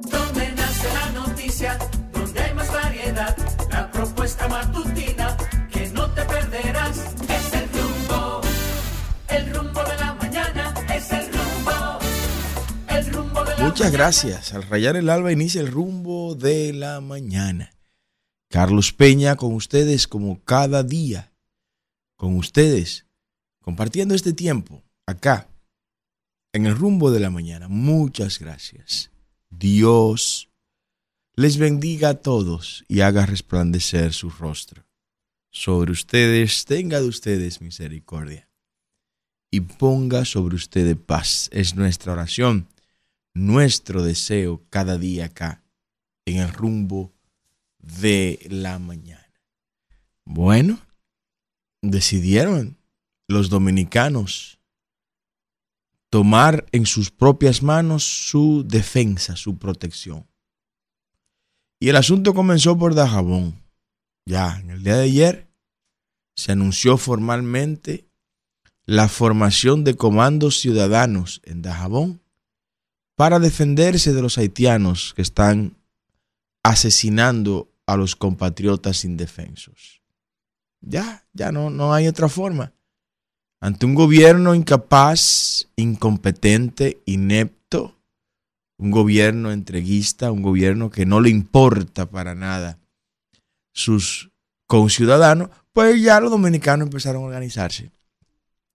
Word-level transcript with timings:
Donde 0.00 0.52
nace 0.52 0.88
la 0.94 1.12
noticia, 1.12 1.78
donde 2.12 2.40
hay 2.40 2.54
más 2.54 2.72
variedad, 2.72 3.36
la 3.70 3.90
propuesta 3.90 4.48
matutina 4.48 5.36
que 5.70 5.88
no 5.88 6.10
te 6.12 6.24
perderás. 6.24 6.98
Es 7.28 7.52
el 7.52 7.68
rumbo, 7.70 8.40
el 9.28 9.54
rumbo 9.54 9.84
de 9.84 9.96
la 9.98 10.14
mañana, 10.14 10.74
es 10.94 11.10
el 11.12 11.26
rumbo, 11.32 11.98
el 12.88 13.12
rumbo 13.12 13.44
de 13.44 13.56
la 13.58 13.64
Muchas 13.64 13.92
gracias. 13.92 14.54
Al 14.54 14.62
rayar 14.62 14.96
el 14.96 15.10
alba 15.10 15.30
inicia 15.30 15.60
el 15.60 15.68
rumbo 15.68 16.34
de 16.34 16.72
la 16.72 17.00
mañana. 17.00 17.72
Carlos 18.48 18.92
Peña 18.92 19.36
con 19.36 19.54
ustedes 19.54 20.08
como 20.08 20.42
cada 20.44 20.82
día. 20.82 21.32
Con 22.16 22.36
ustedes. 22.36 23.06
Compartiendo 23.60 24.14
este 24.14 24.32
tiempo 24.32 24.82
acá. 25.06 25.48
En 26.52 26.66
el 26.66 26.76
rumbo 26.76 27.10
de 27.10 27.20
la 27.20 27.30
mañana. 27.30 27.68
Muchas 27.68 28.38
gracias. 28.38 29.11
Dios 29.58 30.48
les 31.34 31.56
bendiga 31.58 32.10
a 32.10 32.14
todos 32.14 32.84
y 32.88 33.00
haga 33.00 33.26
resplandecer 33.26 34.12
su 34.12 34.30
rostro. 34.30 34.84
Sobre 35.50 35.92
ustedes 35.92 36.64
tenga 36.64 37.00
de 37.00 37.08
ustedes 37.08 37.60
misericordia. 37.60 38.48
Y 39.50 39.60
ponga 39.60 40.24
sobre 40.24 40.56
ustedes 40.56 40.96
paz. 40.96 41.50
Es 41.52 41.76
nuestra 41.76 42.14
oración 42.14 42.68
nuestro 43.34 44.02
deseo 44.02 44.62
cada 44.70 44.98
día 44.98 45.26
acá 45.26 45.62
en 46.26 46.38
el 46.38 46.52
rumbo 46.52 47.12
de 47.78 48.46
la 48.50 48.78
mañana. 48.78 49.32
Bueno, 50.24 50.78
decidieron 51.82 52.78
los 53.28 53.48
dominicanos 53.48 54.58
tomar 56.12 56.66
en 56.72 56.84
sus 56.84 57.10
propias 57.10 57.62
manos 57.62 58.04
su 58.04 58.64
defensa, 58.68 59.34
su 59.34 59.56
protección. 59.56 60.28
Y 61.80 61.88
el 61.88 61.96
asunto 61.96 62.34
comenzó 62.34 62.76
por 62.76 62.94
Dajabón. 62.94 63.62
Ya 64.26 64.60
en 64.60 64.68
el 64.68 64.82
día 64.82 64.96
de 64.96 65.04
ayer 65.04 65.48
se 66.36 66.52
anunció 66.52 66.98
formalmente 66.98 68.10
la 68.84 69.08
formación 69.08 69.84
de 69.84 69.96
comandos 69.96 70.60
ciudadanos 70.60 71.40
en 71.44 71.62
Dajabón 71.62 72.20
para 73.16 73.38
defenderse 73.38 74.12
de 74.12 74.20
los 74.20 74.36
haitianos 74.36 75.14
que 75.16 75.22
están 75.22 75.78
asesinando 76.62 77.72
a 77.86 77.96
los 77.96 78.16
compatriotas 78.16 79.06
indefensos. 79.06 80.02
Ya, 80.82 81.26
ya 81.32 81.52
no, 81.52 81.70
no 81.70 81.94
hay 81.94 82.06
otra 82.06 82.28
forma. 82.28 82.74
Ante 83.62 83.86
un 83.86 83.94
gobierno 83.94 84.54
incapaz, 84.54 85.68
incompetente, 85.76 87.00
inepto, 87.06 87.96
un 88.76 88.90
gobierno 88.90 89.52
entreguista, 89.52 90.30
un 90.32 90.42
gobierno 90.42 90.90
que 90.90 91.06
no 91.06 91.20
le 91.20 91.30
importa 91.30 92.10
para 92.10 92.34
nada 92.34 92.78
sus 93.72 94.30
conciudadanos, 94.66 95.48
pues 95.72 96.02
ya 96.02 96.20
los 96.20 96.30
dominicanos 96.30 96.88
empezaron 96.88 97.22
a 97.22 97.26
organizarse. 97.26 97.90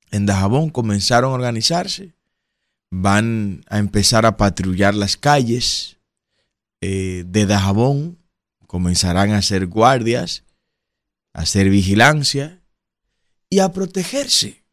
En 0.10 0.26
Dajabón 0.26 0.72
comenzaron 0.72 1.32
a 1.32 1.36
organizarse 1.36 2.18
van 2.90 3.64
a 3.68 3.80
empezar 3.80 4.26
a 4.26 4.38
patrullar 4.38 4.96
las 4.96 5.18
calles 5.18 5.98
eh, 6.82 7.24
de 7.28 7.46
Dajabón, 7.46 8.18
comenzarán 8.66 9.32
a 9.32 9.38
hacer 9.38 9.68
guardias, 9.68 10.44
a 11.34 11.42
hacer 11.42 11.70
vigilancia 11.70 12.62
y 13.50 13.60
a 13.60 13.72
protegerse. 13.72 14.64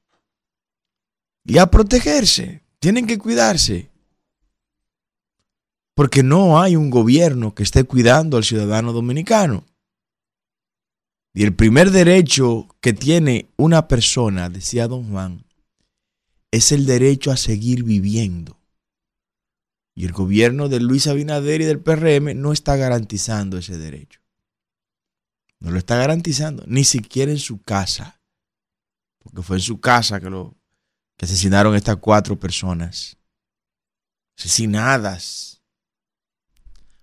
Y 1.44 1.58
a 1.58 1.66
protegerse. 1.66 2.62
Tienen 2.78 3.06
que 3.06 3.18
cuidarse. 3.18 3.90
Porque 5.94 6.22
no 6.22 6.60
hay 6.60 6.76
un 6.76 6.90
gobierno 6.90 7.54
que 7.54 7.62
esté 7.62 7.84
cuidando 7.84 8.36
al 8.36 8.44
ciudadano 8.44 8.92
dominicano. 8.92 9.64
Y 11.34 11.42
el 11.44 11.54
primer 11.54 11.90
derecho 11.90 12.68
que 12.80 12.92
tiene 12.92 13.48
una 13.56 13.88
persona, 13.88 14.48
decía 14.48 14.86
don 14.86 15.10
Juan, 15.10 15.44
es 16.50 16.70
el 16.72 16.86
derecho 16.86 17.32
a 17.32 17.36
seguir 17.36 17.82
viviendo. 17.82 18.60
Y 19.96 20.04
el 20.04 20.12
gobierno 20.12 20.68
de 20.68 20.80
Luis 20.80 21.06
Abinader 21.06 21.60
y 21.60 21.64
del 21.64 21.80
PRM 21.80 22.40
no 22.40 22.52
está 22.52 22.76
garantizando 22.76 23.58
ese 23.58 23.78
derecho. 23.78 24.20
No 25.60 25.70
lo 25.70 25.78
está 25.78 25.96
garantizando, 25.96 26.64
ni 26.66 26.84
siquiera 26.84 27.32
en 27.32 27.38
su 27.38 27.62
casa. 27.62 28.20
Porque 29.18 29.42
fue 29.42 29.56
en 29.56 29.62
su 29.62 29.80
casa 29.80 30.20
que, 30.20 30.30
lo, 30.30 30.56
que 31.16 31.26
asesinaron 31.26 31.74
a 31.74 31.76
estas 31.76 31.96
cuatro 31.96 32.38
personas. 32.38 33.16
Asesinadas. 34.38 35.62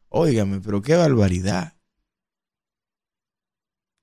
Óigame, 0.09 0.59
pero 0.59 0.81
qué 0.81 0.95
barbaridad. 0.95 1.77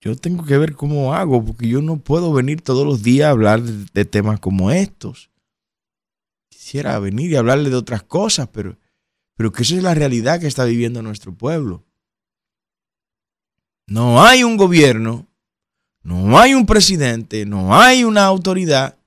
Yo 0.00 0.16
tengo 0.16 0.44
que 0.44 0.56
ver 0.56 0.74
cómo 0.74 1.12
hago, 1.12 1.44
porque 1.44 1.68
yo 1.68 1.82
no 1.82 1.98
puedo 1.98 2.32
venir 2.32 2.62
todos 2.62 2.86
los 2.86 3.02
días 3.02 3.26
a 3.26 3.30
hablar 3.30 3.62
de, 3.62 3.84
de 3.92 4.04
temas 4.04 4.40
como 4.40 4.70
estos 4.70 5.30
quisiera 6.68 6.98
venir 6.98 7.30
y 7.30 7.36
hablarle 7.36 7.70
de 7.70 7.76
otras 7.76 8.02
cosas, 8.02 8.48
pero, 8.52 8.76
pero 9.36 9.52
que 9.52 9.62
esa 9.62 9.76
es 9.76 9.82
la 9.82 9.94
realidad 9.94 10.38
que 10.38 10.46
está 10.46 10.66
viviendo 10.66 11.00
nuestro 11.00 11.32
pueblo. 11.32 11.86
No 13.86 14.22
hay 14.22 14.44
un 14.44 14.58
gobierno, 14.58 15.26
no 16.02 16.38
hay 16.38 16.52
un 16.52 16.66
presidente, 16.66 17.46
no 17.46 17.74
hay 17.74 18.04
una 18.04 18.26
autoridad 18.26 18.97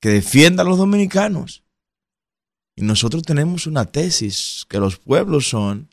que 0.00 0.10
defienda 0.10 0.62
a 0.62 0.66
los 0.66 0.78
dominicanos. 0.78 1.64
Y 2.76 2.82
nosotros 2.82 3.22
tenemos 3.22 3.66
una 3.66 3.84
tesis, 3.86 4.64
que 4.68 4.78
los 4.78 4.98
pueblos 4.98 5.48
son 5.48 5.88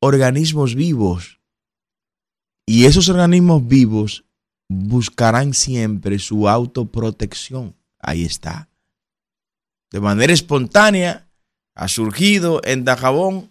organismos 0.00 0.74
vivos. 0.74 1.40
Y 2.66 2.84
esos 2.84 3.08
organismos 3.08 3.66
vivos 3.66 4.24
buscarán 4.68 5.54
siempre 5.54 6.18
su 6.18 6.48
autoprotección. 6.48 7.74
Ahí 7.98 8.24
está 8.24 8.68
de 9.90 10.00
manera 10.00 10.32
espontánea, 10.32 11.28
ha 11.74 11.88
surgido 11.88 12.60
en 12.64 12.84
Dajabón 12.84 13.50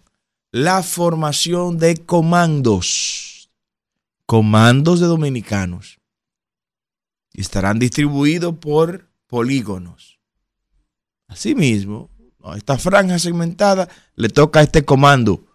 la 0.52 0.82
formación 0.82 1.78
de 1.78 1.96
comandos, 1.96 3.50
comandos 4.26 5.00
de 5.00 5.06
dominicanos. 5.06 5.98
Estarán 7.34 7.78
distribuidos 7.78 8.56
por 8.58 9.07
polígonos. 9.28 10.18
Asimismo, 11.28 12.10
esta 12.56 12.78
franja 12.78 13.18
segmentada 13.18 13.88
le 14.16 14.28
toca 14.28 14.60
a 14.60 14.62
este 14.62 14.84
comando, 14.84 15.46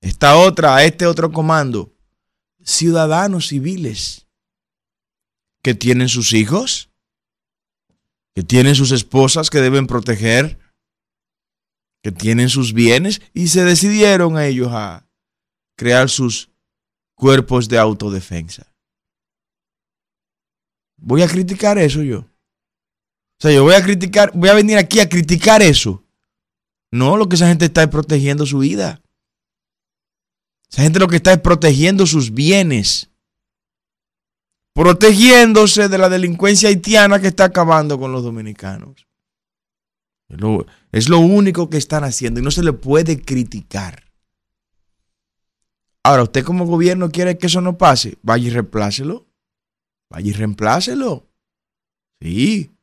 esta 0.00 0.36
otra 0.36 0.76
a 0.76 0.84
este 0.84 1.06
otro 1.06 1.32
comando. 1.32 1.92
Ciudadanos 2.62 3.48
civiles 3.48 4.26
que 5.62 5.74
tienen 5.74 6.08
sus 6.08 6.32
hijos, 6.32 6.90
que 8.34 8.42
tienen 8.42 8.74
sus 8.74 8.90
esposas 8.90 9.50
que 9.50 9.60
deben 9.60 9.86
proteger, 9.86 10.58
que 12.02 12.10
tienen 12.10 12.48
sus 12.48 12.72
bienes 12.72 13.22
y 13.32 13.48
se 13.48 13.64
decidieron 13.64 14.38
ellos 14.38 14.68
a 14.72 15.08
crear 15.76 16.10
sus 16.10 16.50
cuerpos 17.14 17.68
de 17.68 17.78
autodefensa. 17.78 18.74
Voy 20.96 21.22
a 21.22 21.28
criticar 21.28 21.78
eso 21.78 22.02
yo. 22.02 22.26
O 23.38 23.42
sea, 23.42 23.52
yo 23.52 23.64
voy 23.64 23.74
a 23.74 23.82
criticar, 23.82 24.30
voy 24.34 24.48
a 24.48 24.54
venir 24.54 24.78
aquí 24.78 25.00
a 25.00 25.08
criticar 25.08 25.62
eso. 25.62 26.02
No, 26.90 27.16
lo 27.16 27.28
que 27.28 27.36
esa 27.36 27.48
gente 27.48 27.66
está 27.66 27.82
es 27.82 27.88
protegiendo 27.88 28.46
su 28.46 28.58
vida. 28.58 29.02
Esa 30.70 30.82
gente 30.82 30.98
lo 30.98 31.08
que 31.08 31.16
está 31.16 31.32
es 31.32 31.40
protegiendo 31.40 32.06
sus 32.06 32.32
bienes 32.32 33.10
protegiéndose 34.74 35.88
de 35.88 35.98
la 35.98 36.08
delincuencia 36.08 36.68
haitiana 36.68 37.20
que 37.20 37.28
está 37.28 37.44
acabando 37.44 37.98
con 37.98 38.12
los 38.12 38.22
dominicanos. 38.22 39.06
Es 40.90 41.08
lo, 41.08 41.18
único 41.20 41.70
que 41.70 41.76
están 41.76 42.02
haciendo 42.02 42.40
y 42.40 42.42
no 42.42 42.50
se 42.50 42.64
le 42.64 42.72
puede 42.72 43.22
criticar. 43.22 44.02
Ahora, 46.02 46.24
usted 46.24 46.44
como 46.44 46.66
gobierno 46.66 47.10
quiere 47.10 47.38
que 47.38 47.46
eso 47.46 47.60
no 47.60 47.78
pase, 47.78 48.18
vaya 48.22 48.48
y 48.48 48.50
reemplácelo. 48.50 49.26
Vaya 50.10 50.28
y 50.28 50.32
reemplácelo. 50.32 51.28
Sí. 52.20 52.73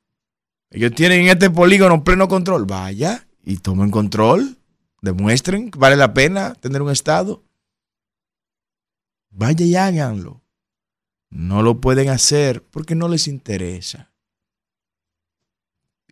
Ellos 0.71 0.93
tienen 0.95 1.21
en 1.21 1.27
este 1.27 1.49
polígono 1.49 2.03
pleno 2.03 2.27
control. 2.27 2.65
Vaya 2.65 3.27
y 3.43 3.57
tomen 3.57 3.91
control. 3.91 4.57
Demuestren 5.01 5.69
que 5.69 5.77
vale 5.77 5.97
la 5.97 6.13
pena 6.13 6.53
tener 6.55 6.81
un 6.81 6.91
Estado. 6.91 7.43
Vaya 9.29 9.65
y 9.65 9.75
háganlo. 9.75 10.41
No 11.29 11.61
lo 11.61 11.79
pueden 11.81 12.09
hacer 12.09 12.63
porque 12.63 12.95
no 12.95 13.09
les 13.09 13.27
interesa. 13.27 14.11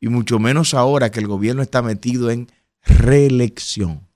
Y 0.02 0.08
mucho 0.08 0.40
menos 0.40 0.74
ahora 0.74 1.12
que 1.12 1.20
el 1.20 1.28
gobierno 1.28 1.62
está 1.62 1.82
metido 1.82 2.30
en 2.30 2.50
reelección. 2.82 4.08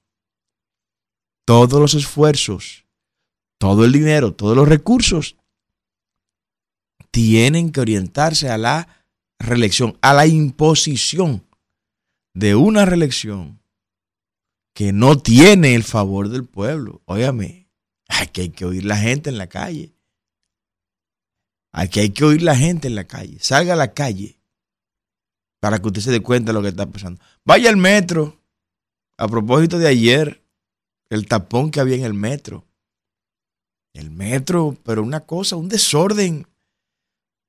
Todos 1.46 1.80
los 1.80 1.94
esfuerzos, 1.94 2.86
todo 3.58 3.84
el 3.84 3.92
dinero, 3.92 4.34
todos 4.34 4.56
los 4.56 4.68
recursos 4.68 5.36
tienen 7.12 7.72
que 7.72 7.82
orientarse 7.82 8.50
a 8.50 8.58
la 8.58 9.03
reelección, 9.44 9.98
a 10.02 10.14
la 10.14 10.26
imposición 10.26 11.46
de 12.34 12.56
una 12.56 12.86
reelección 12.86 13.62
que 14.74 14.92
no 14.92 15.18
tiene 15.18 15.76
el 15.76 15.84
favor 15.84 16.30
del 16.30 16.46
pueblo. 16.46 17.02
Óyame, 17.06 17.70
aquí 18.08 18.42
hay 18.42 18.50
que 18.50 18.66
oír 18.66 18.86
la 18.86 18.98
gente 18.98 19.30
en 19.30 19.38
la 19.38 19.48
calle. 19.48 19.94
Aquí 21.72 22.00
hay 22.00 22.10
que 22.10 22.24
oír 22.24 22.42
la 22.42 22.56
gente 22.56 22.88
en 22.88 22.96
la 22.96 23.06
calle. 23.06 23.38
Salga 23.40 23.74
a 23.74 23.78
la 23.78 23.94
calle 23.94 24.40
para 25.60 25.80
que 25.80 25.88
usted 25.88 26.02
se 26.02 26.12
dé 26.12 26.22
cuenta 26.22 26.52
de 26.52 26.54
lo 26.54 26.62
que 26.62 26.70
está 26.70 26.86
pasando. 26.86 27.22
Vaya 27.46 27.70
al 27.70 27.78
metro. 27.78 28.40
A 29.16 29.28
propósito 29.28 29.78
de 29.78 29.88
ayer, 29.88 30.44
el 31.10 31.28
tapón 31.28 31.70
que 31.70 31.80
había 31.80 31.96
en 31.96 32.04
el 32.04 32.16
metro. 32.16 32.66
El 33.94 34.10
metro, 34.10 34.76
pero 34.84 35.04
una 35.04 35.22
cosa, 35.22 35.56
un 35.56 35.70
desorden. 35.70 36.48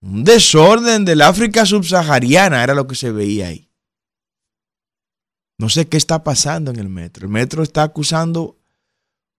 Un 0.04 0.22
desorden 0.22 1.06
del 1.06 1.22
África 1.22 1.64
subsahariana 1.64 2.62
era 2.62 2.74
lo 2.74 2.86
que 2.86 2.94
se 2.94 3.10
veía 3.10 3.48
ahí. 3.48 3.70
No 5.56 5.70
sé 5.70 5.88
qué 5.88 5.96
está 5.96 6.22
pasando 6.22 6.70
en 6.70 6.78
el 6.78 6.90
metro. 6.90 7.24
El 7.24 7.32
metro 7.32 7.62
está 7.62 7.84
acusando 7.84 8.58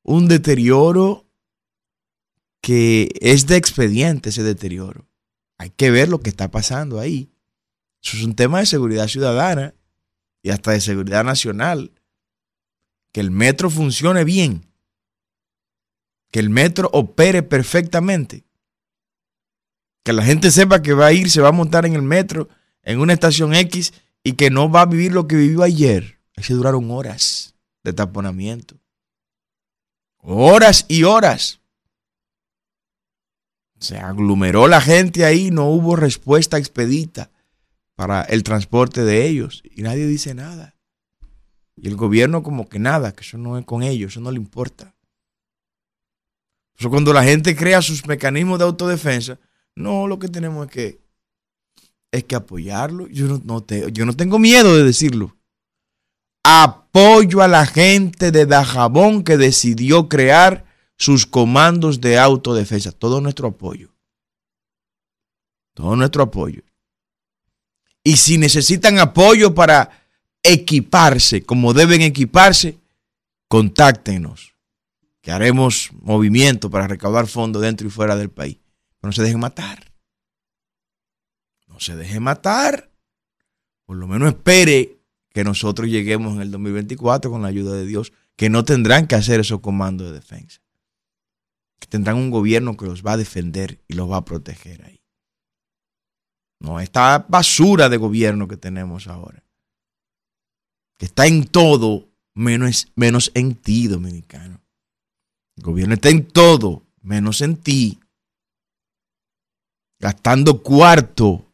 un 0.01 0.27
deterioro 0.27 1.29
que 2.62 3.09
es 3.21 3.45
de 3.45 3.57
expediente 3.57 4.29
ese 4.29 4.41
deterioro. 4.41 5.07
Hay 5.59 5.69
que 5.69 5.91
ver 5.91 6.09
lo 6.09 6.19
que 6.19 6.31
está 6.31 6.50
pasando 6.50 7.00
ahí. 7.00 7.31
Eso 8.03 8.18
es 8.18 8.23
un 8.23 8.33
tema 8.33 8.57
de 8.57 8.65
seguridad 8.65 9.07
ciudadana 9.07 9.75
y 10.41 10.50
hasta 10.50 10.71
de 10.71 10.81
seguridad 10.81 11.23
nacional. 11.23 11.91
Que 13.11 13.21
el 13.21 13.29
metro 13.29 13.69
funcione 13.69 14.23
bien. 14.23 14.65
Que 16.31 16.39
el 16.39 16.50
metro 16.50 16.89
opere 16.91 17.44
perfectamente. 17.44 18.44
Que 20.06 20.13
la 20.13 20.24
gente 20.24 20.52
sepa 20.52 20.84
que 20.84 20.94
va 20.94 21.07
a 21.07 21.13
ir, 21.13 21.31
se 21.31 21.42
va 21.42 21.50
a 21.50 21.52
montar 21.52 21.88
en 21.88 21.96
el 21.96 22.04
metro, 22.04 22.48
en 22.84 23.00
una 23.00 23.13
estación 23.13 23.56
X 23.56 23.92
y 24.24 24.34
que 24.34 24.52
no 24.52 24.69
va 24.69 24.81
a 24.81 24.86
vivir 24.86 25.12
lo 25.12 25.28
que 25.28 25.36
vivió 25.36 25.63
ayer. 25.63 26.19
Ahí 26.38 26.44
duraron 26.50 26.92
horas 26.92 27.56
de 27.84 27.92
taponamiento. 27.92 28.75
Horas 30.19 30.86
y 30.88 31.06
horas. 31.06 31.60
Se 33.80 33.98
aglomeró 33.98 34.68
la 34.68 34.80
gente 34.80 35.25
ahí, 35.25 35.50
no 35.50 35.66
hubo 35.69 35.96
respuesta 35.96 36.60
expedita 36.60 37.31
para 37.96 38.22
el 38.22 38.44
transporte 38.44 39.04
de 39.04 39.25
ellos 39.25 39.63
y 39.63 39.81
nadie 39.81 40.06
dice 40.06 40.36
nada. 40.36 40.75
Y 41.75 41.88
el 41.88 41.96
gobierno 41.96 42.44
como 42.44 42.69
que 42.69 42.78
nada, 42.78 43.12
que 43.12 43.22
eso 43.22 43.40
no 43.40 43.57
es 43.57 43.66
con 43.66 43.81
ellos, 43.81 44.13
eso 44.13 44.22
no 44.22 44.30
le 44.30 44.38
importa. 44.38 44.94
Eso 46.78 46.92
cuando 46.92 47.12
la 47.12 47.24
gente 47.24 47.56
crea 47.56 47.81
sus 47.81 48.06
mecanismos 48.06 48.60
de 48.60 48.66
autodefensa, 48.66 49.40
no, 49.75 50.07
lo 50.07 50.19
que 50.19 50.27
tenemos 50.27 50.68
es 50.68 50.72
que 50.72 51.06
es 52.12 52.24
que 52.24 52.36
apoyarlo. 52.36 53.07
Yo 53.07 53.27
no, 53.27 53.42
no 53.44 53.66
yo 53.68 54.06
no 54.06 54.16
tengo 54.16 54.39
miedo 54.39 54.75
de 54.75 54.83
decirlo. 54.83 55.36
Apoyo 56.44 57.42
a 57.42 57.48
la 57.48 57.66
gente 57.66 58.31
de 58.31 58.45
Dajabón 58.45 59.24
que 59.24 59.38
decidió 59.38 60.07
crear 60.07 60.66
sus 60.98 61.25
comandos 61.25 62.00
de 62.00 62.18
autodefensa. 62.18 62.92
Todo 62.92 63.19
nuestro 63.19 63.50
apoyo. 63.50 63.94
Todo 65.74 65.95
nuestro 65.95 66.24
apoyo. 66.24 66.62
Y 68.04 68.18
si 68.18 68.38
necesitan 68.38 69.00
apoyo 69.00 69.54
para 69.54 69.89
equiparse 70.44 71.44
como 71.44 71.74
deben 71.74 72.01
equiparse, 72.01 72.78
contáctenos, 73.48 74.54
que 75.21 75.31
haremos 75.31 75.89
movimiento 76.01 76.69
para 76.69 76.88
recaudar 76.88 77.28
fondos 77.28 77.63
dentro 77.63 77.88
y 77.88 77.89
fuera 77.89 78.16
del 78.16 78.30
país. 78.30 78.57
No 79.06 79.12
se 79.12 79.22
dejen 79.22 79.40
matar 79.40 79.96
no 81.75 81.81
se 81.81 81.96
deje 81.96 82.22
matar. 82.22 82.90
Por 83.86 83.98
lo 83.98 84.07
menos 84.07 84.30
espere 84.30 84.98
que 85.34 85.44
nosotros 85.44 85.90
lleguemos 85.90 86.36
en 86.36 86.42
el 86.42 86.52
2024 86.52 87.30
con 87.30 87.42
la 87.42 87.50
ayuda 87.50 87.74
de 87.74 87.86
Dios, 87.86 88.13
que 88.38 88.50
no 88.50 88.63
tendrán 88.63 89.07
que 89.07 89.16
hacer 89.16 89.42
esos 89.42 89.60
comandos 89.60 90.07
de 90.07 90.13
defensa. 90.13 90.62
Que 91.80 91.88
tendrán 91.88 92.16
un 92.16 92.31
gobierno 92.31 92.78
que 92.78 92.86
los 92.86 93.04
va 93.04 93.13
a 93.13 93.18
defender 93.18 93.81
y 93.90 93.96
los 93.96 94.10
va 94.10 94.18
a 94.18 94.25
proteger 94.25 94.86
ahí. 94.86 95.02
No, 96.62 96.80
esta 96.80 97.25
basura 97.28 97.90
de 97.90 97.98
gobierno 97.98 98.48
que 98.48 98.56
tenemos 98.56 99.07
ahora, 99.07 99.44
que 100.98 101.06
está 101.06 101.28
en 101.28 101.46
todo 101.46 102.07
menos, 102.34 102.88
menos 102.96 103.31
en 103.34 103.56
ti, 103.56 103.88
dominicano. 103.88 104.62
El 105.57 105.63
gobierno 105.63 105.96
está 105.96 106.10
en 106.10 106.25
todo 106.25 106.84
menos 107.02 107.42
en 107.42 107.57
ti. 107.57 108.00
Gastando 110.06 110.62
cuarto 110.62 111.52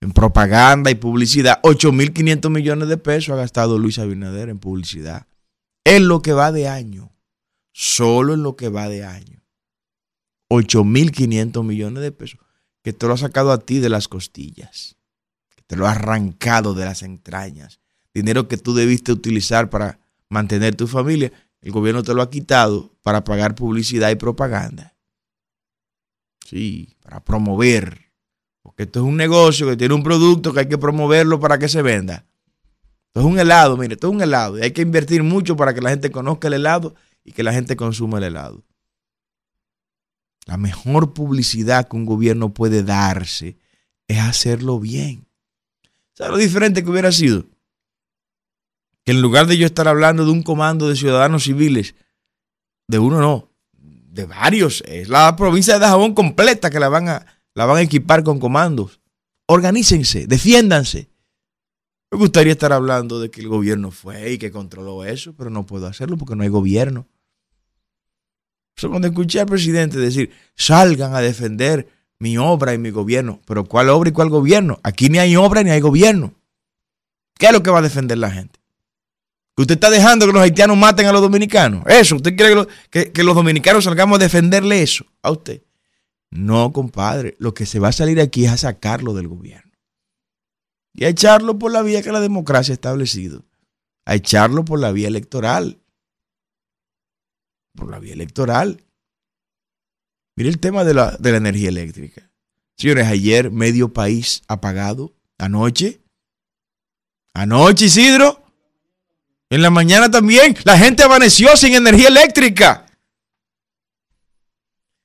en 0.00 0.12
propaganda 0.12 0.92
y 0.92 0.94
publicidad. 0.94 1.60
8.500 1.62 2.48
millones 2.48 2.88
de 2.88 2.96
pesos 2.96 3.30
ha 3.30 3.36
gastado 3.36 3.76
Luis 3.76 3.98
Abinader 3.98 4.50
en 4.50 4.60
publicidad. 4.60 5.26
En 5.82 6.06
lo 6.06 6.22
que 6.22 6.32
va 6.32 6.52
de 6.52 6.68
año. 6.68 7.10
Solo 7.72 8.34
en 8.34 8.44
lo 8.44 8.54
que 8.54 8.68
va 8.68 8.88
de 8.88 9.04
año. 9.04 9.42
8.500 10.48 11.64
millones 11.64 12.04
de 12.04 12.12
pesos. 12.12 12.38
Que 12.84 12.92
te 12.92 13.08
lo 13.08 13.14
ha 13.14 13.18
sacado 13.18 13.50
a 13.50 13.58
ti 13.58 13.80
de 13.80 13.88
las 13.88 14.06
costillas. 14.06 14.96
Que 15.56 15.62
te 15.66 15.74
lo 15.74 15.88
ha 15.88 15.90
arrancado 15.90 16.74
de 16.74 16.84
las 16.84 17.02
entrañas. 17.02 17.80
Dinero 18.14 18.46
que 18.46 18.58
tú 18.58 18.74
debiste 18.74 19.10
utilizar 19.10 19.70
para 19.70 19.98
mantener 20.28 20.76
tu 20.76 20.86
familia. 20.86 21.32
El 21.60 21.72
gobierno 21.72 22.04
te 22.04 22.14
lo 22.14 22.22
ha 22.22 22.30
quitado 22.30 22.94
para 23.02 23.24
pagar 23.24 23.56
publicidad 23.56 24.12
y 24.12 24.14
propaganda. 24.14 24.94
Sí, 26.52 26.96
para 27.02 27.24
promover 27.24 28.12
porque 28.62 28.84
esto 28.84 29.00
es 29.00 29.06
un 29.06 29.16
negocio 29.16 29.66
que 29.66 29.76
tiene 29.76 29.94
un 29.94 30.02
producto 30.02 30.52
que 30.52 30.60
hay 30.60 30.68
que 30.68 30.78
promoverlo 30.78 31.40
para 31.40 31.58
que 31.58 31.68
se 31.68 31.82
venda. 31.82 32.26
Esto 33.08 33.20
es 33.20 33.26
un 33.26 33.38
helado, 33.38 33.76
mire, 33.76 33.94
esto 33.94 34.08
es 34.08 34.14
un 34.14 34.22
helado. 34.22 34.58
Y 34.58 34.62
hay 34.62 34.70
que 34.70 34.82
invertir 34.82 35.22
mucho 35.22 35.56
para 35.56 35.74
que 35.74 35.80
la 35.80 35.90
gente 35.90 36.10
conozca 36.10 36.48
el 36.48 36.54
helado 36.54 36.94
y 37.24 37.32
que 37.32 37.42
la 37.42 37.52
gente 37.52 37.76
consuma 37.76 38.18
el 38.18 38.24
helado. 38.24 38.64
La 40.46 40.56
mejor 40.56 41.12
publicidad 41.12 41.88
que 41.88 41.96
un 41.96 42.06
gobierno 42.06 42.54
puede 42.54 42.82
darse 42.82 43.58
es 44.08 44.18
hacerlo 44.18 44.78
bien. 44.78 45.26
¿Sabes 46.14 46.32
lo 46.32 46.38
diferente 46.38 46.84
que 46.84 46.90
hubiera 46.90 47.12
sido? 47.12 47.46
Que 49.04 49.12
en 49.12 49.22
lugar 49.22 49.46
de 49.46 49.58
yo 49.58 49.66
estar 49.66 49.88
hablando 49.88 50.24
de 50.24 50.30
un 50.30 50.42
comando 50.42 50.88
de 50.88 50.96
ciudadanos 50.96 51.44
civiles, 51.44 51.94
de 52.86 52.98
uno 52.98 53.20
no, 53.20 53.51
de 54.12 54.26
varios, 54.26 54.82
es 54.86 55.08
la 55.08 55.34
provincia 55.36 55.74
de 55.74 55.80
Dajabón 55.80 56.14
completa 56.14 56.68
que 56.68 56.78
la 56.78 56.90
van 56.90 57.08
a, 57.08 57.26
la 57.54 57.64
van 57.64 57.78
a 57.78 57.80
equipar 57.80 58.22
con 58.22 58.38
comandos. 58.38 59.00
Organícense, 59.46 60.26
defiéndanse. 60.26 61.08
Me 62.10 62.18
gustaría 62.18 62.52
estar 62.52 62.74
hablando 62.74 63.20
de 63.20 63.30
que 63.30 63.40
el 63.40 63.48
gobierno 63.48 63.90
fue 63.90 64.32
y 64.32 64.38
que 64.38 64.50
controló 64.50 65.04
eso, 65.04 65.34
pero 65.34 65.48
no 65.48 65.64
puedo 65.64 65.86
hacerlo 65.86 66.18
porque 66.18 66.36
no 66.36 66.42
hay 66.42 66.50
gobierno. 66.50 67.08
Eso 68.76 68.90
cuando 68.90 69.08
escuché 69.08 69.40
al 69.40 69.46
presidente 69.46 69.98
decir, 69.98 70.30
salgan 70.54 71.14
a 71.14 71.20
defender 71.20 71.88
mi 72.18 72.36
obra 72.36 72.74
y 72.74 72.78
mi 72.78 72.90
gobierno. 72.90 73.40
Pero 73.46 73.64
¿cuál 73.64 73.88
obra 73.88 74.10
y 74.10 74.12
cuál 74.12 74.28
gobierno? 74.28 74.78
Aquí 74.82 75.08
ni 75.08 75.18
hay 75.18 75.36
obra 75.36 75.62
ni 75.62 75.70
hay 75.70 75.80
gobierno. 75.80 76.34
¿Qué 77.38 77.46
es 77.46 77.52
lo 77.52 77.62
que 77.62 77.70
va 77.70 77.78
a 77.78 77.82
defender 77.82 78.18
la 78.18 78.30
gente? 78.30 78.60
Usted 79.62 79.74
está 79.74 79.90
dejando 79.90 80.26
que 80.26 80.32
los 80.32 80.42
haitianos 80.42 80.76
maten 80.76 81.06
a 81.06 81.12
los 81.12 81.22
dominicanos. 81.22 81.84
Eso, 81.86 82.16
¿usted 82.16 82.36
quiere 82.36 82.66
que, 82.90 83.12
que 83.12 83.22
los 83.22 83.36
dominicanos 83.36 83.84
salgamos 83.84 84.16
a 84.16 84.22
defenderle 84.22 84.82
eso 84.82 85.06
a 85.22 85.30
usted? 85.30 85.62
No, 86.32 86.72
compadre, 86.72 87.36
lo 87.38 87.54
que 87.54 87.64
se 87.64 87.78
va 87.78 87.88
a 87.88 87.92
salir 87.92 88.20
aquí 88.20 88.44
es 88.44 88.50
a 88.50 88.56
sacarlo 88.56 89.14
del 89.14 89.28
gobierno. 89.28 89.70
Y 90.92 91.04
a 91.04 91.08
echarlo 91.08 91.60
por 91.60 91.70
la 91.70 91.82
vía 91.82 92.02
que 92.02 92.10
la 92.10 92.18
democracia 92.18 92.72
ha 92.72 92.74
establecido. 92.74 93.44
A 94.04 94.16
echarlo 94.16 94.64
por 94.64 94.80
la 94.80 94.90
vía 94.90 95.06
electoral. 95.06 95.80
Por 97.76 97.88
la 97.88 98.00
vía 98.00 98.14
electoral. 98.14 98.84
Mire 100.36 100.50
el 100.50 100.58
tema 100.58 100.82
de 100.82 100.94
la, 100.94 101.16
de 101.18 101.30
la 101.30 101.36
energía 101.36 101.68
eléctrica. 101.68 102.32
Señores, 102.76 103.06
ayer 103.06 103.52
medio 103.52 103.92
país 103.92 104.42
apagado. 104.48 105.14
Anoche. 105.38 106.02
Anoche, 107.32 107.84
Isidro. 107.84 108.41
En 109.52 109.60
la 109.60 109.68
mañana 109.68 110.10
también. 110.10 110.56
La 110.64 110.78
gente 110.78 111.02
amaneció 111.02 111.54
sin 111.58 111.74
energía 111.74 112.08
eléctrica 112.08 112.86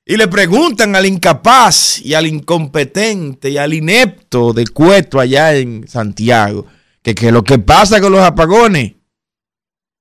y 0.06 0.16
le 0.16 0.26
preguntan 0.26 0.96
al 0.96 1.04
incapaz 1.04 2.00
y 2.00 2.14
al 2.14 2.26
incompetente 2.26 3.50
y 3.50 3.58
al 3.58 3.74
inepto 3.74 4.54
de 4.54 4.66
Cueto 4.66 5.20
allá 5.20 5.54
en 5.54 5.86
Santiago 5.86 6.64
que 7.02 7.14
qué 7.14 7.26
es 7.26 7.32
lo 7.32 7.44
que 7.44 7.58
pasa 7.58 8.00
con 8.00 8.10
los 8.10 8.22
apagones. 8.22 8.94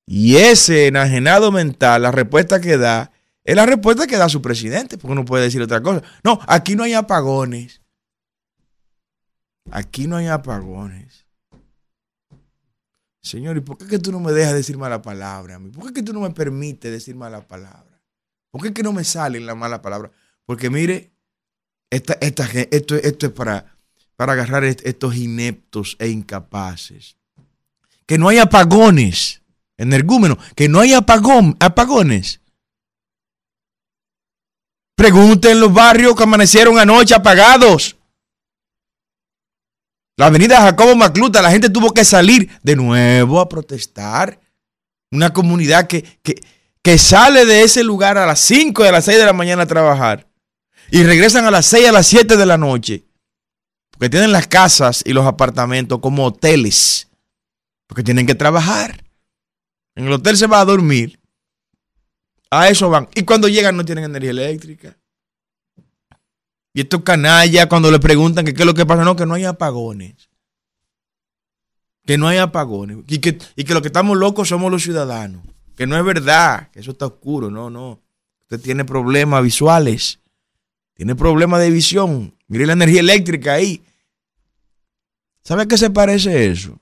Y 0.05 0.37
ese 0.37 0.87
enajenado 0.87 1.51
mental, 1.51 2.03
la 2.03 2.11
respuesta 2.11 2.61
que 2.61 2.77
da, 2.77 3.11
es 3.43 3.53
la 3.53 3.65
respuesta 3.65 4.07
que 4.07 4.15
da 4.15 4.29
su 4.29 4.41
presidente, 4.41 4.97
porque 4.97 5.15
no 5.15 5.25
puede 5.25 5.43
decir 5.43 5.61
otra 5.61 5.83
cosa. 5.83 6.03
No, 6.23 6.39
aquí 6.47 6.77
no 6.77 6.83
hay 6.83 6.93
apagones. 6.93 7.81
Aquí 9.71 10.07
no 10.07 10.15
hay 10.15 10.27
apagones. 10.27 11.26
Señor, 13.27 13.57
¿y 13.57 13.62
por 13.62 13.77
qué 13.77 13.86
que 13.88 14.00
tú 14.00 14.12
no 14.12 14.19
me 14.19 14.31
dejas 14.31 14.53
decir 14.53 14.77
mala 14.77 15.01
palabra 15.01 15.55
a 15.55 15.60
mí? 15.60 15.69
¿Por 15.69 15.88
qué 15.88 15.93
que 15.96 16.03
tú 16.03 16.13
no 16.13 16.22
me 16.22 16.31
permites 16.31 16.89
decir 16.89 17.15
mala 17.15 17.46
palabra? 17.46 18.01
¿Por 18.50 18.62
qué 18.62 18.69
es 18.69 18.74
que 18.74 18.84
no 18.84 18.93
me 18.93 19.03
salen 19.03 19.46
la 19.46 19.53
mala 19.53 19.81
palabra? 19.81 20.12
Porque 20.46 20.69
mire, 20.69 21.12
esta, 21.89 22.13
esta, 22.22 22.46
esto, 22.72 22.96
esto 22.96 23.25
es 23.25 23.31
para, 23.34 23.77
para 24.15 24.34
agarrar 24.34 24.63
estos 24.63 25.15
ineptos 25.15 25.98
e 26.00 26.07
incapaces. 26.07 27.17
Que 28.05 28.17
no 28.17 28.29
hay 28.29 28.38
apagones. 28.38 29.41
energúmeno, 29.75 30.38
que 30.55 30.69
no 30.69 30.79
hay 30.79 30.93
apagón, 30.93 31.57
apagones. 31.60 32.39
Pregunten 34.96 35.60
los 35.60 35.74
barrios 35.74 36.15
que 36.15 36.24
amanecieron 36.24 36.79
anoche 36.79 37.13
apagados. 37.13 37.96
La 40.17 40.25
avenida 40.27 40.62
Jacobo 40.62 40.95
Macluta, 40.95 41.41
la 41.41 41.51
gente 41.51 41.69
tuvo 41.69 41.93
que 41.93 42.03
salir 42.03 42.50
de 42.63 42.75
nuevo 42.75 43.39
a 43.39 43.47
protestar. 43.47 44.39
Una 45.12 45.31
comunidad 45.31 45.88
que, 45.88 46.03
que, 46.21 46.36
que 46.81 46.97
sale 46.97 47.45
de 47.45 47.63
ese 47.63 47.83
lugar 47.83 48.17
a 48.17 48.25
las 48.25 48.39
5 48.39 48.83
y 48.83 48.88
a 48.88 48.91
las 48.91 49.05
6 49.05 49.19
de 49.19 49.25
la 49.25 49.33
mañana 49.33 49.63
a 49.63 49.67
trabajar 49.67 50.27
y 50.89 51.03
regresan 51.03 51.45
a 51.45 51.51
las 51.51 51.65
6 51.67 51.89
a 51.89 51.91
las 51.91 52.07
7 52.07 52.38
de 52.38 52.45
la 52.45 52.57
noche. 52.57 53.03
Porque 53.91 54.09
tienen 54.09 54.31
las 54.31 54.47
casas 54.47 55.03
y 55.05 55.13
los 55.13 55.25
apartamentos 55.25 56.00
como 56.00 56.25
hoteles. 56.25 57.07
Porque 57.88 58.03
tienen 58.03 58.27
que 58.27 58.36
trabajar. 58.36 59.03
En 59.95 60.05
el 60.05 60.13
hotel 60.13 60.38
se 60.38 60.47
va 60.47 60.59
a 60.59 60.65
dormir. 60.65 61.19
A 62.50 62.69
eso 62.69 62.89
van. 62.89 63.09
Y 63.15 63.24
cuando 63.24 63.47
llegan 63.47 63.75
no 63.75 63.83
tienen 63.83 64.05
energía 64.05 64.31
eléctrica. 64.31 64.97
Y 66.77 66.81
estos 66.81 67.01
canallas, 67.01 67.65
cuando 67.65 67.89
le 67.89 67.98
preguntan 67.98 68.46
qué 68.46 68.51
es 68.51 68.63
lo 68.63 68.75
que 68.75 68.86
pasa, 68.86 69.03
no, 69.03 69.15
que 69.15 69.25
no 69.25 69.34
hay 69.34 69.46
apagones. 69.46 70.29
Que 72.05 72.19
no 72.19 72.27
hay 72.27 72.38
apagones. 72.38 73.00
Y 73.07 73.17
que, 73.17 73.39
y 73.55 73.63
que 73.63 73.74
lo 73.74 73.81
que 73.81 73.88
estamos 73.88 74.15
locos 74.15 74.50
somos 74.50 74.72
los 74.72 74.84
ciudadanos. 74.84 75.43
Que 75.75 75.88
no 75.88 75.98
es 75.98 76.05
verdad, 76.05 76.69
que 76.69 76.81
eso 76.81 76.91
está 76.91 77.07
oscuro. 77.07 77.50
No, 77.50 77.72
no. 77.72 78.00
Usted 78.41 78.62
tiene 78.62 78.86
problemas 78.86 79.41
visuales. 79.41 80.19
Tiene 80.93 81.15
problemas 81.15 81.62
de 81.62 81.72
visión. 81.72 82.36
Mire 82.46 82.67
la 82.67 82.74
energía 82.74 83.00
eléctrica 83.00 83.53
ahí. 83.53 83.84
¿Sabe 85.43 85.63
a 85.63 85.67
qué 85.67 85.79
se 85.79 85.89
parece 85.89 86.51
eso? 86.51 86.79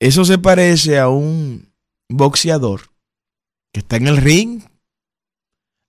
Eso 0.00 0.24
se 0.24 0.38
parece 0.38 0.98
a 0.98 1.08
un 1.08 1.72
boxeador 2.08 2.90
que 3.70 3.78
está 3.78 3.98
en 3.98 4.08
el 4.08 4.16
ring 4.16 4.64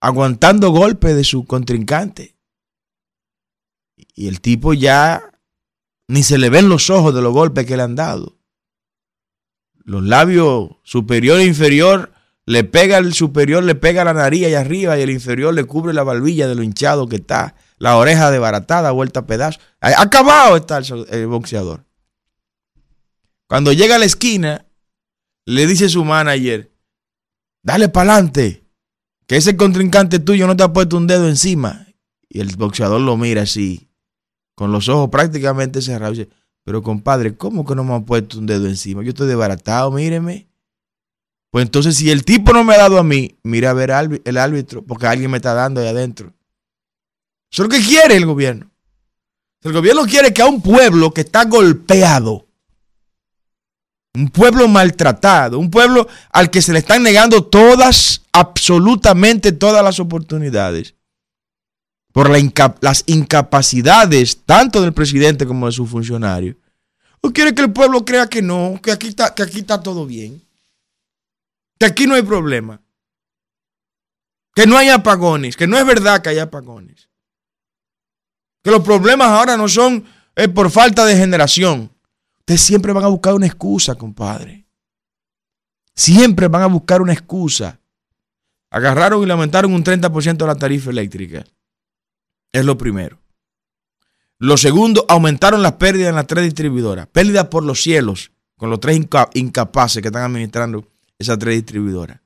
aguantando 0.06 0.70
golpes 0.70 1.16
de 1.16 1.24
su 1.24 1.46
contrincante. 1.46 2.36
Y 4.14 4.28
el 4.28 4.40
tipo 4.40 4.76
ya 4.76 5.32
ni 6.08 6.22
se 6.22 6.38
le 6.38 6.52
ven 6.52 6.70
los 6.70 6.92
ojos 6.92 7.16
de 7.16 7.24
los 7.24 7.34
golpes 7.34 7.66
que 7.66 7.76
le 7.76 7.82
han 7.82 7.96
dado. 7.96 8.38
Los 9.84 10.04
labios 10.04 10.70
superior 10.84 11.40
e 11.40 11.46
inferior 11.46 12.14
le 12.46 12.64
pega 12.64 13.00
el 13.00 13.16
superior, 13.16 13.64
le 13.64 13.74
pega 13.74 14.04
la 14.04 14.14
nariz 14.14 14.46
allá 14.46 14.60
arriba 14.60 14.96
y 14.96 15.02
el 15.02 15.10
inferior 15.10 15.56
le 15.56 15.64
cubre 15.64 15.92
la 15.92 16.04
barbilla 16.04 16.48
de 16.48 16.54
lo 16.54 16.62
hinchado 16.62 17.08
que 17.08 17.16
está. 17.16 17.56
La 17.80 17.98
oreja 17.98 18.30
desbaratada, 18.30 18.92
vuelta 18.92 19.22
a 19.22 19.26
pedazos. 19.26 19.60
Acabado 19.80 20.56
está 20.56 20.78
el, 20.78 21.26
boxeador. 21.26 21.84
Cuando 23.48 23.74
llega 23.74 23.96
a 23.96 24.00
la 24.00 24.06
esquina, 24.06 24.68
le 25.46 25.66
dice 25.66 25.90
su 25.90 26.06
manager, 26.06 26.72
dale 27.64 27.90
para 27.90 28.14
adelante 28.14 28.65
que 29.28 29.38
ese 29.38 29.58
contrincante 29.58 30.20
tuyo 30.20 30.48
no 30.48 30.56
te 30.56 30.64
ha 30.64 30.74
puesto 30.74 30.98
un 30.98 31.08
dedo 31.08 31.28
encima. 31.28 31.88
Y 32.30 32.40
el 32.42 32.56
boxeador 32.56 33.02
lo 33.02 33.18
mira 33.18 33.44
así, 33.44 33.88
con 34.56 34.72
los 34.72 34.90
ojos 34.90 35.10
prácticamente 35.10 35.82
cerrados. 35.82 36.18
dice, 36.18 36.30
pero 36.64 36.82
compadre, 36.82 37.36
¿cómo 37.36 37.66
que 37.66 37.76
no 37.76 37.84
me 37.84 37.96
ha 37.96 38.00
puesto 38.02 38.40
un 38.40 38.46
dedo 38.46 38.68
encima? 38.68 39.04
Yo 39.04 39.10
estoy 39.10 39.28
desbaratado, 39.28 39.92
míreme. 39.92 40.48
Pues 41.52 41.66
entonces, 41.66 41.96
si 41.96 42.12
el 42.12 42.26
tipo 42.26 42.52
no 42.52 42.64
me 42.64 42.74
ha 42.74 42.80
dado 42.80 42.98
a 42.98 43.04
mí, 43.04 43.38
mira 43.44 43.70
a 43.70 43.74
ver 43.74 43.92
el 44.26 44.38
árbitro, 44.38 44.84
porque 44.84 45.08
alguien 45.08 45.32
me 45.32 45.38
está 45.38 45.54
dando 45.54 45.80
ahí 45.80 45.88
adentro. 45.88 46.34
Eso 47.52 47.64
es 47.64 47.70
lo 47.70 47.70
que 47.70 47.82
quiere 47.82 48.18
el 48.18 48.26
gobierno. 48.26 48.70
El 49.62 49.72
gobierno 49.72 50.04
quiere 50.06 50.34
que 50.34 50.42
a 50.42 50.48
un 50.48 50.62
pueblo 50.62 51.12
que 51.12 51.22
está 51.22 51.46
golpeado, 51.46 52.45
un 54.16 54.30
pueblo 54.30 54.68
maltratado, 54.68 55.60
un 55.60 55.70
pueblo 55.70 56.08
al 56.32 56.50
que 56.50 56.62
se 56.62 56.74
le 56.74 56.80
están 56.80 57.04
negando 57.04 57.44
todas, 57.44 58.22
absolutamente 58.32 59.52
todas 59.52 59.84
las 59.84 60.00
oportunidades, 60.00 60.96
por 62.12 62.30
las 62.30 63.04
incapacidades 63.08 64.42
tanto 64.46 64.82
del 64.82 64.94
presidente 64.94 65.46
como 65.46 65.66
de 65.66 65.74
sus 65.74 65.90
funcionarios. 65.90 66.56
¿O 67.22 67.32
quiere 67.32 67.54
que 67.54 67.62
el 67.64 67.74
pueblo 67.74 68.06
crea 68.06 68.28
que 68.28 68.42
no, 68.42 68.80
que 68.82 68.92
aquí 68.92 69.08
está, 69.08 69.34
que 69.34 69.44
aquí 69.44 69.60
está 69.60 69.82
todo 69.82 70.06
bien? 70.06 70.42
Que 71.80 71.88
aquí 71.88 72.08
no 72.08 72.16
hay 72.16 72.22
problema. 72.22 72.82
Que 74.54 74.66
no 74.66 74.78
hay 74.78 74.90
apagones, 74.90 75.58
que 75.58 75.68
no 75.68 75.78
es 75.78 75.86
verdad 75.86 76.22
que 76.22 76.30
hay 76.30 76.40
apagones. 76.40 77.10
Que 78.64 78.72
los 78.72 78.82
problemas 78.82 79.28
ahora 79.28 79.58
no 79.58 79.68
son 79.68 80.06
eh, 80.36 80.48
por 80.48 80.72
falta 80.72 81.04
de 81.06 81.18
generación. 81.18 81.92
Ustedes 82.46 82.62
siempre 82.62 82.94
van 82.94 83.04
a 83.04 83.08
buscar 83.08 83.34
una 83.34 83.48
excusa, 83.48 83.96
compadre. 83.96 84.68
Siempre 85.96 86.48
van 86.48 86.62
a 86.62 86.68
buscar 86.68 87.02
una 87.02 87.12
excusa. 87.12 87.80
Agarraron 88.70 89.24
y 89.24 89.26
lamentaron 89.26 89.74
un 89.74 89.84
30% 89.84 90.38
de 90.38 90.46
la 90.46 90.54
tarifa 90.54 90.92
eléctrica. 90.92 91.44
Es 92.54 92.64
lo 92.64 92.78
primero. 92.78 93.18
Lo 94.38 94.58
segundo, 94.58 95.08
aumentaron 95.10 95.64
las 95.64 95.74
pérdidas 95.74 96.10
en 96.10 96.16
las 96.18 96.28
tres 96.28 96.44
distribuidoras. 96.44 97.08
Pérdidas 97.08 97.48
por 97.48 97.64
los 97.64 97.82
cielos, 97.82 98.32
con 98.58 98.70
los 98.70 98.80
tres 98.80 99.02
incapaces 99.34 100.04
que 100.04 100.10
están 100.10 100.24
administrando 100.24 100.88
esas 101.18 101.40
tres 101.40 101.56
distribuidoras. 101.56 102.20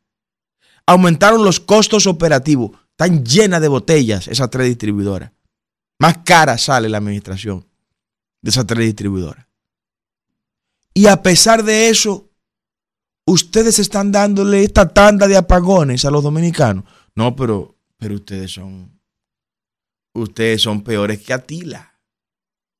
Aumentaron 0.85 1.45
los 1.45 1.61
costos 1.61 2.07
operativos. 2.07 2.71
Están 2.91 3.23
llenas 3.23 3.61
de 3.61 3.69
botellas 3.69 4.27
esas 4.27 4.49
tres 4.49 4.67
distribuidoras. 4.67 5.31
Más 5.97 6.17
cara 6.25 6.57
sale 6.57 6.89
la 6.89 6.97
administración 6.97 7.65
de 8.41 8.49
esas 8.49 8.67
tres 8.67 8.85
distribuidoras. 8.85 9.48
Y 10.99 11.07
a 11.07 11.23
pesar 11.23 11.63
de 11.63 11.87
eso, 11.87 12.29
ustedes 13.25 13.79
están 13.79 14.11
dándole 14.11 14.65
esta 14.65 14.89
tanda 14.89 15.29
de 15.29 15.37
apagones 15.37 16.03
a 16.03 16.11
los 16.11 16.21
dominicanos. 16.21 16.83
No, 17.15 17.37
pero, 17.37 17.77
pero 17.95 18.15
ustedes 18.15 18.51
son, 18.51 18.99
ustedes 20.13 20.61
son 20.61 20.83
peores 20.83 21.21
que 21.21 21.31
Atila, 21.31 21.97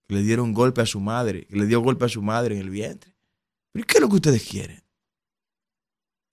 que 0.06 0.16
le 0.16 0.24
dieron 0.24 0.52
golpe 0.54 0.82
a 0.82 0.86
su 0.86 1.00
madre, 1.00 1.48
que 1.48 1.56
le 1.56 1.66
dio 1.66 1.80
golpe 1.80 2.04
a 2.04 2.10
su 2.10 2.22
madre 2.22 2.56
en 2.56 2.62
el 2.64 2.70
vientre. 2.70 3.16
¿Pero 3.72 3.88
qué 3.88 3.94
es 4.00 4.02
lo 4.02 4.10
que 4.10 4.16
ustedes 4.16 4.44
quieren? 4.44 4.84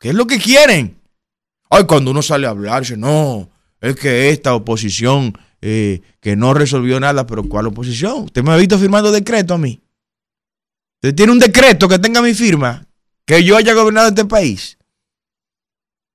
¿Qué 0.00 0.08
es 0.08 0.14
lo 0.16 0.26
que 0.26 0.40
quieren? 0.40 1.00
Ay, 1.70 1.84
cuando 1.86 2.10
uno 2.10 2.20
sale 2.20 2.48
a 2.48 2.50
hablar, 2.50 2.82
dice, 2.82 2.96
no, 2.96 3.48
es 3.80 3.94
que 3.94 4.30
esta 4.30 4.56
oposición 4.56 5.38
eh, 5.60 6.00
que 6.18 6.34
no 6.34 6.52
resolvió 6.52 6.98
nada, 6.98 7.28
pero 7.28 7.44
¿cuál 7.44 7.68
oposición? 7.68 8.24
Usted 8.24 8.42
me 8.42 8.50
ha 8.50 8.56
visto 8.56 8.76
firmando 8.76 9.12
decreto 9.12 9.54
a 9.54 9.58
mí. 9.58 9.85
Usted 10.96 11.14
tiene 11.14 11.32
un 11.32 11.38
decreto 11.38 11.88
que 11.88 11.98
tenga 11.98 12.22
mi 12.22 12.34
firma, 12.34 12.86
que 13.26 13.44
yo 13.44 13.56
haya 13.56 13.74
gobernado 13.74 14.08
este 14.08 14.24
país. 14.24 14.78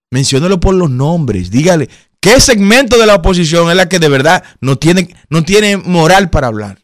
Menciónelo 0.10 0.60
por 0.60 0.74
los 0.74 0.90
nombres. 0.90 1.52
Dígale, 1.52 1.90
¿qué 2.20 2.40
segmento 2.40 2.98
de 2.98 3.06
la 3.06 3.16
oposición 3.16 3.70
es 3.70 3.76
la 3.76 3.88
que 3.88 4.00
de 4.00 4.10
verdad 4.10 4.44
no 4.60 4.78
tiene, 4.78 5.16
no 5.30 5.44
tiene 5.44 5.78
moral 5.78 6.30
para 6.30 6.48
hablar? 6.48 6.82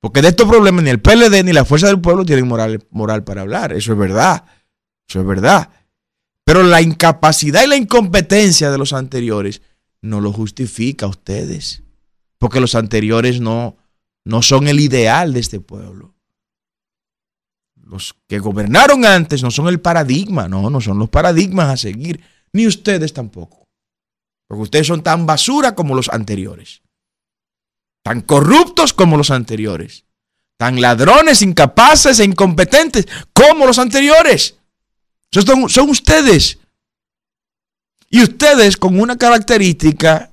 Porque 0.00 0.22
de 0.22 0.28
estos 0.28 0.48
problemas 0.48 0.84
ni 0.84 0.90
el 0.90 1.00
PLD 1.00 1.44
ni 1.44 1.52
la 1.52 1.64
Fuerza 1.64 1.88
del 1.88 2.00
Pueblo 2.00 2.24
tienen 2.24 2.46
moral, 2.46 2.86
moral 2.90 3.24
para 3.24 3.40
hablar. 3.40 3.72
Eso 3.72 3.92
es 3.92 3.98
verdad. 3.98 4.44
Eso 5.08 5.20
es 5.20 5.26
verdad. 5.26 5.70
Pero 6.44 6.62
la 6.62 6.80
incapacidad 6.80 7.64
y 7.64 7.68
la 7.68 7.76
incompetencia 7.76 8.70
de 8.70 8.78
los 8.78 8.92
anteriores 8.92 9.62
no 10.00 10.20
lo 10.20 10.32
justifica 10.32 11.06
a 11.06 11.08
ustedes. 11.08 11.82
Porque 12.38 12.60
los 12.60 12.74
anteriores 12.74 13.40
no, 13.40 13.78
no 14.24 14.42
son 14.42 14.68
el 14.68 14.78
ideal 14.78 15.32
de 15.32 15.40
este 15.40 15.60
pueblo 15.60 16.14
los 17.86 18.14
que 18.28 18.38
gobernaron 18.38 19.04
antes 19.04 19.42
no 19.42 19.50
son 19.50 19.68
el 19.68 19.80
paradigma, 19.80 20.48
no, 20.48 20.70
no 20.70 20.80
son 20.80 20.98
los 20.98 21.08
paradigmas 21.08 21.68
a 21.68 21.76
seguir, 21.76 22.20
ni 22.52 22.66
ustedes 22.66 23.12
tampoco. 23.12 23.64
Porque 24.48 24.62
ustedes 24.62 24.86
son 24.86 25.02
tan 25.02 25.26
basura 25.26 25.74
como 25.74 25.94
los 25.94 26.08
anteriores, 26.08 26.82
tan 28.02 28.20
corruptos 28.20 28.92
como 28.92 29.16
los 29.16 29.30
anteriores, 29.30 30.04
tan 30.56 30.80
ladrones, 30.80 31.42
incapaces 31.42 32.20
e 32.20 32.24
incompetentes 32.24 33.06
como 33.32 33.66
los 33.66 33.78
anteriores. 33.78 34.56
Son, 35.30 35.68
son 35.68 35.90
ustedes. 35.90 36.58
Y 38.08 38.22
ustedes 38.22 38.76
con 38.76 39.00
una 39.00 39.16
característica 39.16 40.32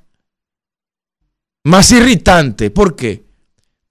más 1.63 1.91
irritante. 1.91 2.69
¿Por 2.69 2.95
qué? 2.95 3.30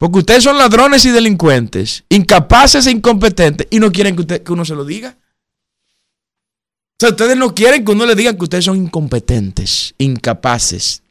Porque 0.01 0.21
ustedes 0.21 0.45
son 0.45 0.57
ladrones 0.57 1.05
y 1.05 1.11
delincuentes, 1.11 2.05
incapaces 2.09 2.87
e 2.87 2.91
incompetentes, 2.91 3.67
y 3.71 3.79
no 3.79 3.93
quieren 3.93 4.17
que, 4.17 4.51
uno 4.51 4.65
se 4.65 4.75
lo 4.75 4.87
diga. 4.87 5.19
O 5.21 6.97
sea, 6.99 7.11
ustedes 7.11 7.37
no 7.37 7.55
quieren 7.55 7.85
que 7.85 7.93
uno 7.93 8.07
le 8.07 8.15
diga 8.15 8.35
que 8.35 8.43
ustedes 8.43 8.65
son 8.65 8.79
incompetentes, 8.79 9.95
incapaces, 9.99 11.03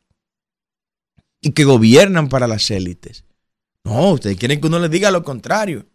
y 1.40 1.52
que 1.52 1.66
gobiernan 1.66 2.30
para 2.30 2.48
las 2.48 2.72
élites. 2.72 3.26
No, 3.84 4.14
ustedes 4.14 4.38
quieren 4.38 4.60
que 4.60 4.66
uno 4.66 4.80
les 4.80 4.90
diga 4.90 5.12
lo 5.12 5.24
contrario. 5.24 5.86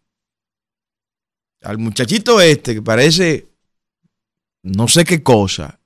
Al 1.63 1.79
muchachito 1.79 2.41
este 2.41 2.75
que 2.75 2.83
parece 2.83 3.49
no 4.63 4.87
sé 4.87 5.05
qué 5.05 5.21
cosa, 5.25 5.81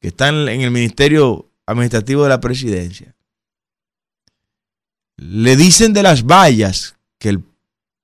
que 0.00 0.08
está 0.08 0.30
en 0.30 0.48
el 0.48 0.72
Ministerio 0.72 1.52
Administrativo 1.66 2.24
de 2.24 2.30
la 2.30 2.40
Presidencia 2.40 3.15
le 5.16 5.56
dicen 5.56 5.92
de 5.92 6.02
las 6.02 6.24
vallas 6.24 6.96
que 7.18 7.30
el 7.30 7.44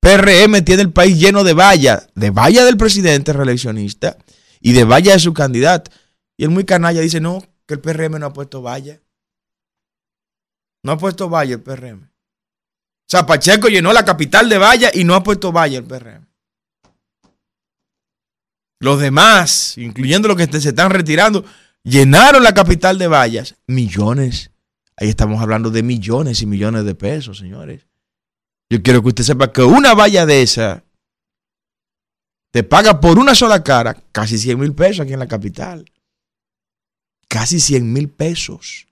PRM 0.00 0.64
tiene 0.64 0.82
el 0.82 0.92
país 0.92 1.18
lleno 1.18 1.44
de 1.44 1.52
vallas, 1.52 2.08
de 2.14 2.30
vallas 2.30 2.64
del 2.64 2.76
presidente 2.76 3.32
reeleccionista 3.32 4.16
y 4.60 4.72
de 4.72 4.84
vallas 4.84 5.14
de 5.14 5.20
su 5.20 5.32
candidato. 5.32 5.90
Y 6.36 6.44
el 6.44 6.50
muy 6.50 6.64
canalla 6.64 7.00
dice, 7.00 7.20
no, 7.20 7.44
que 7.66 7.74
el 7.74 7.80
PRM 7.80 8.18
no 8.18 8.26
ha 8.26 8.32
puesto 8.32 8.62
valla. 8.62 9.00
No 10.82 10.92
ha 10.92 10.98
puesto 10.98 11.28
valla 11.28 11.54
el 11.54 11.60
PRM. 11.60 12.02
O 12.02 12.08
sea, 13.06 13.26
Pacheco 13.26 13.68
llenó 13.68 13.92
la 13.92 14.04
capital 14.04 14.48
de 14.48 14.58
valla 14.58 14.90
y 14.92 15.04
no 15.04 15.14
ha 15.14 15.22
puesto 15.22 15.52
valla 15.52 15.78
el 15.78 15.84
PRM. 15.84 16.26
Los 18.80 18.98
demás, 18.98 19.78
incluyendo 19.78 20.26
los 20.26 20.36
que 20.36 20.60
se 20.60 20.70
están 20.70 20.90
retirando, 20.90 21.44
llenaron 21.84 22.42
la 22.42 22.54
capital 22.54 22.98
de 22.98 23.06
vallas. 23.06 23.54
Millones. 23.68 24.51
Ahí 25.02 25.08
estamos 25.08 25.42
hablando 25.42 25.68
de 25.68 25.82
millones 25.82 26.42
y 26.42 26.46
millones 26.46 26.84
de 26.84 26.94
pesos, 26.94 27.38
señores. 27.38 27.88
Yo 28.70 28.84
quiero 28.84 29.02
que 29.02 29.08
usted 29.08 29.24
sepa 29.24 29.52
que 29.52 29.60
una 29.60 29.94
valla 29.94 30.24
de 30.26 30.42
esa 30.42 30.84
te 32.52 32.62
paga 32.62 33.00
por 33.00 33.18
una 33.18 33.34
sola 33.34 33.64
cara 33.64 34.00
casi 34.12 34.38
100 34.38 34.60
mil 34.60 34.72
pesos 34.74 35.00
aquí 35.00 35.12
en 35.12 35.18
la 35.18 35.26
capital. 35.26 35.90
Casi 37.26 37.58
100 37.58 37.92
mil 37.92 38.10
pesos. 38.10 38.86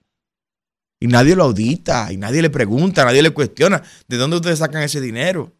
Y 0.99 1.07
nadie 1.07 1.33
lo 1.33 1.45
audita, 1.45 2.11
y 2.11 2.17
nadie 2.17 2.41
le 2.41 2.49
pregunta, 2.49 3.05
nadie 3.05 3.21
le 3.21 3.29
cuestiona 3.29 3.81
de 4.09 4.17
dónde 4.17 4.35
ustedes 4.35 4.59
sacan 4.59 4.83
ese 4.83 4.99
dinero. 4.99 5.53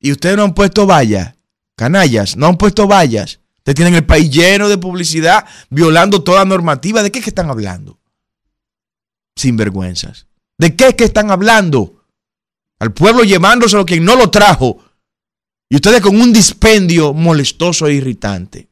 Y 0.00 0.10
ustedes 0.10 0.38
no 0.38 0.44
han 0.44 0.54
puesto 0.54 0.86
vallas, 0.86 1.34
canallas, 1.76 2.34
no 2.34 2.46
han 2.46 2.56
puesto 2.56 2.86
vallas. 2.86 3.40
Ustedes 3.58 3.76
tienen 3.76 3.94
el 3.96 4.06
país 4.06 4.30
lleno 4.30 4.70
de 4.70 4.78
publicidad, 4.78 5.46
violando 5.68 6.24
toda 6.24 6.46
normativa. 6.46 7.02
¿De 7.02 7.12
qué 7.12 7.18
es 7.18 7.24
que 7.26 7.30
están 7.30 7.50
hablando? 7.50 7.99
Sinvergüenzas. 9.36 10.26
¿De 10.58 10.76
qué 10.76 10.88
es 10.88 10.94
que 10.94 11.04
están 11.04 11.30
hablando? 11.30 12.04
Al 12.78 12.92
pueblo 12.92 13.24
llevándoselo 13.24 13.86
quien 13.86 14.04
no 14.04 14.16
lo 14.16 14.30
trajo. 14.30 14.82
Y 15.70 15.76
ustedes 15.76 16.00
con 16.00 16.20
un 16.20 16.32
dispendio 16.32 17.12
molestoso 17.12 17.86
e 17.86 17.94
irritante. 17.94 18.68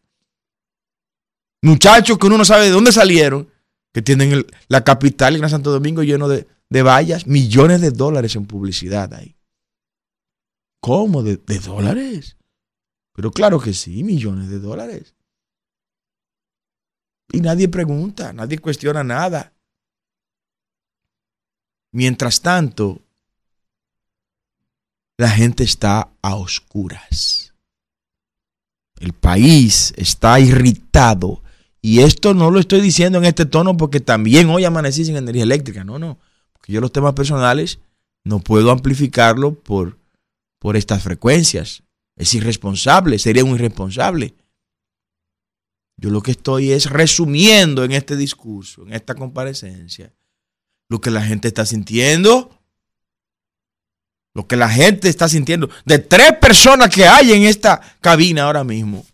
Muchachos 1.63 2.19
que 2.19 2.27
uno 2.27 2.39
no 2.39 2.45
sabe 2.45 2.67
de 2.67 2.71
dónde 2.71 2.93
salieron, 2.93 3.51
que 3.93 4.03
tienen 4.03 4.47
la 4.69 4.85
capital, 4.85 5.35
el 5.35 5.41
Gran 5.41 5.51
Santo 5.51 5.71
Domingo, 5.71 6.03
lleno 6.03 6.29
de, 6.29 6.47
vallas, 6.83 7.27
millones 7.27 7.81
de 7.81 7.91
dólares 7.91 8.37
en 8.37 8.47
publicidad 8.47 9.13
ahí. 9.15 9.37
¿Cómo? 10.81 11.23
¿De, 11.23 11.37
¿De, 11.37 11.59
dólares? 11.59 12.37
Pero 13.15 13.31
claro 13.33 13.61
que 13.61 13.75
sí, 13.75 14.05
millones 14.05 14.49
de 14.49 14.61
dólares. 14.61 15.15
Y 17.33 17.41
nadie 17.41 17.69
pregunta, 17.69 18.33
nadie 18.33 18.59
cuestiona 18.59 19.03
nada. 19.03 19.53
Mientras 21.93 22.41
tanto, 22.41 23.01
la 25.17 25.31
gente 25.31 25.65
está 25.65 26.11
a 26.23 26.37
oscuras. 26.37 27.55
El 29.01 29.13
país 29.13 29.93
está 29.97 30.39
irritado. 30.41 31.43
Y 31.81 32.01
esto 32.01 32.35
no 32.35 32.51
lo 32.51 32.61
estoy 32.61 32.81
diciendo 32.81 33.19
en 33.19 33.25
este 33.25 33.47
tono 33.47 33.77
porque 33.77 34.01
también 34.01 34.49
hoy 34.51 34.65
amanecí 34.65 35.05
sin 35.05 35.17
energía 35.17 35.45
eléctrica. 35.45 35.85
No, 35.85 35.99
no. 35.99 36.19
Porque 36.53 36.73
yo 36.73 36.81
los 36.81 36.93
temas 36.93 37.15
personales 37.15 37.79
no 38.25 38.41
puedo 38.41 38.71
amplificarlo 38.71 39.55
por, 39.55 39.99
por 40.59 40.77
estas 40.77 41.03
frecuencias. 41.03 41.83
Es 42.17 42.35
irresponsable, 42.35 43.19
sería 43.19 43.45
un 43.45 43.55
irresponsable. 43.55 44.35
Yo 45.97 46.11
lo 46.11 46.23
que 46.23 46.33
estoy 46.33 46.73
es 46.73 46.91
resumiendo 46.91 47.85
en 47.85 47.93
este 47.93 48.17
discurso, 48.17 48.83
en 48.83 48.93
esta 48.93 49.15
comparecencia, 49.15 50.13
lo 50.89 51.01
que 51.01 51.11
la 51.11 51.23
gente 51.23 51.49
está 51.49 51.67
sintiendo 51.67 52.59
lo 54.39 54.47
que 54.47 54.55
la 54.55 54.69
gente 54.69 55.09
está 55.09 55.29
sintiendo. 55.29 55.69
De 55.85 55.99
tres 55.99 56.35
personas 56.41 56.91
que 56.95 57.09
hay 57.09 57.33
en 57.33 57.43
esta 57.43 57.81
cabina 58.01 58.45
ahora 58.45 58.63
mismo, 58.63 59.05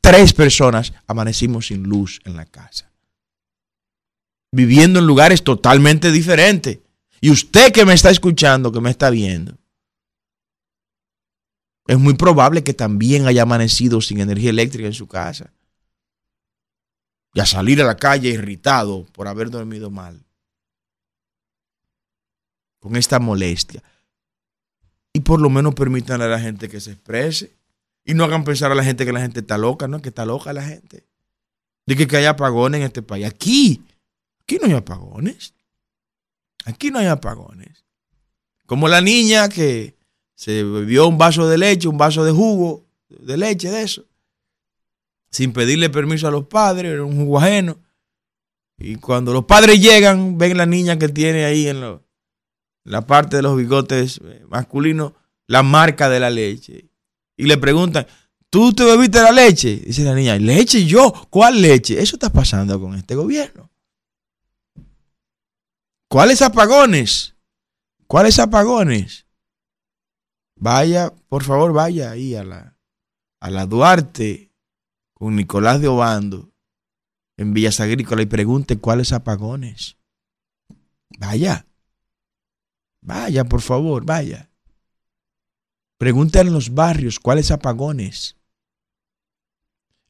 tres 0.00 0.32
personas 0.32 0.92
amanecimos 1.08 1.66
sin 1.66 1.82
luz 1.82 2.20
en 2.24 2.36
la 2.36 2.46
casa. 2.46 2.92
Viviendo 4.52 5.00
en 5.00 5.08
lugares 5.08 5.42
totalmente 5.42 6.12
diferentes. 6.12 6.78
Y 7.20 7.30
usted 7.30 7.72
que 7.72 7.84
me 7.84 7.94
está 7.94 8.10
escuchando, 8.10 8.70
que 8.70 8.80
me 8.80 8.90
está 8.90 9.10
viendo, 9.10 9.56
es 11.88 11.98
muy 11.98 12.14
probable 12.14 12.62
que 12.62 12.74
también 12.74 13.26
haya 13.26 13.42
amanecido 13.42 14.00
sin 14.00 14.20
energía 14.20 14.50
eléctrica 14.50 14.86
en 14.86 14.94
su 14.94 15.08
casa. 15.08 15.52
Y 17.34 17.40
a 17.40 17.46
salir 17.46 17.82
a 17.82 17.84
la 17.84 17.96
calle 17.96 18.28
irritado 18.28 19.04
por 19.12 19.26
haber 19.26 19.50
dormido 19.50 19.90
mal. 19.90 20.23
Con 22.84 22.96
esta 22.96 23.18
molestia 23.18 23.82
y 25.14 25.20
por 25.20 25.40
lo 25.40 25.48
menos 25.48 25.74
permitan 25.74 26.20
a 26.20 26.26
la 26.26 26.40
gente 26.40 26.68
que 26.68 26.80
se 26.80 26.90
exprese. 26.90 27.54
Y 28.04 28.12
no 28.12 28.24
hagan 28.24 28.44
pensar 28.44 28.70
a 28.72 28.74
la 28.74 28.84
gente 28.84 29.06
que 29.06 29.12
la 29.12 29.20
gente 29.20 29.40
está 29.40 29.56
loca, 29.56 29.88
¿no? 29.88 30.02
Que 30.02 30.10
está 30.10 30.26
loca 30.26 30.52
la 30.52 30.64
gente. 30.64 31.06
De 31.86 31.96
que, 31.96 32.06
que 32.06 32.16
hay 32.18 32.26
apagones 32.26 32.80
en 32.80 32.86
este 32.86 33.00
país. 33.00 33.24
Aquí, 33.24 33.82
aquí 34.42 34.58
no 34.60 34.66
hay 34.66 34.72
apagones. 34.72 35.54
Aquí 36.66 36.90
no 36.90 36.98
hay 36.98 37.06
apagones. 37.06 37.84
Como 38.66 38.88
la 38.88 39.00
niña 39.00 39.48
que 39.48 39.94
se 40.34 40.64
bebió 40.64 41.06
un 41.06 41.16
vaso 41.16 41.46
de 41.48 41.58
leche, 41.58 41.86
un 41.86 41.96
vaso 41.96 42.24
de 42.24 42.32
jugo, 42.32 42.84
de 43.08 43.36
leche, 43.36 43.70
de 43.70 43.82
eso, 43.82 44.04
sin 45.30 45.52
pedirle 45.52 45.90
permiso 45.90 46.26
a 46.26 46.32
los 46.32 46.46
padres, 46.46 46.92
era 46.92 47.04
un 47.04 47.16
jugo 47.16 47.38
ajeno. 47.38 47.78
Y 48.78 48.96
cuando 48.96 49.32
los 49.32 49.44
padres 49.44 49.80
llegan, 49.80 50.36
ven 50.38 50.56
la 50.56 50.66
niña 50.66 50.98
que 50.98 51.08
tiene 51.08 51.44
ahí 51.44 51.68
en, 51.68 51.80
lo, 51.80 52.03
la 52.84 53.06
parte 53.06 53.36
de 53.36 53.42
los 53.42 53.56
bigotes 53.56 54.20
eh, 54.22 54.44
masculinos, 54.48 55.12
la 55.46 55.62
marca 55.62 56.08
de 56.08 56.20
la 56.20 56.30
leche. 56.30 56.90
Y 57.36 57.44
le 57.44 57.56
preguntan, 57.58 58.06
¿tú 58.50 58.72
te 58.72 58.84
bebiste 58.84 59.20
la 59.20 59.32
leche? 59.32 59.76
Dice 59.76 60.04
la 60.04 60.14
niña, 60.14 60.36
¿leche 60.36 60.84
yo? 60.84 61.12
¿Cuál 61.30 61.60
leche? 61.60 62.00
Eso 62.00 62.16
está 62.16 62.30
pasando 62.30 62.80
con 62.80 62.94
este 62.94 63.14
gobierno. 63.14 63.70
¿Cuáles 66.08 66.42
apagones? 66.42 67.34
¿Cuáles 68.06 68.38
apagones? 68.38 69.26
Vaya, 70.56 71.12
por 71.28 71.42
favor, 71.42 71.72
vaya 71.72 72.12
ahí 72.12 72.36
a 72.36 72.44
la, 72.44 72.78
a 73.40 73.50
la 73.50 73.66
Duarte 73.66 74.52
con 75.14 75.34
Nicolás 75.34 75.80
de 75.80 75.88
Obando 75.88 76.52
en 77.36 77.52
Villas 77.52 77.80
Agrícolas 77.80 78.24
y 78.24 78.28
pregunte 78.28 78.78
cuáles 78.78 79.12
apagones. 79.12 79.96
Vaya. 81.18 81.66
Vaya, 83.04 83.44
por 83.44 83.60
favor, 83.60 84.04
vaya. 84.04 84.50
Pregunten 85.98 86.48
en 86.48 86.54
los 86.54 86.74
barrios 86.74 87.20
cuáles 87.20 87.50
apagones. 87.50 88.36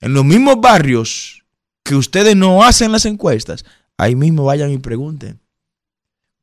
En 0.01 0.15
los 0.15 0.25
mismos 0.25 0.61
barrios 0.61 1.45
que 1.83 1.97
ustedes 1.97 2.37
no 2.37 2.63
hacen 2.63 2.93
las 2.93 3.05
encuestas, 3.05 3.65
ahí 3.99 4.15
mismo 4.15 4.45
vayan 4.45 4.71
y 4.71 4.79
pregunten 4.79 5.41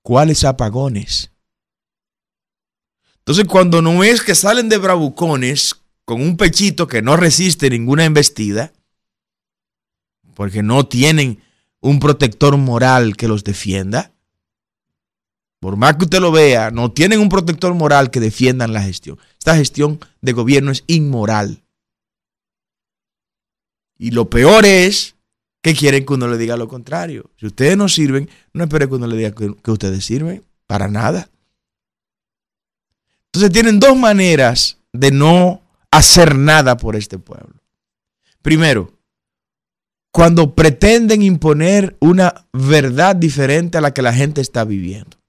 cuáles 0.01 0.43
apagones. 0.43 1.31
Entonces, 3.19 3.45
cuando 3.45 3.81
no 3.81 4.03
es 4.03 4.21
que 4.21 4.35
salen 4.35 4.67
de 4.67 4.77
bravucones 4.77 5.75
con 6.03 6.21
un 6.21 6.35
pechito 6.35 6.87
que 6.87 7.01
no 7.01 7.15
resiste 7.15 7.69
ninguna 7.69 8.03
embestida, 8.03 8.73
porque 10.33 10.63
no 10.63 10.85
tienen 10.85 11.41
un 11.79 11.99
protector 11.99 12.57
moral 12.57 13.15
que 13.15 13.29
los 13.29 13.43
defienda, 13.43 14.11
por 15.62 15.78
más 15.78 15.95
que 15.95 16.06
usted 16.06 16.19
lo 16.19 16.32
vea, 16.32 16.71
no 16.71 16.91
tienen 16.91 17.19
un 17.19 17.30
protector 17.30 17.76
moral 17.76 18.10
que 18.10 18.19
defiendan 18.19 18.74
la 18.74 18.82
gestión. 18.82 19.19
Esta 19.38 19.56
gestión 19.56 20.00
de 20.19 20.34
gobierno 20.34 20.71
es 20.71 20.84
inmoral. 20.88 21.62
Y 23.95 24.10
lo 24.10 24.28
peor 24.28 24.65
es 24.65 25.15
que 25.62 25.76
quieren 25.76 26.04
que 26.04 26.13
uno 26.13 26.28
le 26.28 26.39
diga 26.39 26.58
lo 26.58 26.67
contrario. 26.67 27.30
Si 27.38 27.45
ustedes 27.45 27.78
no 27.78 27.88
sirven, 27.89 28.28
no 28.54 28.63
espere 28.63 28.89
que 28.89 28.95
uno 28.95 29.06
le 29.06 29.15
diga 29.15 29.36
que, 29.36 29.56
que 29.56 29.69
ustedes 29.69 30.04
sirven. 30.04 30.43
Para 30.65 30.88
nada. 30.88 31.30
Entonces 33.28 33.52
tienen 33.52 33.80
dos 33.80 33.95
maneras 33.95 34.80
de 34.91 35.12
no 35.12 35.62
hacer 35.91 36.36
nada 36.36 36.76
por 36.76 36.95
este 36.95 37.19
pueblo. 37.19 37.62
Primero, 38.41 38.91
cuando 40.12 40.56
pretenden 40.56 41.21
imponer 41.21 41.97
una 42.00 42.47
verdad 42.52 43.15
diferente 43.15 43.78
a 43.78 43.82
la 43.82 43.93
que 43.93 44.02
la 44.02 44.12
gente 44.12 44.41
está 44.41 44.63
viviendo. 44.63 45.20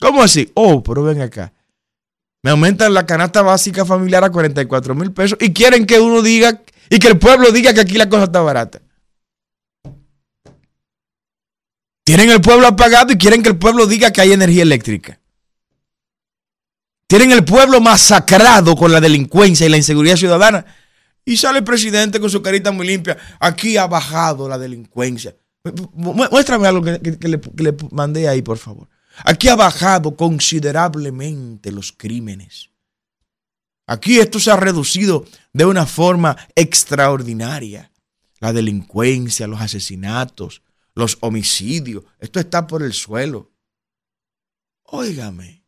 ¿Cómo 0.00 0.22
así? 0.22 0.50
Oh, 0.54 0.82
pero 0.82 1.02
ven 1.02 1.22
acá. 1.22 1.52
Me 2.42 2.50
aumentan 2.50 2.94
la 2.94 3.06
canasta 3.06 3.42
básica 3.42 3.84
familiar 3.84 4.22
a 4.22 4.30
44 4.30 4.94
mil 4.94 5.12
pesos 5.12 5.38
y 5.40 5.52
quieren 5.52 5.86
que 5.86 5.98
uno 5.98 6.22
diga 6.22 6.62
y 6.88 6.98
que 6.98 7.08
el 7.08 7.18
pueblo 7.18 7.50
diga 7.50 7.74
que 7.74 7.80
aquí 7.80 7.96
la 7.96 8.08
cosa 8.08 8.24
está 8.24 8.40
barata. 8.40 8.80
Tienen 12.04 12.30
el 12.30 12.40
pueblo 12.40 12.68
apagado 12.68 13.12
y 13.12 13.18
quieren 13.18 13.42
que 13.42 13.48
el 13.48 13.58
pueblo 13.58 13.86
diga 13.86 14.12
que 14.12 14.20
hay 14.20 14.32
energía 14.32 14.62
eléctrica. 14.62 15.18
Tienen 17.08 17.32
el 17.32 17.44
pueblo 17.44 17.80
masacrado 17.80 18.76
con 18.76 18.92
la 18.92 19.00
delincuencia 19.00 19.66
y 19.66 19.70
la 19.70 19.76
inseguridad 19.76 20.16
ciudadana. 20.16 20.64
Y 21.24 21.36
sale 21.36 21.58
el 21.58 21.64
presidente 21.64 22.20
con 22.20 22.30
su 22.30 22.42
carita 22.42 22.70
muy 22.70 22.86
limpia. 22.86 23.16
Aquí 23.40 23.76
ha 23.76 23.88
bajado 23.88 24.48
la 24.48 24.58
delincuencia. 24.58 25.34
Muéstrame 25.94 26.68
algo 26.68 26.82
que, 26.82 27.00
le, 27.28 27.40
que 27.40 27.62
le 27.62 27.76
mandé 27.90 28.28
ahí, 28.28 28.42
por 28.42 28.58
favor. 28.58 28.88
Aquí 29.24 29.48
ha 29.48 29.56
bajado 29.56 30.16
considerablemente 30.16 31.72
los 31.72 31.92
crímenes. 31.92 32.70
Aquí 33.86 34.18
esto 34.18 34.40
se 34.40 34.50
ha 34.50 34.56
reducido 34.56 35.24
de 35.52 35.64
una 35.64 35.86
forma 35.86 36.36
extraordinaria. 36.54 37.92
La 38.40 38.52
delincuencia, 38.52 39.46
los 39.46 39.60
asesinatos, 39.60 40.62
los 40.94 41.16
homicidios, 41.20 42.04
esto 42.18 42.40
está 42.40 42.66
por 42.66 42.82
el 42.82 42.92
suelo. 42.92 43.50
Óigame. 44.82 45.62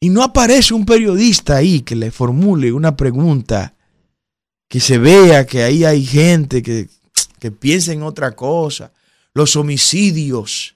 Y 0.00 0.10
no 0.10 0.22
aparece 0.22 0.74
un 0.74 0.86
periodista 0.86 1.56
ahí 1.56 1.80
que 1.80 1.96
le 1.96 2.10
formule 2.10 2.72
una 2.72 2.96
pregunta, 2.96 3.74
que 4.68 4.80
se 4.80 4.98
vea 4.98 5.46
que 5.46 5.62
ahí 5.62 5.84
hay 5.84 6.04
gente 6.04 6.62
que, 6.62 6.88
que 7.38 7.50
piensa 7.50 7.92
en 7.92 8.02
otra 8.02 8.32
cosa. 8.32 8.92
Los 9.34 9.56
homicidios 9.56 10.73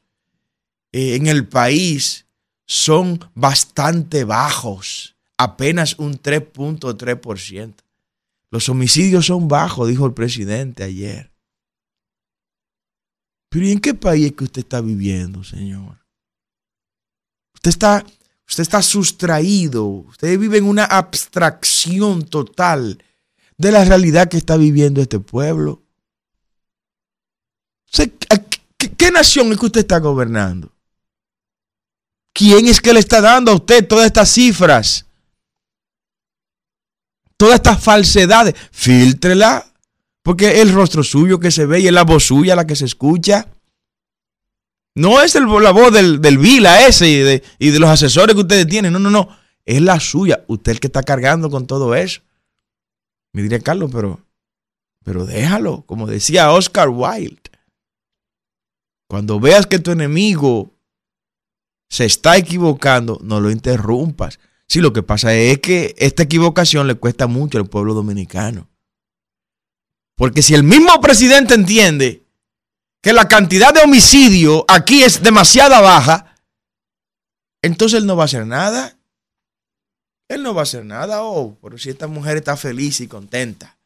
eh, 0.92 1.16
en 1.16 1.27
el 1.27 1.46
país 1.46 2.27
son 2.66 3.18
bastante 3.35 4.24
bajos, 4.24 5.16
apenas 5.37 5.98
un 5.98 6.20
3.3%. 6.20 7.74
Los 8.51 8.68
homicidios 8.68 9.27
son 9.27 9.48
bajos, 9.48 9.88
dijo 9.88 10.07
el 10.07 10.14
presidente 10.14 10.85
ayer. 10.85 11.33
Pero 13.48 13.66
¿y 13.66 13.72
en 13.72 13.81
qué 13.81 13.94
país 13.94 14.27
es 14.27 14.33
que 14.33 14.44
usted 14.44 14.61
está 14.61 14.81
viviendo, 14.81 15.42
señor? 15.44 15.98
Usted 17.55 17.70
está, 17.70 18.05
usted 18.46 18.62
está 18.62 18.83
sustraído, 18.83 19.87
usted 19.87 20.38
vive 20.38 20.59
en 20.59 20.64
una 20.64 20.85
abstracción 20.85 22.24
total 22.24 23.03
de 23.57 23.72
la 23.72 23.85
realidad 23.85 24.29
que 24.29 24.37
está 24.37 24.57
viviendo 24.57 25.01
este 25.01 25.20
pueblo. 25.20 25.83
¿Qué, 27.90 28.12
qué 28.96 29.11
nación 29.11 29.53
es 29.53 29.59
que 29.59 29.66
usted 29.66 29.81
está 29.81 29.98
gobernando? 29.98 30.72
¿Quién 32.38 32.68
es 32.68 32.81
que 32.81 32.92
le 32.92 33.01
está 33.01 33.20
dando 33.20 33.51
a 33.51 33.57
usted 33.57 33.85
todas 33.85 34.07
estas 34.07 34.31
cifras? 34.31 35.05
Todas 37.37 37.57
estas 37.57 37.83
falsedades. 37.83 38.55
Fíltrela. 38.70 39.66
Porque 40.22 40.61
el 40.61 40.72
rostro 40.72 41.03
suyo 41.03 41.40
que 41.40 41.51
se 41.51 41.66
ve 41.66 41.81
y 41.81 41.88
es 41.88 41.92
la 41.92 42.05
voz 42.05 42.27
suya 42.27 42.55
la 42.55 42.64
que 42.64 42.77
se 42.77 42.85
escucha. 42.85 43.48
No 44.94 45.20
es 45.20 45.35
la 45.35 45.72
voz 45.72 45.92
del, 45.92 46.38
Vila 46.38 46.87
ese 46.87 47.09
y 47.09 47.16
de, 47.16 47.42
y 47.59 47.70
de 47.70 47.81
los 47.81 47.90
asesores 47.90 48.37
que 48.37 48.42
ustedes 48.42 48.68
tienen. 48.68 48.92
No, 48.92 49.01
no, 49.01 49.11
no. 49.11 49.37
Es 49.64 49.83
la 49.83 49.98
suya. 49.98 50.44
Usted 50.46 50.70
el 50.70 50.81
que 50.81 50.87
está 50.87 51.03
cargando 51.03 51.51
con 51.51 51.66
todo 51.66 51.92
eso. 51.96 52.20
Me 53.33 53.42
diría 53.42 53.59
Carlos, 53.59 53.90
pero, 53.92 54.20
pero 55.05 55.27
déjalo. 55.27 55.83
Como 55.87 56.07
decía 56.07 56.53
Oscar 56.53 56.88
Wilde. 56.88 57.51
Cuando 59.09 59.40
veas 59.40 59.66
que 59.66 59.81
tu 59.81 59.90
enemigo 59.90 60.78
se 61.88 62.05
está 62.05 62.37
equivocando, 62.37 63.18
no 63.22 63.40
lo 63.40 63.51
interrumpas. 63.51 64.38
Sí, 64.66 64.81
lo 64.81 64.92
que 64.92 65.03
pasa 65.03 65.35
es 65.35 65.61
que 65.61 65.94
esta 65.98 66.22
equivocación 66.22 66.87
le 66.87 66.94
cuesta 66.94 67.27
mucho 67.27 67.59
al 67.59 67.66
pueblo 67.66 67.94
dominicano. 67.94 68.68
Porque 70.14 70.42
si 70.42 70.55
el 70.55 70.62
mismo 70.62 71.01
presidente 71.01 71.55
entiende 71.55 72.24
que 73.01 73.12
la 73.12 73.29
cantidad 73.29 73.72
de 73.72 73.81
homicidio 73.81 74.64
aquí 74.68 75.03
es 75.03 75.22
demasiado 75.22 75.81
baja, 75.83 76.35
entonces 77.62 78.01
él 78.01 78.07
no 78.07 78.16
va 78.16 78.24
a 78.24 78.27
hacer 78.27 78.46
nada. 78.46 78.98
Él 80.29 80.42
no 80.42 80.53
va 80.53 80.62
a 80.62 80.64
hacer 80.64 80.85
nada. 80.85 81.22
Oh, 81.22 81.57
pero 81.62 81.79
si 81.79 81.88
esta 81.88 82.07
mujer 82.07 82.37
está 82.37 82.57
feliz 82.57 83.01
y 83.01 83.09
contenta. 83.09 83.79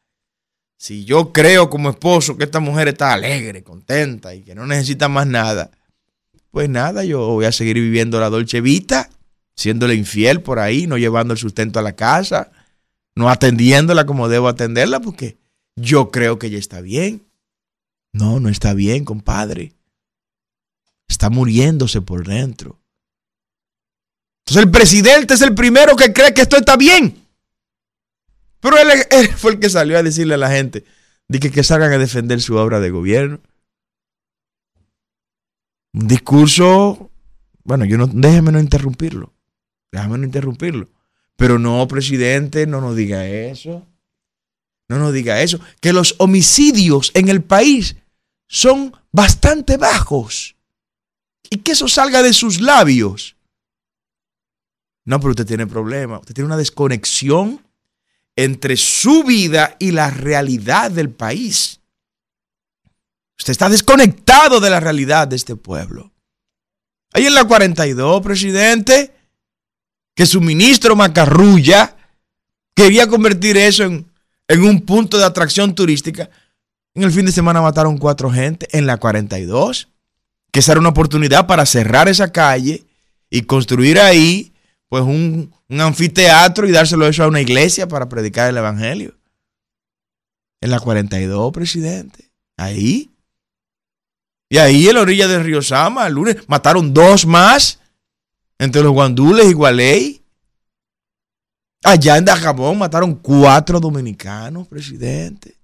Si 0.77 1.05
yo 1.05 1.31
creo 1.31 1.69
como 1.69 1.89
esposo 1.89 2.35
que 2.35 2.43
esta 2.43 2.59
mujer 2.59 2.89
está 2.89 3.13
alegre, 3.13 3.63
contenta 3.63 4.35
y 4.35 4.41
que 4.41 4.53
no 4.53 4.67
necesita 4.67 5.07
más 5.07 5.25
nada, 5.25 5.71
pues 6.53 6.69
nada, 6.69 7.03
yo 7.03 7.29
voy 7.29 7.45
a 7.45 7.51
seguir 7.51 7.73
viviendo 7.77 8.19
la 8.19 8.29
dolce 8.29 8.61
vita, 8.61 9.09
siéndole 9.55 9.95
infiel 9.95 10.41
por 10.41 10.59
ahí, 10.59 10.85
no 10.85 10.99
llevando 10.99 11.33
el 11.33 11.39
sustento 11.39 11.79
a 11.79 11.81
la 11.81 11.95
casa, 11.95 12.51
no 13.15 13.31
atendiéndola 13.31 14.05
como 14.05 14.29
debo 14.29 14.47
atenderla, 14.47 14.99
porque 14.99 15.39
yo 15.75 16.11
creo 16.11 16.37
que 16.37 16.47
ella 16.47 16.59
está 16.59 16.79
bien. 16.79 17.25
No, 18.11 18.39
no 18.39 18.49
está 18.49 18.75
bien, 18.75 19.03
compadre. 19.03 19.73
Está 21.09 21.31
muriéndose 21.31 22.01
por 22.01 22.27
dentro. 22.27 22.79
Entonces 24.45 24.63
el 24.63 24.69
presidente 24.69 25.33
es 25.33 25.41
el 25.41 25.55
primero 25.55 25.95
que 25.95 26.13
cree 26.13 26.35
que 26.35 26.43
esto 26.43 26.57
está 26.57 26.77
bien. 26.77 27.25
Pero 28.59 28.77
él, 28.77 29.27
fue 29.35 29.53
el 29.53 29.59
que 29.59 29.71
salió 29.71 29.97
a 29.97 30.03
decirle 30.03 30.35
a 30.35 30.37
la 30.37 30.51
gente 30.51 30.85
de 31.27 31.39
que, 31.39 31.49
que 31.49 31.63
salgan 31.63 31.93
a 31.93 31.97
defender 31.97 32.41
su 32.41 32.57
obra 32.57 32.79
de 32.79 32.91
gobierno. 32.91 33.41
Un 35.93 36.07
discurso, 36.07 37.11
bueno, 37.63 37.85
yo 37.85 37.97
no, 37.97 38.07
déjeme 38.07 38.51
no 38.51 38.59
interrumpirlo. 38.59 39.33
Déjame 39.91 40.17
no 40.17 40.25
interrumpirlo. 40.25 40.89
Pero 41.35 41.59
no, 41.59 41.87
presidente, 41.87 42.65
no 42.67 42.81
nos 42.81 42.95
diga 42.95 43.27
eso. 43.27 43.85
No 44.89 44.97
nos 44.97 45.13
diga 45.13 45.41
eso. 45.41 45.59
Que 45.79 45.93
los 45.93 46.15
homicidios 46.19 47.11
en 47.13 47.29
el 47.29 47.43
país 47.43 47.95
son 48.47 48.93
bastante 49.11 49.77
bajos. 49.77 50.55
Y 51.49 51.57
que 51.57 51.73
eso 51.73 51.87
salga 51.87 52.23
de 52.23 52.33
sus 52.33 52.59
labios. 52.59 53.35
No, 55.05 55.19
pero 55.19 55.31
usted 55.31 55.45
tiene 55.45 55.67
problema. 55.67 56.19
Usted 56.19 56.33
tiene 56.33 56.47
una 56.47 56.57
desconexión 56.57 57.61
entre 58.35 58.77
su 58.77 59.23
vida 59.23 59.75
y 59.79 59.91
la 59.91 60.09
realidad 60.09 60.91
del 60.91 61.09
país. 61.09 61.81
Usted 63.37 63.51
está 63.51 63.69
desconectado 63.69 64.59
de 64.59 64.69
la 64.69 64.79
realidad 64.79 65.27
de 65.27 65.35
este 65.35 65.55
pueblo. 65.55 66.11
Ahí 67.13 67.25
en 67.25 67.35
la 67.35 67.43
42, 67.43 68.21
presidente, 68.21 69.13
que 70.15 70.25
su 70.25 70.41
ministro 70.41 70.95
Macarrulla 70.95 71.95
quería 72.75 73.07
convertir 73.07 73.57
eso 73.57 73.83
en, 73.83 74.05
en 74.47 74.63
un 74.63 74.81
punto 74.81 75.17
de 75.17 75.25
atracción 75.25 75.75
turística. 75.75 76.29
En 76.95 77.03
el 77.03 77.11
fin 77.11 77.25
de 77.25 77.31
semana 77.31 77.61
mataron 77.61 77.97
cuatro 77.97 78.31
gente 78.31 78.67
en 78.71 78.85
la 78.85 78.97
42, 78.97 79.89
que 80.51 80.59
esa 80.59 80.73
era 80.73 80.81
una 80.81 80.89
oportunidad 80.89 81.47
para 81.47 81.65
cerrar 81.65 82.07
esa 82.07 82.31
calle 82.31 82.83
y 83.29 83.43
construir 83.43 83.99
ahí 83.99 84.53
pues 84.89 85.03
un, 85.03 85.51
un 85.69 85.81
anfiteatro 85.81 86.67
y 86.67 86.71
dárselo 86.71 87.07
eso 87.07 87.23
a 87.23 87.27
una 87.27 87.41
iglesia 87.41 87.87
para 87.87 88.09
predicar 88.09 88.49
el 88.49 88.57
evangelio. 88.57 89.15
En 90.61 90.69
la 90.69 90.79
42, 90.79 91.51
presidente. 91.51 92.31
Ahí. 92.57 93.12
Y 94.53 94.59
ahí 94.59 94.87
en 94.87 94.93
la 94.93 95.01
orilla 95.01 95.27
del 95.27 95.43
río 95.43 95.63
Sama, 95.63 96.05
el 96.05 96.13
lunes, 96.13 96.37
mataron 96.47 96.93
dos 96.93 97.25
más 97.25 97.79
entre 98.59 98.83
los 98.83 98.91
guandules 98.91 99.49
y 99.49 99.53
Gualey. 99.53 100.23
Allá 101.83 102.17
en 102.17 102.25
Dajabón 102.25 102.77
mataron 102.77 103.15
cuatro 103.15 103.79
dominicanos, 103.79 104.67
presidente. 104.67 105.57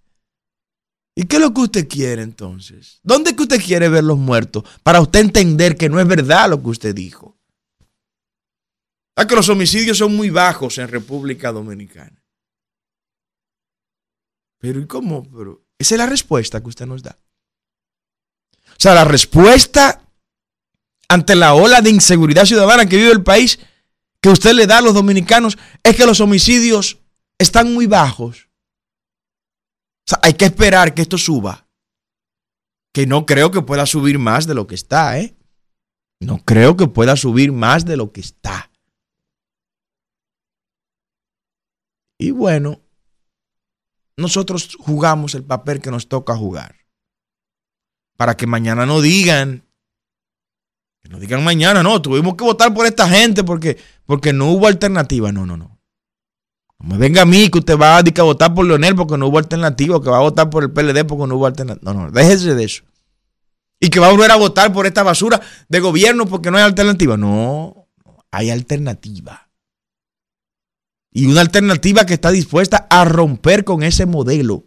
¿Y 1.15 1.25
qué 1.25 1.36
es 1.36 1.41
lo 1.43 1.54
que 1.54 1.62
usted 1.62 1.88
quiere 1.88 2.23
entonces? 2.23 2.99
¿Dónde 3.04 3.36
que 3.36 3.43
usted 3.43 3.63
quiere 3.63 3.89
ver 3.89 4.06
los 4.06 4.17
muertos? 4.17 4.63
Para 4.82 5.02
usted 5.02 5.19
entender 5.19 5.78
que 5.78 5.88
no 5.88 5.99
es 5.99 6.08
verdad 6.08 6.49
lo 6.49 6.60
que 6.60 6.69
usted 6.69 6.95
dijo. 6.95 7.38
Ah, 9.15 9.28
que 9.28 9.36
los 9.36 9.49
homicidios 9.49 9.99
son 9.99 10.15
muy 10.15 10.32
bajos 10.32 10.80
en 10.80 10.88
República 10.88 11.52
Dominicana. 11.52 12.23
Pero 14.58 14.80
¿y 14.80 14.88
cómo? 14.88 15.30
Pero 15.32 15.63
esa 15.78 15.93
es 15.93 15.99
la 15.99 16.08
respuesta 16.08 16.60
que 16.60 16.69
usted 16.69 16.88
nos 16.88 17.04
da. 17.04 17.19
O 18.80 18.82
sea, 18.82 18.96
la 18.96 19.04
respuesta 19.04 20.02
ante 21.10 21.36
la 21.36 21.54
ola 21.54 21.82
de 21.82 21.89
inseguridad 21.89 22.46
ciudadana 22.46 22.86
que 22.86 22.96
vive 22.96 23.12
el 23.12 23.24
país 23.24 23.60
que 24.22 24.30
usted 24.30 24.54
le 24.54 24.68
da 24.68 24.78
a 24.78 24.82
los 24.82 24.94
dominicanos 24.94 25.58
es 25.84 25.98
que 25.98 26.06
los 26.06 26.22
homicidios 26.22 26.98
están 27.38 27.74
muy 27.74 27.88
bajos. 27.88 28.48
O 30.08 30.12
sea, 30.12 30.20
hay 30.24 30.34
que 30.34 30.46
esperar 30.46 30.94
que 30.94 31.02
esto 31.02 31.18
suba. 31.18 31.68
Que 32.94 33.06
no 33.06 33.26
creo 33.26 33.52
que 33.52 33.62
pueda 33.62 33.86
subir 33.86 34.18
más 34.18 34.48
de 34.48 34.54
lo 34.54 34.65
que 34.65 34.76
está, 34.76 35.20
¿eh? 35.20 35.36
No 36.22 36.44
creo 36.46 36.78
que 36.78 36.88
pueda 36.88 37.18
subir 37.18 37.52
más 37.52 37.84
de 37.84 37.98
lo 37.98 38.13
que 38.13 38.22
está. 38.22 38.72
Y 42.18 42.32
bueno, 42.32 42.82
nosotros 44.15 44.78
jugamos 44.80 45.36
el 45.36 45.44
papel 45.44 45.82
que 45.82 45.92
nos 45.92 46.08
toca 46.08 46.36
jugar 46.38 46.79
para 48.19 48.36
que 48.36 48.47
mañana 48.47 48.86
no 48.86 48.99
digan, 48.99 49.63
que 51.01 51.08
no 51.08 51.21
digan 51.21 51.41
mañana, 51.41 51.84
no, 51.84 52.01
tuvimos 52.01 52.36
que 52.36 52.43
votar 52.43 52.73
por 52.73 52.86
esta 52.86 53.08
gente 53.08 53.45
porque, 53.45 53.77
porque 54.05 54.34
no 54.34 54.51
hubo 54.51 54.67
alternativa. 54.67 55.32
No, 55.32 55.45
no, 55.45 55.55
no. 55.55 55.79
No 56.79 56.89
me 56.89 56.97
venga 56.97 57.21
a 57.21 57.25
mí 57.25 57.49
que 57.49 57.60
usted 57.60 57.77
va 57.77 57.95
a, 57.95 57.99
a 57.99 58.23
votar 58.23 58.53
por 58.53 58.65
Leonel 58.65 58.93
porque 58.93 59.17
no 59.17 59.27
hubo 59.27 59.38
alternativa, 59.38 60.03
que 60.03 60.10
va 60.10 60.17
a 60.17 60.23
votar 60.23 60.49
por 60.49 60.63
el 60.63 60.71
PLD 60.71 61.05
porque 61.05 61.27
no 61.27 61.38
hubo 61.38 61.45
alternativa. 61.45 61.93
No, 61.93 61.97
no, 61.97 62.12
déjese 62.12 62.55
de 62.55 62.65
eso. 62.65 62.84
Y 63.79 63.89
que 63.89 64.01
va 64.01 64.08
a 64.08 64.12
volver 64.12 64.32
a 64.32 64.36
votar 64.36 64.73
por 64.73 64.86
esta 64.86 65.01
basura 65.01 65.39
de 65.69 65.79
gobierno 65.79 66.25
porque 66.25 66.51
no 66.51 66.58
hay 66.58 66.63
alternativa. 66.63 67.15
No, 67.15 67.88
hay 68.32 68.49
alternativa. 68.49 69.49
Y 71.13 71.25
una 71.25 71.39
alternativa 71.39 72.05
que 72.05 72.15
está 72.15 72.32
dispuesta 72.32 72.86
a 72.89 73.05
romper 73.05 73.63
con 73.63 73.82
ese 73.82 74.05
modelo, 74.05 74.65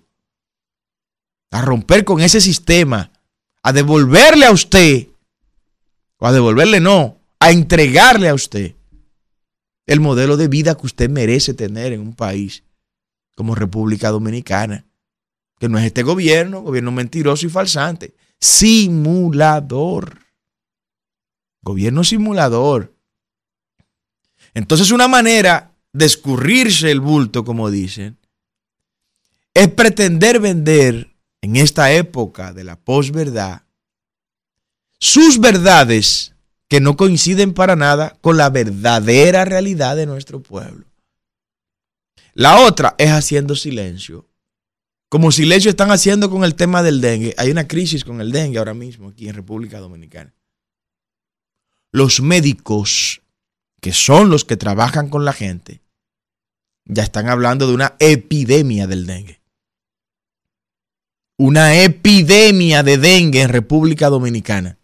a 1.50 1.60
romper 1.60 2.06
con 2.06 2.22
ese 2.22 2.40
sistema, 2.40 3.12
a 3.62 3.72
devolverle 3.72 4.46
a 4.46 4.52
usted 4.52 5.08
o 6.18 6.26
a 6.26 6.32
devolverle, 6.32 6.80
no, 6.80 7.18
a 7.40 7.50
entregarle 7.50 8.28
a 8.28 8.34
usted 8.34 8.74
el 9.86 10.00
modelo 10.00 10.36
de 10.36 10.48
vida 10.48 10.76
que 10.76 10.86
usted 10.86 11.10
merece 11.10 11.54
tener 11.54 11.92
en 11.92 12.00
un 12.00 12.14
país 12.14 12.62
como 13.34 13.54
República 13.54 14.10
Dominicana, 14.10 14.84
que 15.58 15.68
no 15.68 15.78
es 15.78 15.84
este 15.84 16.02
gobierno, 16.02 16.60
gobierno 16.62 16.92
mentiroso 16.92 17.46
y 17.46 17.50
falsante, 17.50 18.14
simulador. 18.40 20.18
Gobierno 21.62 22.04
simulador. 22.04 22.92
Entonces 24.54 24.90
una 24.90 25.08
manera 25.08 25.72
de 25.92 26.06
escurrirse 26.06 26.90
el 26.90 27.00
bulto, 27.00 27.44
como 27.44 27.70
dicen, 27.70 28.18
es 29.54 29.68
pretender 29.68 30.40
vender 30.40 31.11
en 31.42 31.56
esta 31.56 31.92
época 31.92 32.52
de 32.52 32.64
la 32.64 32.76
posverdad 32.76 33.62
sus 35.04 35.40
verdades 35.40 36.32
que 36.68 36.80
no 36.80 36.96
coinciden 36.96 37.54
para 37.54 37.74
nada 37.74 38.16
con 38.20 38.36
la 38.36 38.50
verdadera 38.50 39.44
realidad 39.44 39.96
de 39.96 40.06
nuestro 40.06 40.40
pueblo. 40.40 40.86
La 42.34 42.60
otra 42.60 42.94
es 42.98 43.10
haciendo 43.10 43.56
silencio. 43.56 44.28
Como 45.08 45.32
silencio 45.32 45.70
están 45.70 45.90
haciendo 45.90 46.30
con 46.30 46.44
el 46.44 46.54
tema 46.54 46.84
del 46.84 47.00
dengue. 47.00 47.34
Hay 47.36 47.50
una 47.50 47.66
crisis 47.66 48.04
con 48.04 48.20
el 48.20 48.30
dengue 48.30 48.58
ahora 48.58 48.74
mismo 48.74 49.08
aquí 49.08 49.28
en 49.28 49.34
República 49.34 49.80
Dominicana. 49.80 50.32
Los 51.90 52.22
médicos, 52.22 53.22
que 53.80 53.92
son 53.92 54.30
los 54.30 54.44
que 54.44 54.56
trabajan 54.56 55.10
con 55.10 55.24
la 55.24 55.32
gente, 55.32 55.82
ya 56.84 57.02
están 57.02 57.28
hablando 57.28 57.66
de 57.66 57.74
una 57.74 57.96
epidemia 57.98 58.86
del 58.86 59.04
dengue. 59.04 59.41
Una 61.42 61.82
epidemia 61.82 62.84
de 62.84 62.98
dengue 62.98 63.42
en 63.42 63.48
República 63.48 64.08
Dominicana. 64.08 64.78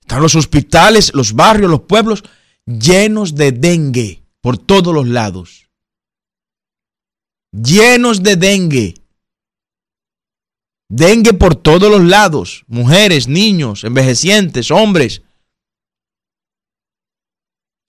Están 0.00 0.20
los 0.20 0.34
hospitales, 0.34 1.12
los 1.14 1.32
barrios, 1.32 1.70
los 1.70 1.82
pueblos 1.82 2.24
llenos 2.66 3.36
de 3.36 3.52
dengue 3.52 4.24
por 4.40 4.58
todos 4.58 4.92
los 4.92 5.06
lados. 5.06 5.70
Llenos 7.52 8.24
de 8.24 8.34
dengue. 8.34 8.94
Dengue 10.88 11.34
por 11.34 11.54
todos 11.54 11.88
los 11.88 12.02
lados. 12.02 12.64
Mujeres, 12.66 13.28
niños, 13.28 13.84
envejecientes, 13.84 14.72
hombres. 14.72 15.22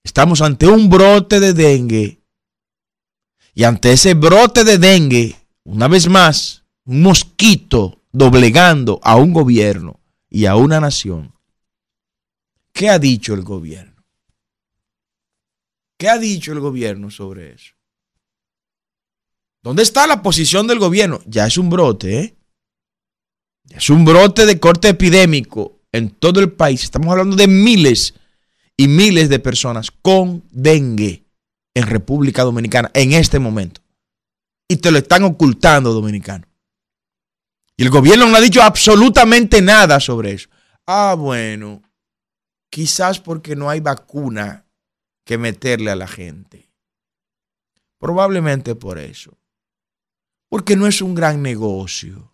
Estamos 0.04 0.42
ante 0.42 0.68
un 0.68 0.88
brote 0.88 1.40
de 1.40 1.54
dengue. 1.54 2.22
Y 3.56 3.64
ante 3.64 3.94
ese 3.94 4.14
brote 4.14 4.64
de 4.64 4.78
dengue, 4.78 5.39
una 5.70 5.88
vez 5.88 6.10
más, 6.10 6.64
un 6.86 7.02
mosquito 7.04 8.02
doblegando 8.12 9.00
a 9.04 9.16
un 9.16 9.34
gobierno 9.34 10.00
y 10.30 10.46
a 10.46 10.56
una 10.56 10.80
nación 10.80 11.34
¿Qué 12.80 12.90
ha 12.90 12.98
dicho 12.98 13.34
el 13.34 13.44
gobierno? 13.44 14.06
¿Qué 15.98 16.08
ha 16.08 16.18
dicho 16.18 16.54
el 16.54 16.62
gobierno 16.62 17.12
sobre 17.12 17.54
eso? 17.54 17.74
¿Dónde 19.62 19.84
está 19.84 20.08
la 20.08 20.22
posición 20.22 20.66
del 20.66 20.80
gobierno? 20.80 21.20
Ya 21.26 21.46
es 21.46 21.58
un 21.58 21.70
brote, 21.70 22.20
¿eh? 22.20 22.36
Es 23.70 23.90
un 23.90 24.06
brote 24.06 24.46
de 24.46 24.62
corte 24.62 24.88
epidémico 24.88 25.82
en 25.92 26.10
todo 26.10 26.40
el 26.40 26.54
país. 26.54 26.84
Estamos 26.84 27.10
hablando 27.10 27.36
de 27.36 27.48
miles 27.48 28.14
y 28.78 28.88
miles 28.88 29.28
de 29.28 29.40
personas 29.40 29.92
con 29.92 30.46
dengue 30.50 31.26
en 31.74 31.86
República 31.86 32.44
Dominicana 32.44 32.90
en 32.94 33.12
este 33.12 33.40
momento. 33.40 33.82
Y 34.70 34.78
te 34.78 34.92
lo 34.92 35.00
están 35.00 35.24
ocultando, 35.24 35.92
dominicano. 35.92 36.46
Y 37.76 37.84
el 37.84 37.90
gobierno 37.90 38.28
no 38.28 38.38
ha 38.38 38.42
dicho 38.42 38.62
absolutamente 38.62 39.62
nada 39.62 40.00
sobre 40.00 40.32
eso. 40.32 40.50
Ah, 40.86 41.16
bueno, 41.18 41.82
Quizás 42.70 43.20
porque 43.20 43.56
no 43.56 43.70
hay 43.70 43.80
vacuna 43.80 44.66
que 45.26 45.38
meterle 45.38 45.92
a 45.92 45.96
la 45.96 46.08
gente. 46.08 46.70
Probablemente 47.98 48.76
por 48.76 49.00
eso. 49.00 49.38
Porque 50.50 50.76
no 50.76 50.88
es 50.88 51.02
un 51.02 51.16
gran 51.16 51.42
negocio. 51.42 52.32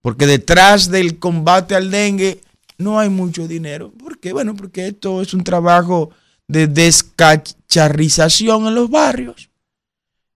Porque 0.00 0.26
detrás 0.26 0.90
del 0.90 1.18
combate 1.18 1.74
al 1.74 1.90
dengue 1.90 2.40
no 2.78 3.00
hay 3.00 3.08
mucho 3.08 3.48
dinero. 3.48 3.92
¿Por 3.92 4.20
qué? 4.20 4.32
Bueno, 4.32 4.54
porque 4.54 4.88
esto 4.88 5.20
es 5.20 5.34
un 5.34 5.42
trabajo 5.42 6.10
de 6.46 6.68
descacharrización 6.68 8.68
en 8.68 8.74
los 8.76 8.88
barrios, 8.88 9.50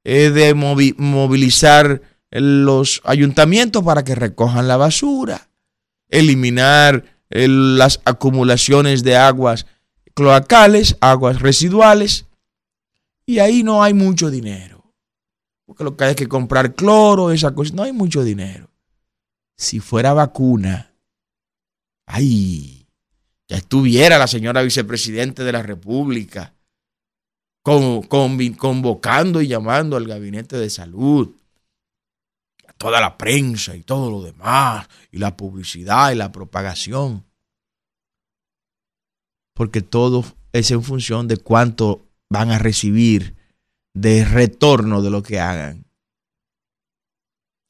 de 0.04 0.54
movilizar 0.54 2.02
los 2.30 3.00
ayuntamientos 3.04 3.84
para 3.84 4.04
que 4.04 4.14
recojan 4.14 4.68
la 4.68 4.76
basura, 4.76 5.50
eliminar 6.08 7.04
las 7.30 8.00
acumulaciones 8.04 9.02
de 9.02 9.16
aguas 9.16 9.66
cloacales, 10.14 10.96
aguas 11.00 11.40
residuales, 11.40 12.26
y 13.26 13.38
ahí 13.38 13.62
no 13.62 13.82
hay 13.82 13.94
mucho 13.94 14.30
dinero. 14.30 14.94
Porque 15.66 15.84
lo 15.84 15.96
que 15.96 16.04
hay 16.04 16.10
es 16.10 16.16
que 16.16 16.28
comprar 16.28 16.74
cloro, 16.74 17.30
esa 17.30 17.54
cosa, 17.54 17.74
no 17.74 17.84
hay 17.84 17.92
mucho 17.92 18.24
dinero. 18.24 18.70
Si 19.56 19.78
fuera 19.78 20.12
vacuna, 20.12 20.94
ay, 22.06 22.88
ya 23.48 23.58
estuviera 23.58 24.18
la 24.18 24.26
señora 24.26 24.62
vicepresidente 24.62 25.44
de 25.44 25.52
la 25.52 25.62
República 25.62 26.54
convocando 27.62 29.42
y 29.42 29.48
llamando 29.48 29.96
al 29.96 30.06
gabinete 30.06 30.56
de 30.56 30.70
salud 30.70 31.34
toda 32.80 32.98
la 33.02 33.18
prensa 33.18 33.76
y 33.76 33.82
todo 33.82 34.10
lo 34.10 34.22
demás, 34.22 34.88
y 35.12 35.18
la 35.18 35.36
publicidad 35.36 36.12
y 36.12 36.14
la 36.14 36.32
propagación. 36.32 37.26
Porque 39.52 39.82
todo 39.82 40.24
es 40.54 40.70
en 40.70 40.82
función 40.82 41.28
de 41.28 41.36
cuánto 41.36 42.06
van 42.30 42.50
a 42.50 42.58
recibir 42.58 43.36
de 43.92 44.24
retorno 44.24 45.02
de 45.02 45.10
lo 45.10 45.22
que 45.22 45.38
hagan. 45.38 45.84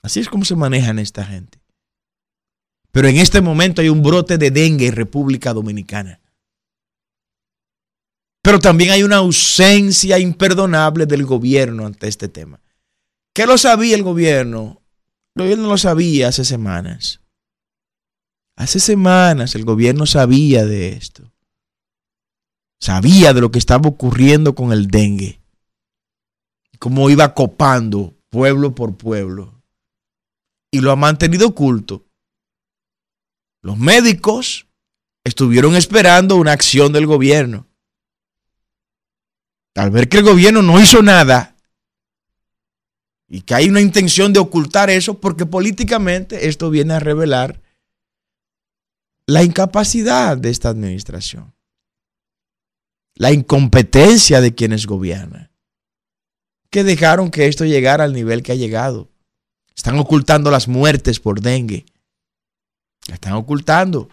Así 0.00 0.20
es 0.20 0.28
como 0.28 0.44
se 0.44 0.54
manejan 0.54 1.00
esta 1.00 1.24
gente. 1.24 1.58
Pero 2.92 3.08
en 3.08 3.16
este 3.16 3.40
momento 3.40 3.82
hay 3.82 3.88
un 3.88 4.04
brote 4.04 4.38
de 4.38 4.52
dengue 4.52 4.86
en 4.86 4.94
República 4.94 5.52
Dominicana. 5.52 6.19
Pero 8.42 8.58
también 8.58 8.90
hay 8.90 9.02
una 9.02 9.16
ausencia 9.16 10.18
imperdonable 10.18 11.06
del 11.06 11.24
gobierno 11.24 11.86
ante 11.86 12.08
este 12.08 12.28
tema. 12.28 12.60
¿Qué 13.34 13.46
lo 13.46 13.58
sabía 13.58 13.94
el 13.94 14.02
gobierno? 14.02 14.80
El 15.34 15.44
gobierno 15.44 15.68
lo 15.68 15.78
sabía 15.78 16.28
hace 16.28 16.44
semanas. 16.44 17.20
Hace 18.56 18.80
semanas 18.80 19.54
el 19.54 19.64
gobierno 19.64 20.06
sabía 20.06 20.64
de 20.64 20.90
esto. 20.90 21.30
Sabía 22.80 23.34
de 23.34 23.40
lo 23.40 23.50
que 23.50 23.58
estaba 23.58 23.88
ocurriendo 23.88 24.54
con 24.54 24.72
el 24.72 24.88
dengue. 24.88 25.40
Cómo 26.78 27.10
iba 27.10 27.34
copando 27.34 28.14
pueblo 28.30 28.74
por 28.74 28.96
pueblo. 28.96 29.62
Y 30.70 30.80
lo 30.80 30.90
ha 30.90 30.96
mantenido 30.96 31.48
oculto. 31.48 32.06
Los 33.62 33.76
médicos 33.76 34.66
estuvieron 35.24 35.76
esperando 35.76 36.36
una 36.36 36.52
acción 36.52 36.92
del 36.92 37.06
gobierno. 37.06 37.66
Al 39.74 39.90
ver 39.90 40.08
que 40.08 40.18
el 40.18 40.24
gobierno 40.24 40.62
no 40.62 40.80
hizo 40.80 41.02
nada, 41.02 41.56
y 43.32 43.42
que 43.42 43.54
hay 43.54 43.68
una 43.68 43.80
intención 43.80 44.32
de 44.32 44.40
ocultar 44.40 44.90
eso 44.90 45.20
porque 45.20 45.46
políticamente 45.46 46.48
esto 46.48 46.68
viene 46.68 46.94
a 46.94 47.00
revelar 47.00 47.62
la 49.24 49.44
incapacidad 49.44 50.36
de 50.36 50.50
esta 50.50 50.68
administración, 50.68 51.54
la 53.14 53.32
incompetencia 53.32 54.40
de 54.40 54.52
quienes 54.52 54.86
gobiernan, 54.86 55.48
que 56.70 56.82
dejaron 56.82 57.30
que 57.30 57.46
esto 57.46 57.64
llegara 57.64 58.02
al 58.02 58.12
nivel 58.12 58.42
que 58.42 58.50
ha 58.50 58.56
llegado. 58.56 59.08
Están 59.76 59.96
ocultando 59.98 60.50
las 60.50 60.66
muertes 60.66 61.20
por 61.20 61.40
dengue. 61.40 61.86
Están 63.12 63.34
ocultando. 63.34 64.08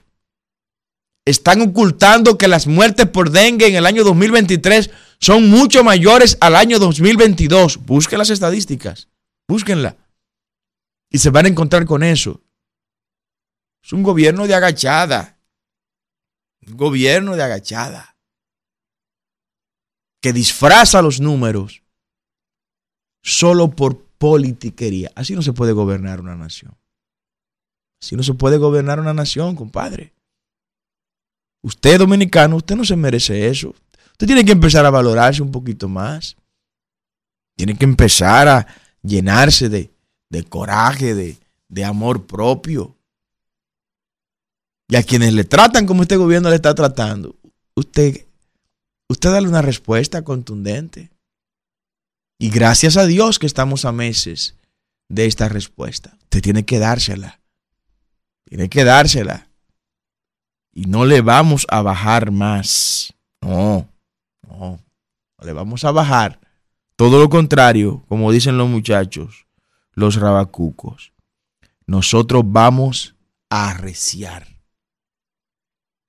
Están 1.25 1.61
ocultando 1.61 2.37
que 2.37 2.47
las 2.47 2.67
muertes 2.67 3.07
por 3.07 3.31
dengue 3.31 3.67
en 3.67 3.75
el 3.75 3.87
año 3.87 4.03
2023 4.03 4.91
son 5.19 5.49
mucho 5.49 5.83
mayores 5.83 6.37
al 6.41 6.55
año 6.55 6.79
2022. 6.79 7.85
Busquen 7.85 8.19
las 8.19 8.29
estadísticas, 8.29 9.07
búsquenla. 9.47 9.97
Y 11.09 11.19
se 11.19 11.29
van 11.29 11.45
a 11.45 11.49
encontrar 11.49 11.85
con 11.85 12.03
eso. 12.03 12.41
Es 13.83 13.93
un 13.93 14.03
gobierno 14.03 14.47
de 14.47 14.55
agachada. 14.55 15.39
Un 16.67 16.75
gobierno 16.75 17.35
de 17.35 17.43
agachada. 17.43 18.17
Que 20.21 20.33
disfraza 20.33 21.01
los 21.01 21.21
números 21.21 21.83
solo 23.23 23.69
por 23.69 24.03
politiquería. 24.17 25.11
Así 25.15 25.35
no 25.35 25.41
se 25.41 25.53
puede 25.53 25.71
gobernar 25.71 26.19
una 26.19 26.35
nación. 26.35 26.77
Así 28.01 28.15
no 28.15 28.23
se 28.23 28.33
puede 28.33 28.57
gobernar 28.57 28.99
una 28.99 29.13
nación, 29.13 29.55
compadre. 29.55 30.13
Usted 31.63 31.99
dominicano, 31.99 32.57
usted 32.57 32.75
no 32.75 32.85
se 32.85 32.95
merece 32.95 33.47
eso. 33.47 33.73
Usted 34.17 34.25
tiene 34.25 34.45
que 34.45 34.53
empezar 34.53 34.83
a 34.83 34.89
valorarse 34.89 35.43
un 35.43 35.51
poquito 35.51 35.87
más. 35.87 36.35
Tiene 37.55 37.77
que 37.77 37.85
empezar 37.85 38.47
a 38.47 38.67
llenarse 39.03 39.69
de, 39.69 39.91
coraje, 40.49 41.13
de, 41.13 41.37
de 41.69 41.85
amor 41.85 42.25
propio. 42.25 42.97
y 44.87 44.95
a 44.95 45.03
quienes 45.03 45.33
le 45.33 45.43
tratan 45.43 45.85
como 45.85 46.01
este 46.01 46.17
gobierno 46.17 46.49
le 46.49 46.55
está 46.55 46.73
tratando, 46.73 47.35
usted, 47.75 48.25
usted 49.07 49.29
dale 49.29 49.47
una 49.47 49.61
respuesta 49.61 50.23
contundente. 50.23 51.11
Y 52.39 52.49
gracias 52.49 52.97
a 52.97 53.05
Dios 53.05 53.37
que 53.37 53.45
estamos 53.45 53.85
a 53.85 53.91
meses 53.91 54.55
de 55.09 55.27
esta 55.27 55.47
respuesta. 55.47 56.17
Usted 56.23 56.41
tiene 56.41 56.65
que 56.65 56.79
dársela. 56.79 57.39
Tiene 58.45 58.67
que 58.67 58.83
dársela. 58.83 59.47
Y 60.73 60.85
no 60.85 61.05
le 61.05 61.21
vamos 61.21 61.67
a 61.69 61.83
bajar 61.83 62.31
más. 62.31 63.13
No, 63.41 63.87
no. 64.47 64.79
Le 65.41 65.53
vamos 65.53 65.83
a 65.83 65.91
bajar. 65.91 66.39
Todo 66.95 67.19
lo 67.19 67.29
contrario, 67.29 68.03
como 68.07 68.31
dicen 68.31 68.57
los 68.57 68.67
muchachos, 68.67 69.45
los 69.93 70.15
rabacucos. 70.15 71.13
Nosotros 71.85 72.43
vamos 72.45 73.15
a 73.49 73.69
arreciar. 73.69 74.47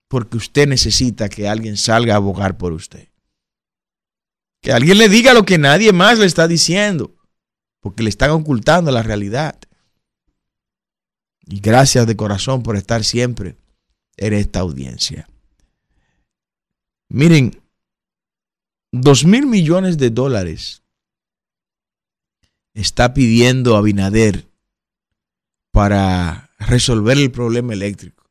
Porque 0.09 0.39
usted 0.39 0.67
necesita 0.67 1.29
que 1.29 1.49
alguien 1.49 1.77
salga 1.77 2.15
a 2.15 2.17
abogar 2.17 2.57
por 2.57 2.73
usted. 2.73 3.09
Que 4.63 4.73
alguien 4.73 4.99
le 4.99 5.09
diga 5.09 5.35
lo 5.35 5.45
que 5.45 5.59
nadie 5.59 5.93
más 5.93 6.19
le 6.19 6.27
está 6.27 6.49
diciendo. 6.49 7.15
Porque 7.81 8.03
le 8.03 8.09
están 8.09 8.31
ocultando 8.31 8.91
la 8.91 9.03
realidad. 9.03 9.59
Y 11.45 11.61
gracias 11.61 12.07
de 12.07 12.17
corazón 12.17 12.63
por 12.63 12.77
estar 12.77 13.05
siempre 13.05 13.57
en 14.17 14.33
esta 14.33 14.61
audiencia. 14.61 15.29
Miren, 17.09 17.63
dos 18.93 19.25
mil 19.25 19.47
millones 19.47 19.99
de 19.99 20.11
dólares 20.11 20.83
está 22.75 23.13
pidiendo 23.13 23.77
Abinader 23.77 24.49
para 25.73 26.51
resolver 26.59 27.19
el 27.19 27.31
problema 27.31 27.73
eléctrico. 27.73 28.25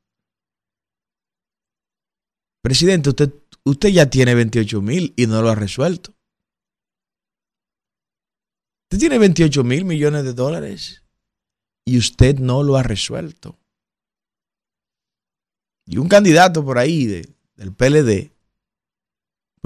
Presidente, 2.61 3.09
usted, 3.09 3.33
usted 3.63 3.89
ya 3.89 4.09
tiene 4.09 4.35
28 4.35 4.81
mil 4.81 5.13
y 5.15 5.27
no 5.27 5.41
lo 5.41 5.49
ha 5.49 5.55
resuelto. 5.55 6.13
Usted 8.85 8.99
tiene 8.99 9.19
28 9.19 9.63
mil 9.63 9.85
millones 9.85 10.23
de 10.23 10.33
dólares 10.33 11.03
y 11.85 11.97
usted 11.97 12.39
no 12.39 12.63
lo 12.63 12.77
ha 12.77 12.83
resuelto. 12.83 13.57
Y 15.85 15.97
un 15.97 16.09
candidato 16.09 16.63
por 16.65 16.77
ahí 16.77 17.05
de, 17.05 17.29
del 17.55 17.73
PLD, 17.73 18.31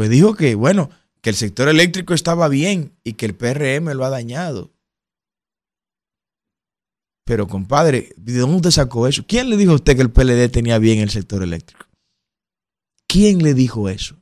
pues 0.01 0.09
dijo 0.09 0.33
que, 0.33 0.55
bueno, 0.55 0.89
que 1.21 1.29
el 1.29 1.35
sector 1.35 1.69
eléctrico 1.69 2.15
estaba 2.15 2.47
bien 2.47 2.97
y 3.03 3.13
que 3.13 3.27
el 3.27 3.35
PRM 3.35 3.93
lo 3.93 4.03
ha 4.03 4.09
dañado. 4.09 4.73
Pero 7.23 7.47
compadre, 7.47 8.11
¿de 8.17 8.39
dónde 8.39 8.71
sacó 8.71 9.05
eso? 9.05 9.23
¿Quién 9.27 9.51
le 9.51 9.57
dijo 9.57 9.73
a 9.73 9.75
usted 9.75 9.95
que 9.95 10.01
el 10.01 10.09
PLD 10.09 10.49
tenía 10.49 10.79
bien 10.79 10.97
el 10.97 11.11
sector 11.11 11.43
eléctrico? 11.43 11.85
¿Quién 13.07 13.43
le 13.43 13.53
dijo 13.53 13.89
eso? 13.89 14.19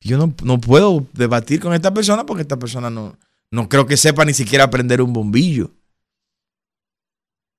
Yo 0.00 0.16
no, 0.16 0.34
no 0.42 0.58
puedo 0.62 1.06
debatir 1.12 1.60
con 1.60 1.74
esta 1.74 1.92
persona 1.92 2.24
porque 2.24 2.40
esta 2.40 2.58
persona 2.58 2.88
no, 2.88 3.18
no 3.50 3.68
creo 3.68 3.86
que 3.86 3.98
sepa 3.98 4.24
ni 4.24 4.32
siquiera 4.32 4.70
prender 4.70 5.02
un 5.02 5.12
bombillo. 5.12 5.74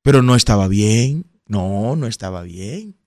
Pero 0.01 0.23
no 0.23 0.35
estaba 0.35 0.67
bien. 0.67 1.27
No, 1.45 1.95
no 1.95 2.07
estaba 2.07 2.41
bien. 2.41 2.97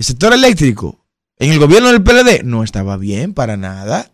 El 0.00 0.06
sector 0.06 0.32
eléctrico 0.32 0.99
en 1.40 1.52
el 1.52 1.58
gobierno 1.58 1.88
del 1.90 2.02
PLD 2.02 2.44
no 2.44 2.62
estaba 2.62 2.98
bien 2.98 3.32
para 3.32 3.56
nada. 3.56 4.12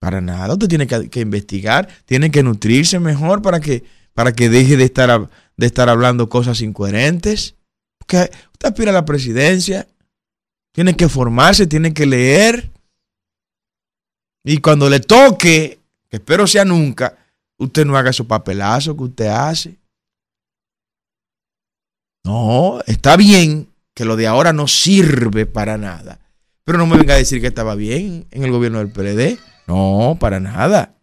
Para 0.00 0.20
nada. 0.20 0.52
Usted 0.52 0.68
tiene 0.68 0.86
que, 0.86 1.20
investigar, 1.20 1.88
tiene 2.04 2.30
que 2.30 2.42
nutrirse 2.42 3.00
mejor 3.00 3.40
para 3.40 3.58
que, 3.58 3.84
para 4.12 4.32
que 4.32 4.50
deje 4.50 4.76
de 4.76 4.84
estar, 4.84 5.30
de 5.56 5.66
estar 5.66 5.88
hablando 5.88 6.28
cosas 6.28 6.60
incoherentes. 6.60 7.54
Porque 7.98 8.30
usted 8.52 8.68
aspira 8.68 8.90
a 8.90 8.94
la 8.94 9.06
presidencia, 9.06 9.88
tiene 10.74 10.94
que 10.94 11.08
formarse, 11.08 11.66
tiene 11.66 11.94
que 11.94 12.04
leer. 12.04 12.70
Y 14.44 14.58
cuando 14.58 14.90
le 14.90 15.00
toque, 15.00 15.80
que 16.10 16.16
espero 16.18 16.46
sea 16.46 16.66
nunca, 16.66 17.16
usted 17.56 17.86
no 17.86 17.96
haga 17.96 18.12
su 18.12 18.26
papelazo 18.26 18.94
que 18.94 19.04
usted 19.04 19.28
hace. 19.28 19.78
No, 22.26 22.82
está 22.86 23.16
bien 23.16 23.73
que 23.94 24.04
lo 24.04 24.16
de 24.16 24.26
ahora 24.26 24.52
no 24.52 24.66
sirve 24.68 25.46
para 25.46 25.78
nada. 25.78 26.20
Pero 26.64 26.78
no 26.78 26.86
me 26.86 26.96
venga 26.96 27.14
a 27.14 27.18
decir 27.18 27.40
que 27.40 27.46
estaba 27.46 27.74
bien 27.74 28.26
en 28.30 28.42
el 28.44 28.50
gobierno 28.50 28.78
del 28.78 28.90
PLD. 28.90 29.38
No, 29.66 30.16
para 30.18 30.40
nada. 30.40 30.96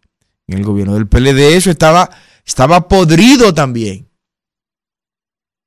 En 0.46 0.58
el 0.58 0.64
gobierno 0.64 0.94
del 0.94 1.06
PLD 1.06 1.56
eso 1.56 1.70
estaba, 1.70 2.10
estaba 2.44 2.88
podrido 2.88 3.54
también. 3.54 4.08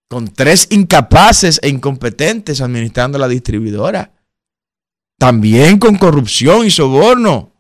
Con 0.07 0.27
tres 0.27 0.67
incapaces 0.69 1.59
e 1.63 1.69
incompetentes 1.69 2.61
administrando 2.61 3.17
la 3.17 3.27
distribuidora. 3.27 4.13
También 5.17 5.79
con 5.79 5.97
corrupción 5.97 6.65
y 6.65 6.71
soborno. 6.71 7.53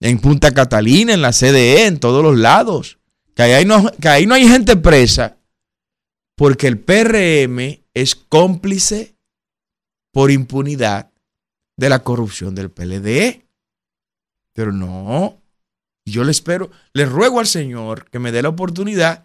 En 0.00 0.20
Punta 0.20 0.52
Catalina, 0.52 1.14
en 1.14 1.22
la 1.22 1.32
CDE, 1.32 1.86
en 1.86 1.98
todos 1.98 2.22
los 2.22 2.38
lados. 2.38 2.98
Que 3.34 3.42
ahí 3.42 3.64
no, 3.64 3.90
que 4.00 4.08
ahí 4.08 4.26
no 4.26 4.34
hay 4.34 4.46
gente 4.46 4.76
presa. 4.76 5.38
Porque 6.36 6.68
el 6.68 6.78
PRM 6.78 7.80
es 8.00 8.14
cómplice 8.14 9.16
por 10.12 10.30
impunidad 10.30 11.10
de 11.76 11.88
la 11.88 12.02
corrupción 12.04 12.54
del 12.54 12.70
PLD. 12.70 13.44
Pero 14.52 14.72
no, 14.72 15.40
yo 16.06 16.22
le 16.24 16.30
espero, 16.30 16.70
le 16.92 17.06
ruego 17.06 17.40
al 17.40 17.46
Señor 17.46 18.08
que 18.10 18.18
me 18.18 18.30
dé 18.30 18.42
la 18.42 18.50
oportunidad 18.50 19.24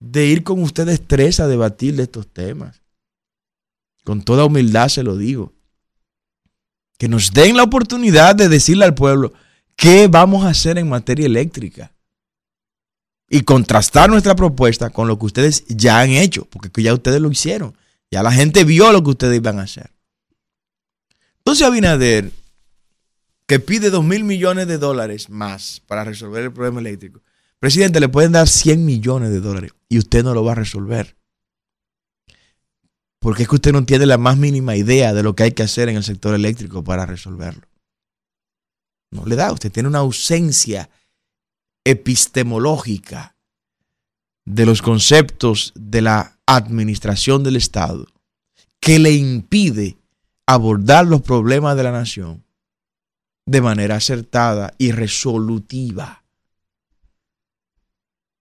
de 0.00 0.26
ir 0.26 0.44
con 0.44 0.62
ustedes 0.62 1.06
tres 1.06 1.40
a 1.40 1.48
debatir 1.48 1.96
de 1.96 2.02
estos 2.02 2.28
temas. 2.28 2.82
Con 4.04 4.22
toda 4.22 4.44
humildad 4.44 4.88
se 4.88 5.02
lo 5.02 5.16
digo. 5.16 5.54
Que 6.98 7.08
nos 7.08 7.32
den 7.32 7.56
la 7.56 7.62
oportunidad 7.62 8.34
de 8.34 8.50
decirle 8.50 8.84
al 8.84 8.94
pueblo 8.94 9.32
qué 9.76 10.08
vamos 10.08 10.44
a 10.44 10.50
hacer 10.50 10.76
en 10.76 10.90
materia 10.90 11.24
eléctrica. 11.24 11.92
Y 13.30 13.42
contrastar 13.42 14.10
nuestra 14.10 14.36
propuesta 14.36 14.90
con 14.90 15.08
lo 15.08 15.18
que 15.18 15.26
ustedes 15.26 15.64
ya 15.68 16.00
han 16.00 16.10
hecho, 16.10 16.44
porque 16.44 16.82
ya 16.82 16.92
ustedes 16.92 17.20
lo 17.20 17.30
hicieron. 17.30 17.74
Ya 18.14 18.22
la 18.22 18.30
gente 18.30 18.62
vio 18.62 18.92
lo 18.92 19.02
que 19.02 19.10
ustedes 19.10 19.38
iban 19.38 19.58
a 19.58 19.62
hacer. 19.62 19.90
Entonces 21.38 21.66
Abinader, 21.66 22.30
que 23.48 23.58
pide 23.58 23.90
2 23.90 24.04
mil 24.04 24.22
millones 24.22 24.68
de 24.68 24.78
dólares 24.78 25.30
más 25.30 25.82
para 25.88 26.04
resolver 26.04 26.44
el 26.44 26.52
problema 26.52 26.78
eléctrico, 26.78 27.22
presidente, 27.58 27.98
le 27.98 28.08
pueden 28.08 28.30
dar 28.30 28.46
100 28.46 28.84
millones 28.84 29.30
de 29.30 29.40
dólares 29.40 29.72
y 29.88 29.98
usted 29.98 30.22
no 30.22 30.32
lo 30.32 30.44
va 30.44 30.52
a 30.52 30.54
resolver. 30.54 31.16
Porque 33.18 33.42
es 33.42 33.48
que 33.48 33.56
usted 33.56 33.72
no 33.72 33.84
tiene 33.84 34.06
la 34.06 34.16
más 34.16 34.38
mínima 34.38 34.76
idea 34.76 35.12
de 35.12 35.24
lo 35.24 35.34
que 35.34 35.42
hay 35.42 35.50
que 35.50 35.64
hacer 35.64 35.88
en 35.88 35.96
el 35.96 36.04
sector 36.04 36.36
eléctrico 36.36 36.84
para 36.84 37.06
resolverlo. 37.06 37.66
No 39.10 39.26
le 39.26 39.34
da, 39.34 39.50
usted 39.50 39.72
tiene 39.72 39.88
una 39.88 39.98
ausencia 39.98 40.88
epistemológica 41.82 43.34
de 44.44 44.66
los 44.66 44.82
conceptos 44.82 45.72
de 45.74 46.00
la 46.00 46.33
administración 46.46 47.42
del 47.42 47.56
Estado 47.56 48.06
que 48.80 48.98
le 48.98 49.12
impide 49.12 49.96
abordar 50.46 51.06
los 51.06 51.22
problemas 51.22 51.76
de 51.76 51.82
la 51.82 51.92
nación 51.92 52.44
de 53.46 53.60
manera 53.60 53.96
acertada 53.96 54.72
y 54.78 54.92
resolutiva. 54.92 56.24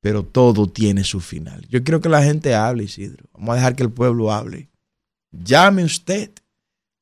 Pero 0.02 0.24
todo 0.24 0.68
tiene 0.68 1.04
su 1.04 1.20
final. 1.22 1.66
Yo 1.70 1.84
quiero 1.84 2.02
que 2.02 2.10
la 2.10 2.24
gente 2.24 2.56
hable, 2.56 2.84
Isidro. 2.84 3.26
Vamos 3.34 3.54
a 3.54 3.56
dejar 3.56 3.76
que 3.76 3.84
el 3.84 3.92
pueblo 3.92 4.34
hable. 4.34 4.70
Llame 5.32 5.86
usted. 5.86 6.32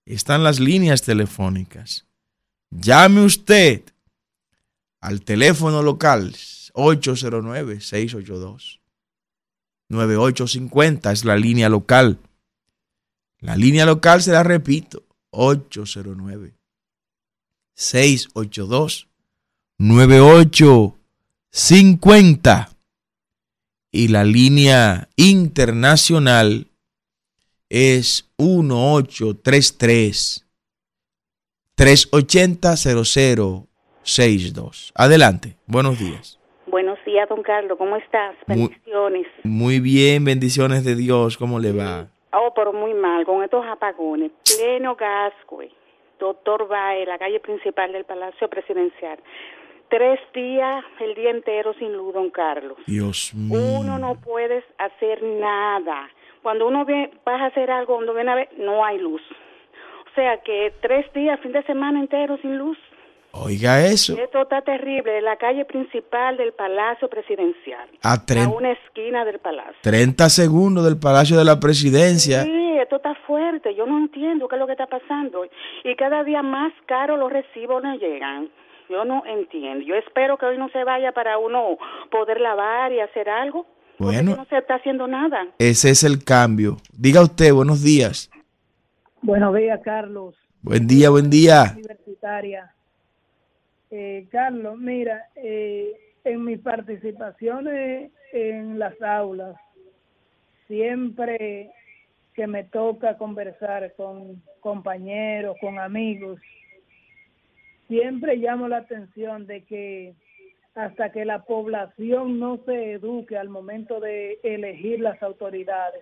Están 0.06 0.44
las 0.44 0.60
líneas 0.60 1.02
telefónicas. 1.02 2.06
Llame 2.70 3.24
usted 3.24 3.82
al 5.00 5.22
teléfono 5.22 5.82
local 5.82 6.36
809-682. 6.74 8.81
9850 9.92 11.12
es 11.12 11.26
la 11.26 11.36
línea 11.36 11.68
local. 11.70 12.18
La 13.40 13.56
línea 13.56 13.86
local 13.86 14.20
se 14.22 14.32
la 14.32 14.44
repito, 14.44 15.04
809 15.32 16.54
682 17.74 19.08
9850 19.78 22.70
y 23.92 24.08
la 24.08 24.24
línea 24.24 25.10
internacional 25.18 26.72
es 27.70 28.30
1833 28.38 30.46
380 31.76 32.78
0062. 32.78 34.94
Adelante, 34.96 35.58
buenos 35.66 36.00
días 36.00 36.41
don 37.30 37.44
Carlos. 37.44 37.78
¿Cómo 37.78 37.96
estás? 37.98 38.36
Bendiciones. 38.48 39.28
Muy, 39.44 39.80
bien, 39.80 40.26
bendiciones 40.26 40.84
de 40.84 40.96
Dios. 40.96 41.38
¿Cómo 41.38 41.60
le 41.60 41.72
va? 41.72 42.08
Oh, 42.34 42.54
pero 42.56 42.74
muy 42.74 42.94
mal, 42.94 43.26
con 43.26 43.44
estos 43.44 43.66
apagones. 43.66 44.32
Pleno 44.58 44.96
gasco. 44.96 45.60
Doctor 46.20 46.68
Bae, 46.68 47.06
la 47.06 47.18
calle 47.18 47.40
principal 47.40 47.92
del 47.92 48.06
Palacio 48.06 48.48
Presidencial. 48.50 49.18
Tres 49.90 50.20
días, 50.34 50.86
el 51.00 51.16
día 51.16 51.32
entero 51.32 51.74
sin 51.74 51.94
luz, 51.94 52.14
don 52.14 52.30
Carlos. 52.30 52.78
Dios 52.88 53.34
mío. 53.34 53.60
Uno 53.80 54.00
no 54.00 54.16
puede 54.16 54.64
hacer 54.78 55.22
nada. 55.22 56.10
Cuando 56.42 56.68
uno 56.68 56.86
ve, 56.86 57.12
vas 57.26 57.42
a 57.42 57.48
hacer 57.48 57.70
algo, 57.70 57.96
cuando 57.96 58.14
viene 58.14 58.32
a 58.32 58.36
ver, 58.36 58.50
no 58.58 58.86
hay 58.86 59.00
luz. 59.00 59.22
O 60.12 60.16
sea 60.16 60.38
que 60.42 60.74
tres 60.82 61.12
días, 61.14 61.40
fin 61.42 61.52
de 61.52 61.64
semana 61.64 62.00
entero 62.00 62.38
sin 62.38 62.58
luz. 62.58 62.78
Oiga 63.34 63.86
eso. 63.86 64.18
Esto 64.18 64.42
está 64.42 64.62
terrible. 64.62 65.22
La 65.22 65.38
calle 65.38 65.64
principal 65.66 66.38
del 66.38 66.54
Palacio 66.54 67.10
Presidencial. 67.10 67.88
A, 68.04 68.14
A 68.16 68.50
una 68.50 68.72
esquina 68.72 69.24
del 69.24 69.40
Palacio. 69.40 69.76
30 69.82 70.30
segundos 70.30 70.84
del 70.84 71.00
Palacio 71.00 71.38
de 71.38 71.46
la 71.46 71.60
Presidencia. 71.60 72.44
Sí, 72.44 72.78
esto 72.82 72.98
está 72.98 73.16
fuerte. 73.26 73.74
Yo 73.76 73.86
no 73.86 73.98
entiendo 74.00 74.48
qué 74.48 74.56
es 74.56 74.60
lo 74.60 74.66
que 74.68 74.74
está 74.74 74.88
pasando. 74.88 75.46
Y 75.84 75.96
cada 75.96 76.24
día 76.24 76.42
más 76.42 76.74
caro 76.88 77.16
los 77.16 77.32
recibos 77.32 77.82
no 77.82 77.96
llegan. 77.96 78.50
Yo 78.90 79.06
no 79.06 79.24
entiendo. 79.26 79.86
Yo 79.86 79.96
espero 79.96 80.38
que 80.38 80.46
hoy 80.48 80.58
no 80.58 80.68
se 80.70 80.84
vaya 80.84 81.14
para 81.14 81.38
uno 81.38 81.78
poder 82.12 82.42
lavar 82.42 82.92
y 82.92 83.00
hacer 83.00 83.30
algo. 83.30 83.66
Bueno. 83.98 84.36
no 84.36 84.46
se 84.46 84.58
está 84.58 84.76
haciendo 84.76 85.08
nada. 85.08 85.48
Ese 85.60 85.92
es 85.92 86.04
el 86.04 86.24
cambio. 86.26 86.78
Diga 86.92 87.22
usted, 87.22 87.54
buenos 87.54 87.84
días. 87.84 88.30
Buenos 89.22 89.56
días, 89.56 89.80
Carlos, 89.86 90.36
Buen 90.64 90.88
día, 90.88 91.10
buen 91.12 91.30
día. 91.30 91.74
universitaria. 91.76 92.74
Eh, 93.92 94.26
Carlos, 94.32 94.78
mira, 94.78 95.28
eh, 95.36 95.92
en 96.24 96.46
mis 96.46 96.60
participaciones 96.60 98.12
en 98.32 98.80
las 98.80 99.00
aulas, 99.02 99.58
siempre 100.68 101.72
que 102.34 102.48
me 102.48 102.64
toca 102.64 103.18
conversar 103.18 103.94
con 103.96 104.42
compañeros, 104.62 105.58
con 105.60 105.78
amigos, 105.78 106.40
siempre 107.90 108.38
llamo 108.38 108.70
la 108.70 108.78
atención 108.78 109.46
de 109.46 109.64
que 109.66 110.14
hasta 110.74 111.12
que 111.12 111.26
la 111.26 111.44
población 111.44 112.40
no 112.40 112.62
se 112.66 112.94
eduque 112.94 113.38
al 113.38 113.50
momento 113.50 114.00
de 114.00 114.40
elegir 114.44 115.02
las 115.02 115.22
autoridades, 115.22 116.02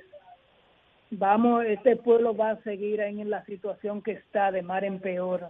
vamos, 1.09 1.65
este 1.65 1.95
pueblo 1.95 2.35
va 2.35 2.51
a 2.51 2.61
seguir 2.61 2.99
en 2.99 3.27
la 3.31 3.43
situación 3.45 4.03
que 4.03 4.11
está 4.11 4.51
de 4.51 4.61
mar 4.61 4.83
en 4.83 4.99
peor. 4.99 5.49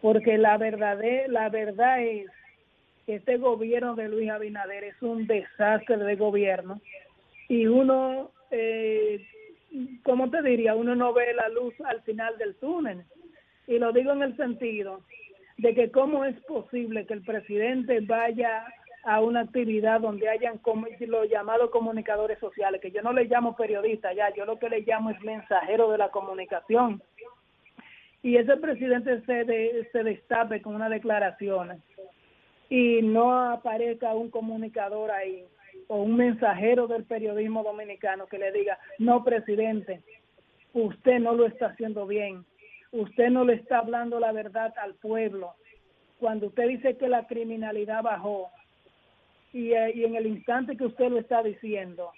Porque 0.00 0.38
la 0.38 0.56
verdad, 0.58 0.98
la 1.28 1.48
verdad 1.48 2.02
es 2.02 2.30
que 3.06 3.16
este 3.16 3.36
gobierno 3.36 3.94
de 3.94 4.08
Luis 4.08 4.30
Abinader 4.30 4.84
es 4.84 5.02
un 5.02 5.26
desastre 5.26 5.96
de 5.96 6.16
gobierno 6.16 6.80
y 7.48 7.66
uno, 7.66 8.30
eh, 8.50 9.26
¿cómo 10.04 10.30
te 10.30 10.42
diría? 10.42 10.74
Uno 10.74 10.94
no 10.94 11.12
ve 11.12 11.32
la 11.34 11.48
luz 11.48 11.74
al 11.84 12.02
final 12.02 12.36
del 12.38 12.54
túnel. 12.56 13.04
Y 13.66 13.78
lo 13.78 13.92
digo 13.92 14.12
en 14.12 14.22
el 14.22 14.36
sentido 14.36 15.00
de 15.56 15.74
que 15.74 15.90
cómo 15.90 16.24
es 16.24 16.38
posible 16.42 17.06
que 17.06 17.14
el 17.14 17.22
presidente 17.22 18.00
vaya 18.00 18.64
a 19.04 19.20
una 19.20 19.40
actividad 19.40 20.00
donde 20.00 20.28
hayan 20.28 20.60
los 21.06 21.30
llamados 21.30 21.70
comunicadores 21.70 22.38
sociales, 22.38 22.80
que 22.80 22.90
yo 22.90 23.00
no 23.02 23.12
le 23.12 23.24
llamo 23.24 23.56
periodista 23.56 24.12
ya, 24.12 24.32
yo 24.34 24.44
lo 24.44 24.58
que 24.58 24.68
le 24.68 24.82
llamo 24.82 25.10
es 25.10 25.20
mensajero 25.22 25.90
de 25.90 25.98
la 25.98 26.10
comunicación. 26.10 27.02
Y 28.22 28.36
ese 28.36 28.56
presidente 28.56 29.20
se, 29.22 29.44
de- 29.44 29.88
se 29.92 30.02
destape 30.02 30.60
con 30.60 30.74
unas 30.74 30.90
declaraciones 30.90 31.80
y 32.68 33.00
no 33.02 33.32
aparezca 33.52 34.14
un 34.14 34.30
comunicador 34.30 35.10
ahí 35.10 35.44
o 35.86 36.02
un 36.02 36.16
mensajero 36.16 36.86
del 36.86 37.04
periodismo 37.04 37.62
dominicano 37.62 38.26
que 38.26 38.38
le 38.38 38.52
diga, 38.52 38.78
no, 38.98 39.24
presidente, 39.24 40.02
usted 40.74 41.18
no 41.20 41.32
lo 41.34 41.46
está 41.46 41.66
haciendo 41.66 42.06
bien, 42.06 42.44
usted 42.92 43.30
no 43.30 43.44
le 43.44 43.54
está 43.54 43.78
hablando 43.78 44.20
la 44.20 44.32
verdad 44.32 44.74
al 44.82 44.94
pueblo. 44.96 45.54
Cuando 46.18 46.48
usted 46.48 46.66
dice 46.68 46.96
que 46.96 47.08
la 47.08 47.26
criminalidad 47.26 48.02
bajó 48.02 48.50
y, 49.52 49.72
eh, 49.72 49.92
y 49.94 50.04
en 50.04 50.16
el 50.16 50.26
instante 50.26 50.76
que 50.76 50.84
usted 50.84 51.08
lo 51.08 51.18
está 51.20 51.42
diciendo, 51.42 52.10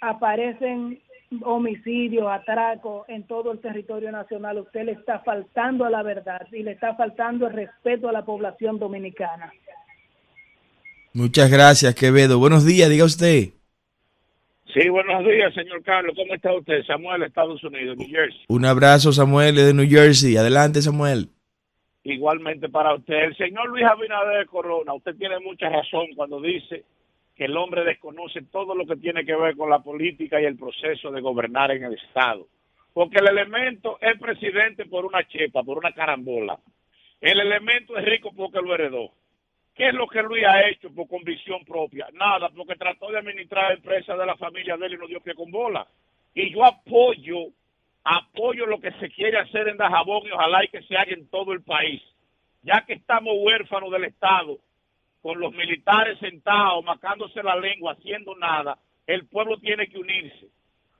aparecen 0.00 1.00
homicidios, 1.42 2.26
atracos 2.28 3.08
en 3.08 3.26
todo 3.26 3.52
el 3.52 3.60
territorio 3.60 4.12
nacional, 4.12 4.58
usted 4.58 4.84
le 4.84 4.92
está 4.92 5.20
faltando 5.20 5.84
a 5.84 5.90
la 5.90 6.02
verdad 6.02 6.46
y 6.52 6.62
le 6.62 6.72
está 6.72 6.94
faltando 6.94 7.46
el 7.46 7.54
respeto 7.54 8.08
a 8.08 8.12
la 8.12 8.24
población 8.24 8.78
dominicana. 8.78 9.52
Muchas 11.12 11.50
gracias, 11.50 11.94
Quevedo. 11.94 12.38
Buenos 12.38 12.66
días, 12.66 12.90
diga 12.90 13.04
usted. 13.04 13.50
Sí, 14.72 14.88
buenos 14.90 15.24
días, 15.24 15.54
señor 15.54 15.82
Carlos. 15.82 16.14
¿Cómo 16.14 16.34
está 16.34 16.52
usted? 16.52 16.84
Samuel, 16.86 17.22
Estados 17.22 17.64
Unidos, 17.64 17.96
New 17.96 18.08
Jersey. 18.08 18.44
Un 18.48 18.66
abrazo, 18.66 19.10
Samuel, 19.10 19.54
de 19.54 19.72
New 19.72 19.88
Jersey. 19.88 20.36
Adelante, 20.36 20.82
Samuel. 20.82 21.30
Igualmente 22.04 22.68
para 22.68 22.94
usted. 22.94 23.14
El 23.14 23.36
señor 23.36 23.68
Luis 23.70 23.84
Abinader 23.84 24.46
Corona, 24.46 24.92
usted 24.92 25.16
tiene 25.16 25.40
mucha 25.40 25.70
razón 25.70 26.06
cuando 26.14 26.40
dice 26.40 26.84
que 27.36 27.44
el 27.44 27.56
hombre 27.56 27.84
desconoce 27.84 28.42
todo 28.50 28.74
lo 28.74 28.86
que 28.86 28.96
tiene 28.96 29.24
que 29.24 29.36
ver 29.36 29.56
con 29.56 29.68
la 29.68 29.80
política 29.80 30.40
y 30.40 30.46
el 30.46 30.56
proceso 30.56 31.10
de 31.10 31.20
gobernar 31.20 31.70
en 31.70 31.84
el 31.84 31.94
Estado. 31.94 32.46
Porque 32.94 33.18
el 33.18 33.28
elemento 33.28 33.98
es 34.00 34.18
presidente 34.18 34.86
por 34.86 35.04
una 35.04 35.22
chepa, 35.28 35.62
por 35.62 35.76
una 35.76 35.92
carambola. 35.92 36.58
El 37.20 37.38
elemento 37.40 37.96
es 37.98 38.04
rico 38.06 38.32
porque 38.34 38.62
lo 38.62 38.74
heredó. 38.74 39.10
¿Qué 39.74 39.88
es 39.88 39.94
lo 39.94 40.06
que 40.06 40.22
Luis 40.22 40.46
ha 40.46 40.66
hecho 40.66 40.90
por 40.94 41.06
convicción 41.06 41.62
propia? 41.66 42.08
Nada, 42.14 42.48
porque 42.48 42.76
trató 42.76 43.10
de 43.10 43.18
administrar 43.18 43.72
empresas 43.72 44.18
de 44.18 44.24
la 44.24 44.36
familia 44.36 44.78
de 44.78 44.86
él 44.86 44.94
y 44.94 44.96
no 44.96 45.06
dio 45.06 45.20
pie 45.20 45.34
con 45.34 45.50
bola. 45.50 45.86
Y 46.34 46.50
yo 46.50 46.64
apoyo, 46.64 47.48
apoyo 48.02 48.64
lo 48.64 48.80
que 48.80 48.92
se 48.92 49.10
quiere 49.10 49.36
hacer 49.38 49.68
en 49.68 49.76
Dajabón 49.76 50.26
y 50.26 50.30
ojalá 50.30 50.64
y 50.64 50.68
que 50.68 50.80
se 50.82 50.96
haga 50.96 51.12
en 51.12 51.28
todo 51.28 51.52
el 51.52 51.62
país. 51.62 52.00
Ya 52.62 52.82
que 52.86 52.94
estamos 52.94 53.34
huérfanos 53.38 53.92
del 53.92 54.04
Estado, 54.04 54.58
con 55.22 55.40
los 55.40 55.52
militares 55.52 56.18
sentados, 56.18 56.84
macándose 56.84 57.42
la 57.42 57.56
lengua, 57.56 57.92
haciendo 57.92 58.34
nada, 58.36 58.78
el 59.06 59.26
pueblo 59.26 59.58
tiene 59.58 59.88
que 59.88 59.98
unirse. 59.98 60.46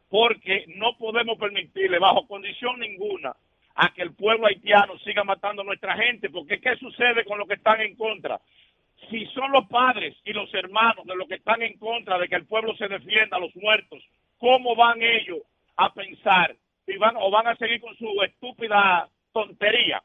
Porque 0.08 0.64
no 0.76 0.96
podemos 0.96 1.38
permitirle, 1.38 1.98
bajo 1.98 2.26
condición 2.26 2.78
ninguna, 2.78 3.34
a 3.74 3.92
que 3.92 4.02
el 4.02 4.14
pueblo 4.14 4.46
haitiano 4.46 4.98
siga 5.00 5.24
matando 5.24 5.62
a 5.62 5.64
nuestra 5.64 5.96
gente. 5.96 6.30
Porque 6.30 6.60
¿qué 6.60 6.76
sucede 6.76 7.24
con 7.24 7.38
los 7.38 7.48
que 7.48 7.54
están 7.54 7.80
en 7.80 7.94
contra? 7.96 8.40
Si 9.10 9.26
son 9.26 9.52
los 9.52 9.66
padres 9.66 10.16
y 10.24 10.32
los 10.32 10.52
hermanos 10.54 11.04
de 11.06 11.16
los 11.16 11.28
que 11.28 11.34
están 11.34 11.62
en 11.62 11.76
contra 11.78 12.18
de 12.18 12.28
que 12.28 12.36
el 12.36 12.46
pueblo 12.46 12.74
se 12.76 12.88
defienda 12.88 13.36
a 13.36 13.40
los 13.40 13.54
muertos, 13.56 14.02
¿cómo 14.38 14.74
van 14.74 15.02
ellos 15.02 15.40
a 15.76 15.92
pensar 15.92 16.56
y 16.86 16.96
van 16.96 17.16
o 17.16 17.30
van 17.30 17.48
a 17.48 17.56
seguir 17.56 17.80
con 17.80 17.96
su 17.96 18.06
estúpida 18.22 19.08
tontería, 19.32 20.02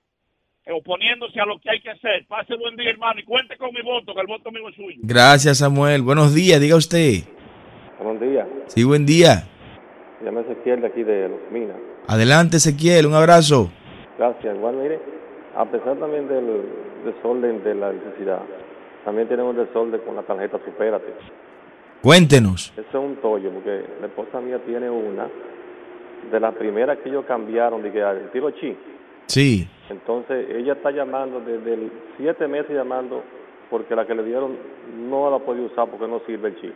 oponiéndose 0.68 1.39
a 1.39 1.45
lo 1.45 1.59
que 1.59 1.70
hay 1.70 1.82
que 1.82 1.89
hacer? 1.89 2.26
Pase 2.28 2.55
buen 2.55 2.76
día, 2.76 2.89
hermano, 2.89 3.20
y 3.20 3.24
cuente 3.24 3.57
con 3.57 3.70
mi 3.74 3.82
voto, 3.82 4.14
que 4.14 4.22
el 4.22 4.28
voto 4.28 4.51
mío 4.51 4.70
es 4.70 4.76
suyo. 4.76 4.99
Gracias, 5.01 5.59
Samuel. 5.59 6.01
Buenos 6.01 6.34
días, 6.34 6.59
diga 6.59 6.76
usted. 6.76 7.24
Buenos 7.99 8.22
días. 8.22 8.47
Sí, 8.68 8.84
buen 8.84 9.05
día. 9.05 9.47
Me 10.20 10.28
llamo 10.28 10.41
Ezequiel 10.41 10.82
de 10.82 10.88
aquí 10.88 11.03
de 11.03 11.30
Los 11.30 11.39
Minas. 11.51 11.78
Adelante, 12.07 12.57
Ezequiel. 12.57 13.05
Un 13.07 13.14
abrazo. 13.16 13.72
Gracias. 14.18 14.55
Igual, 14.55 14.76
mire, 14.76 14.99
a 15.55 15.66
pesar 15.66 15.97
también 15.97 16.28
del 16.28 16.62
desorden 17.05 17.64
de 17.64 17.76
la 17.76 17.89
electricidad, 17.89 18.41
también 19.03 19.28
tenemos 19.28 19.55
desorden 19.55 19.99
con 20.01 20.16
la 20.16 20.24
tarjeta 20.24 20.59
Supérate. 20.64 21.14
Cuéntenos. 22.01 22.74
Eso 22.78 22.88
es 22.88 22.95
un 22.95 23.16
tollo, 23.18 23.51
porque 23.51 23.84
la 23.99 24.07
esposa 24.07 24.41
mía 24.41 24.59
tiene 24.66 24.89
una 24.89 25.28
de 26.32 26.39
las 26.39 26.53
primeras 26.55 26.97
que 26.99 27.09
ellos 27.09 27.26
cambiaron, 27.28 27.82
de 27.84 27.91
que 27.91 28.01
al 28.01 28.32
tiro 28.32 28.51
chi. 28.51 28.76
Sí. 29.28 29.68
Entonces, 29.92 30.48
ella 30.50 30.74
está 30.74 30.92
llamando 30.92 31.42
desde 31.42 31.74
el 31.74 31.92
siete 32.18 32.48
meses 32.48 32.72
llamando 32.72 33.24
porque 33.70 33.96
la 33.96 34.06
que 34.08 34.16
le 34.16 34.24
dieron 34.24 34.58
no 35.10 35.30
la 35.30 35.39
podido 35.39 35.66
usar 35.66 35.89
porque 35.89 36.08
no 36.08 36.22
sirve 36.26 36.50
el 36.50 36.62
chip. 36.62 36.74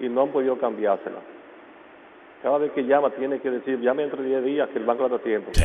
Y 0.00 0.08
no 0.08 0.22
han 0.22 0.28
podido 0.28 0.58
cambiársela. 0.58 1.18
Cada 2.42 2.58
vez 2.58 2.72
que 2.72 2.84
llama 2.84 3.10
tiene 3.10 3.40
que 3.40 3.50
decir, 3.50 3.80
llame 3.80 4.02
dentro 4.02 4.22
de 4.22 4.28
10 4.28 4.44
días 4.44 4.68
que 4.70 4.78
el 4.78 4.84
banco 4.84 5.08
la 5.08 5.16
está 5.16 5.18
haciendo. 5.18 5.50
Que 5.52 5.62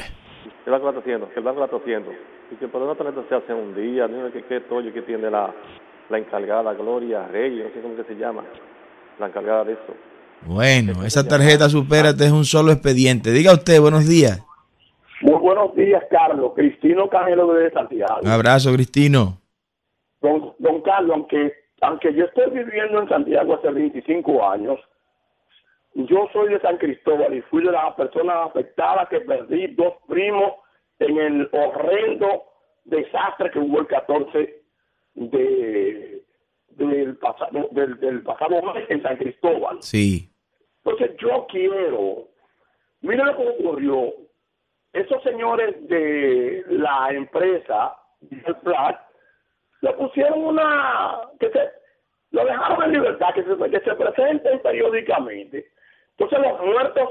el 0.66 0.72
banco 0.72 0.86
la 0.86 0.92
está 0.92 1.02
haciendo, 1.02 1.30
que 1.30 1.40
el 1.40 1.46
banco 1.46 1.60
la 1.60 1.66
está 1.66 1.78
haciendo. 1.78 2.12
Y 2.52 2.56
que 2.56 2.68
por 2.68 2.82
una 2.82 2.96
tarjeta 2.96 3.24
se 3.28 3.36
hace 3.36 3.54
un 3.54 3.76
día, 3.76 4.08
no 4.08 4.28
sé 4.28 4.34
qué, 4.34 4.44
qué 4.44 4.60
tollo 4.62 4.94
que 4.94 5.02
tiene 5.02 5.30
la, 5.30 5.54
la 6.10 6.18
encargada 6.18 6.74
Gloria 6.74 7.28
Reyes, 7.28 7.66
no 7.66 7.74
sé 7.74 7.82
cómo 7.82 7.96
que 7.96 8.04
se 8.04 8.16
llama, 8.16 8.44
la 9.20 9.28
encargada 9.28 9.66
de 9.66 9.74
eso. 9.74 9.94
Bueno, 10.46 11.04
esa 11.04 11.28
tarjeta 11.28 11.68
supérate 11.68 12.26
es 12.26 12.32
un 12.32 12.46
solo 12.46 12.72
expediente. 12.72 13.32
Diga 13.32 13.54
usted, 13.54 13.82
buenos 13.82 14.08
días. 14.08 14.47
Muy 15.22 15.40
buenos 15.40 15.76
días, 15.76 16.04
Carlos. 16.10 16.54
Cristino 16.56 17.10
Cajero 17.10 17.54
de 17.54 17.72
Santiago. 17.72 18.20
Un 18.22 18.30
abrazo, 18.30 18.72
Cristino. 18.74 19.40
Don, 20.22 20.54
don 20.60 20.82
Carlos, 20.82 21.12
aunque, 21.16 21.54
aunque 21.82 22.14
yo 22.14 22.26
estoy 22.26 22.52
viviendo 22.52 23.02
en 23.02 23.10
Santiago 23.10 23.56
hace 23.56 23.70
25 23.70 24.50
años, 24.50 24.80
yo 25.96 26.28
soy 26.32 26.50
de 26.50 26.62
San 26.62 26.78
Cristóbal 26.78 27.34
y 27.34 27.42
fui 27.44 27.64
de 27.64 27.72
las 27.72 27.96
personas 27.96 28.36
afectadas 28.48 29.10
que 29.10 29.22
perdí 29.22 29.68
dos 29.68 29.96
primos 30.08 30.54
en 31.00 31.18
el 31.18 31.50
horrendo 31.52 32.44
desastre 32.86 33.52
que 33.52 33.60
hubo 33.60 33.80
el 33.80 33.88
14 33.88 34.62
de, 35.16 36.24
del, 36.70 37.18
pasado, 37.18 37.68
del, 37.72 38.00
del 38.00 38.22
pasado 38.22 38.62
mes 38.74 38.86
en 38.90 39.02
San 39.02 39.18
Cristóbal. 39.18 39.78
Sí. 39.82 40.32
Entonces 40.84 41.18
yo 41.20 41.48
quiero, 41.50 42.28
mire 43.02 43.24
lo 43.24 43.36
que 43.36 43.48
ocurrió, 43.50 44.14
esos 44.94 45.22
señores 45.24 45.88
de 45.88 46.64
la 46.70 47.10
empresa 47.12 47.96
Plat 48.64 49.00
le 49.82 49.94
pusieron 49.94 50.44
una, 50.44 51.22
que 51.40 51.52
se, 51.52 51.70
lo 52.32 52.46
dejaron 52.46 52.84
en 52.84 52.94
libertad, 52.94 53.34
que 53.34 53.44
se, 53.44 53.70
que 53.70 53.80
se 53.80 53.96
presenten 53.96 54.60
periódicamente. 54.62 55.68
Entonces 56.18 56.40
los 56.40 56.60
muertos 56.62 57.10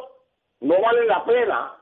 no 0.61 0.81
valen 0.81 1.07
la 1.07 1.25
pena, 1.25 1.73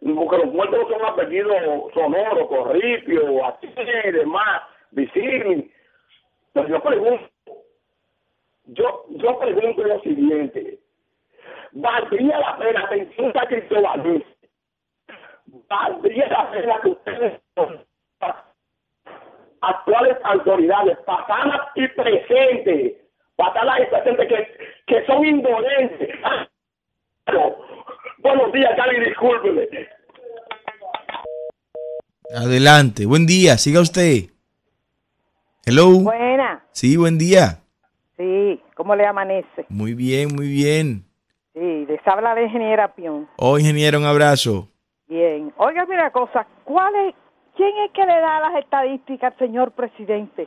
porque 0.00 0.38
los 0.38 0.52
muertos 0.52 0.88
son 0.90 1.04
apellidos 1.04 1.92
sonoros, 1.94 2.48
Corripio, 2.48 3.46
así 3.46 3.72
y 3.76 4.10
demás, 4.10 4.62
Vicini. 4.90 5.70
Pero 6.52 6.68
yo 6.68 6.80
pregunto, 6.82 7.30
yo, 8.66 9.04
yo 9.10 9.38
pregunto 9.38 9.82
lo 9.84 10.00
siguiente, 10.00 10.78
¿valdría 11.72 12.38
la 12.38 12.58
pena 12.58 12.88
pensar 12.88 13.38
a 13.38 13.46
Cristóbal 13.46 14.24
¿Valdría 15.68 16.28
la 16.28 16.80
que 16.82 16.88
ustedes 16.88 17.40
actuales 19.60 20.16
autoridades, 20.24 20.98
pasadas 21.06 21.60
y 21.74 21.86
presentes, 21.88 22.92
pasadas 23.36 23.80
y 23.80 23.86
presentes 23.86 24.28
que, 24.28 24.48
que 24.86 25.06
son 25.06 25.24
indolentes. 25.24 26.10
Ah, 26.24 26.46
Buenos 28.18 28.52
días, 28.52 28.72
Cali, 28.76 29.04
discúlpeme. 29.04 29.68
Adelante, 32.34 33.06
buen 33.06 33.26
día, 33.26 33.56
siga 33.56 33.80
usted. 33.80 34.30
Hello. 35.64 36.00
Buena. 36.00 36.64
Sí, 36.72 36.96
buen 36.96 37.18
día. 37.18 37.60
Sí, 38.16 38.60
¿cómo 38.74 38.94
le 38.94 39.06
amanece? 39.06 39.64
Muy 39.68 39.94
bien, 39.94 40.34
muy 40.34 40.48
bien. 40.48 41.04
Sí, 41.54 41.86
les 41.86 42.06
habla 42.06 42.34
la 42.34 42.42
ingeniera 42.42 42.94
Pion. 42.94 43.28
Oh, 43.36 43.58
ingeniero, 43.58 43.98
un 43.98 44.06
abrazo. 44.06 44.68
Bien. 45.10 45.52
Oiga, 45.56 45.84
mira 45.86 46.10
cosa, 46.12 46.46
¿cuál 46.64 46.94
es, 46.94 47.14
¿quién 47.56 47.76
es 47.78 47.90
que 47.90 48.06
le 48.06 48.18
da 48.20 48.38
las 48.40 48.54
estadísticas 48.54 49.32
al 49.32 49.38
señor 49.38 49.72
presidente? 49.72 50.46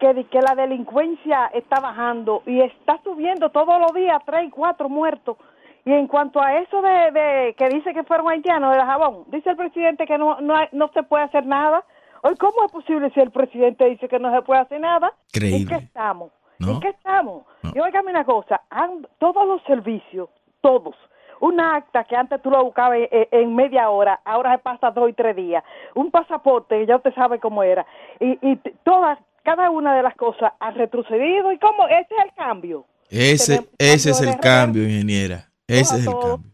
Que, 0.00 0.12
la 0.42 0.56
delincuencia 0.56 1.46
está 1.54 1.78
bajando 1.78 2.42
y 2.44 2.60
está 2.60 2.98
subiendo 3.04 3.50
todos 3.50 3.78
los 3.78 3.94
días 3.94 4.20
tres 4.26 4.48
y 4.48 4.50
cuatro 4.50 4.88
muertos. 4.88 5.36
Y 5.84 5.92
en 5.92 6.08
cuanto 6.08 6.42
a 6.42 6.58
eso 6.58 6.82
de, 6.82 7.12
de 7.12 7.54
que 7.56 7.68
dice 7.68 7.94
que 7.94 8.02
fueron 8.02 8.28
haitianos 8.28 8.72
del 8.72 8.84
jabón, 8.84 9.22
dice 9.28 9.50
el 9.50 9.56
presidente 9.56 10.04
que 10.04 10.18
no, 10.18 10.40
no, 10.40 10.54
no 10.72 10.88
se 10.88 11.04
puede 11.04 11.22
hacer 11.22 11.46
nada. 11.46 11.84
Hoy, 12.24 12.34
¿cómo 12.36 12.64
es 12.66 12.72
posible 12.72 13.10
si 13.10 13.20
el 13.20 13.30
presidente 13.30 13.84
dice 13.84 14.08
que 14.08 14.18
no 14.18 14.32
se 14.34 14.42
puede 14.42 14.60
hacer 14.62 14.80
nada? 14.80 15.12
¿En 15.32 15.40
Creíble. 15.40 15.66
qué 15.78 15.84
estamos? 15.84 16.32
¿No? 16.58 16.72
¿En 16.72 16.80
qué 16.80 16.88
estamos? 16.88 17.44
Y 17.72 17.78
óigame 17.78 18.10
una 18.10 18.24
cosa, 18.24 18.60
han- 18.70 19.06
todos 19.18 19.46
los 19.46 19.62
servicios, 19.62 20.28
todos, 20.60 20.96
un 21.42 21.60
acta 21.60 22.04
que 22.04 22.14
antes 22.14 22.40
tú 22.40 22.50
lo 22.50 22.62
buscabas 22.64 22.98
en, 23.10 23.26
en 23.32 23.52
media 23.54 23.90
hora, 23.90 24.20
ahora 24.24 24.52
se 24.52 24.58
pasa 24.62 24.92
dos 24.92 25.10
y 25.10 25.12
tres 25.12 25.34
días, 25.34 25.64
un 25.94 26.08
pasaporte, 26.10 26.78
que 26.78 26.86
ya 26.86 26.96
usted 26.96 27.12
sabe 27.14 27.40
cómo 27.40 27.64
era, 27.64 27.84
y, 28.20 28.38
y 28.40 28.56
todas, 28.84 29.18
cada 29.42 29.68
una 29.70 29.96
de 29.96 30.04
las 30.04 30.14
cosas 30.14 30.52
ha 30.60 30.70
retrocedido, 30.70 31.50
y 31.52 31.58
cómo, 31.58 31.88
ese 31.88 32.14
es 32.16 32.24
el 32.26 32.34
cambio. 32.34 32.84
Ese, 33.10 33.56
Tenemos 33.56 33.74
ese 33.76 34.10
es 34.10 34.20
el 34.20 34.38
cambio, 34.38 34.84
ingeniera. 34.84 35.48
Ese 35.66 35.96
es 35.96 36.06
el 36.06 36.12
cambio. 36.12 36.52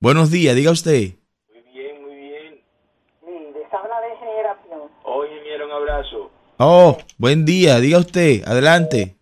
Buenos 0.00 0.30
días, 0.30 0.54
diga 0.54 0.70
usted. 0.70 0.92
Les 0.92 1.16
habla 3.72 4.00
de 4.00 4.16
generación. 4.18 4.82
Oh, 5.02 5.24
ingeniero, 5.24 5.66
un 5.66 5.72
abrazo. 5.72 6.30
Oh, 6.58 6.96
buen 7.18 7.44
día, 7.44 7.80
diga 7.80 7.98
usted, 7.98 8.46
adelante. 8.46 9.16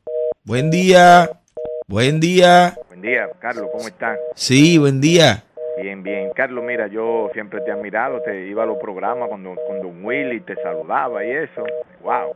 Buen 0.45 0.71
día, 0.71 1.41
buen 1.87 2.21
día. 2.21 2.77
Día, 3.05 3.29
Carlos, 3.39 3.69
¿cómo 3.71 3.87
estás? 3.87 4.19
Sí, 4.35 4.79
buen 4.79 4.99
día. 4.99 5.43
Bien, 5.77 6.03
bien. 6.03 6.31
Carlos, 6.35 6.65
mira, 6.65 6.87
yo 6.87 7.29
siempre 7.35 7.61
te 7.61 7.69
he 7.69 7.73
admirado, 7.75 8.23
te 8.23 8.47
iba 8.47 8.63
a 8.63 8.67
los 8.67 8.79
programas 8.79 9.29
cuando, 9.29 9.55
cuando 9.67 9.89
Willy 9.89 10.41
te 10.41 10.55
saludaba 10.63 11.23
y 11.23 11.31
eso. 11.31 11.67
Wow. 12.03 12.35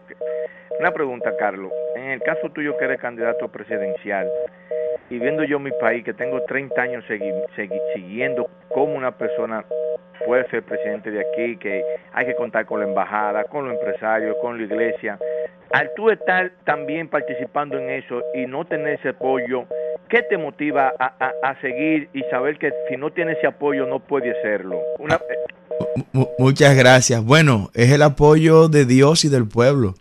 Una 0.79 0.91
pregunta, 0.93 1.35
Carlos. 1.39 1.73
En 1.97 2.11
el 2.11 2.21
caso 2.23 2.51
tuyo 2.51 2.77
que 2.77 2.85
eres 2.85 3.01
candidato 3.01 3.49
presidencial 3.49 4.29
y 5.09 5.19
viendo 5.19 5.43
yo 5.45 5.59
mi 5.59 5.71
país, 5.81 6.05
que 6.05 6.13
tengo 6.13 6.43
30 6.43 6.83
años 6.83 7.03
segui- 7.09 7.47
segui- 7.57 7.81
siguiendo 7.95 8.51
cómo 8.69 8.93
una 8.95 9.13
persona 9.17 9.65
puede 10.27 10.47
ser 10.51 10.65
presidente 10.65 11.11
de 11.11 11.21
aquí, 11.21 11.57
que 11.57 11.83
hay 12.13 12.27
que 12.27 12.35
contar 12.35 12.67
con 12.67 12.81
la 12.81 12.87
embajada, 12.87 13.45
con 13.45 13.67
los 13.67 13.75
empresarios, 13.79 14.37
con 14.43 14.59
la 14.59 14.65
iglesia. 14.65 15.19
Al 15.73 15.91
tú 15.95 16.11
estar 16.11 16.51
también 16.65 17.09
participando 17.09 17.79
en 17.79 17.89
eso 17.89 18.23
y 18.35 18.47
no 18.47 18.67
tener 18.67 18.95
ese 18.99 19.11
apoyo, 19.11 19.65
¿qué 20.09 20.23
te 20.23 20.37
motiva 20.39 20.93
a, 20.99 21.07
a- 21.19 21.33
a 21.51 21.61
seguir 21.61 22.09
y 22.13 22.23
saber 22.31 22.59
que 22.59 22.73
si 22.89 22.97
no 22.97 23.11
tienes 23.11 23.39
ese 23.39 23.47
apoyo 23.47 23.87
no 23.87 24.01
puedes 24.01 24.37
hacerlo? 24.39 24.79
Una, 24.99 25.19
Mu- 26.13 26.27
muchas 26.39 26.77
gracias. 26.77 27.25
Bueno, 27.25 27.71
es 27.75 27.91
el 27.93 28.03
apoyo 28.03 28.69
de 28.69 28.85
Dios 28.85 29.25
y 29.25 29.29
del 29.29 29.47
pueblo. 29.49 29.95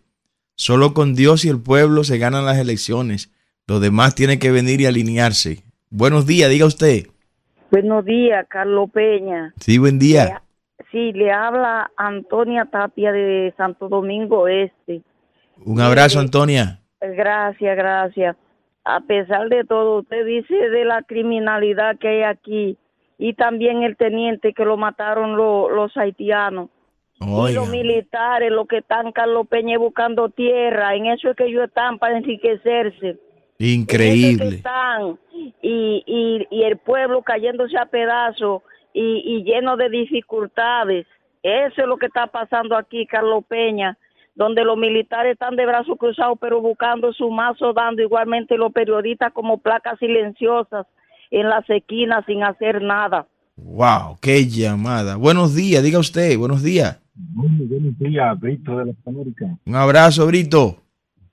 Solo 0.55 0.93
con 0.93 1.13
Dios 1.13 1.45
y 1.45 1.49
el 1.49 1.61
pueblo 1.61 2.03
se 2.03 2.17
ganan 2.17 2.45
las 2.45 2.57
elecciones. 2.57 3.31
Los 3.67 3.81
demás 3.81 4.15
tienen 4.15 4.39
que 4.39 4.51
venir 4.51 4.81
y 4.81 4.85
alinearse. 4.85 5.63
Buenos 5.89 6.25
días, 6.25 6.49
diga 6.49 6.65
usted. 6.65 7.07
Buenos 7.71 8.05
días, 8.05 8.45
Carlos 8.49 8.89
Peña. 8.93 9.53
Sí, 9.59 9.77
buen 9.77 9.99
día. 9.99 10.41
Sí, 10.91 11.11
le 11.11 11.31
habla 11.31 11.91
Antonia 11.97 12.65
Tapia 12.65 13.11
de 13.11 13.53
Santo 13.57 13.89
Domingo 13.89 14.47
Este. 14.47 15.01
Un 15.65 15.81
abrazo, 15.81 16.19
Antonia. 16.19 16.79
Gracias, 17.01 17.75
gracias. 17.75 18.35
A 18.89 19.01
pesar 19.01 19.49
de 19.49 19.63
todo, 19.65 19.99
usted 19.99 20.25
dice 20.25 20.55
de 20.69 20.85
la 20.85 21.01
criminalidad 21.03 21.97
que 21.97 22.07
hay 22.07 22.23
aquí 22.23 22.77
y 23.17 23.33
también 23.33 23.83
el 23.83 23.97
teniente 23.97 24.53
que 24.53 24.63
lo 24.63 24.77
mataron 24.77 25.35
lo- 25.35 25.69
los 25.69 25.95
haitianos. 25.97 26.69
Y 27.19 27.25
Oiga, 27.27 27.59
los 27.61 27.69
militares, 27.69 28.51
los 28.51 28.67
que 28.67 28.77
están 28.77 29.11
Carlos 29.11 29.47
Peña 29.47 29.77
buscando 29.77 30.29
tierra, 30.29 30.95
en 30.95 31.07
eso 31.07 31.29
es 31.31 31.35
que 31.35 31.45
ellos 31.47 31.65
están 31.67 31.97
para 31.99 32.15
enriquecerse. 32.17 33.07
En 33.09 33.15
eso 33.15 33.19
es 33.59 33.59
que 33.59 33.73
increíble. 33.75 34.45
están 34.55 35.17
y, 35.61 36.03
y, 36.05 36.47
y 36.51 36.63
el 36.63 36.77
pueblo 36.77 37.23
cayéndose 37.23 37.75
a 37.77 37.87
pedazos 37.87 38.61
y, 38.93 39.23
y 39.25 39.43
lleno 39.43 39.75
de 39.77 39.89
dificultades. 39.89 41.07
Eso 41.43 41.81
es 41.81 41.87
lo 41.87 41.97
que 41.97 42.05
está 42.05 42.27
pasando 42.27 42.75
aquí, 42.77 43.05
Carlos 43.07 43.43
Peña, 43.47 43.97
donde 44.37 44.63
los 44.63 44.77
militares 44.77 45.33
están 45.33 45.55
de 45.55 45.65
brazos 45.65 45.97
cruzados, 45.97 46.37
pero 46.39 46.61
buscando 46.61 47.11
su 47.11 47.29
mazo, 47.31 47.73
dando 47.73 48.03
igualmente 48.03 48.55
los 48.55 48.71
periodistas 48.71 49.33
como 49.33 49.57
placas 49.57 49.97
silenciosas 49.97 50.85
en 51.31 51.49
las 51.49 51.67
esquinas 51.67 52.23
sin 52.27 52.43
hacer 52.43 52.81
nada. 52.83 53.25
Wow, 53.55 54.17
qué 54.21 54.45
llamada. 54.45 55.15
Buenos 55.15 55.55
días, 55.55 55.83
diga 55.83 55.97
usted. 55.97 56.37
Buenos 56.37 56.61
días. 56.61 57.01
buenos 57.15 57.97
días, 57.97 58.39
Brito 58.39 58.77
de 58.77 58.85
las 58.85 59.07
Américas. 59.07 59.49
Un 59.65 59.75
abrazo, 59.75 60.27
Brito. 60.27 60.83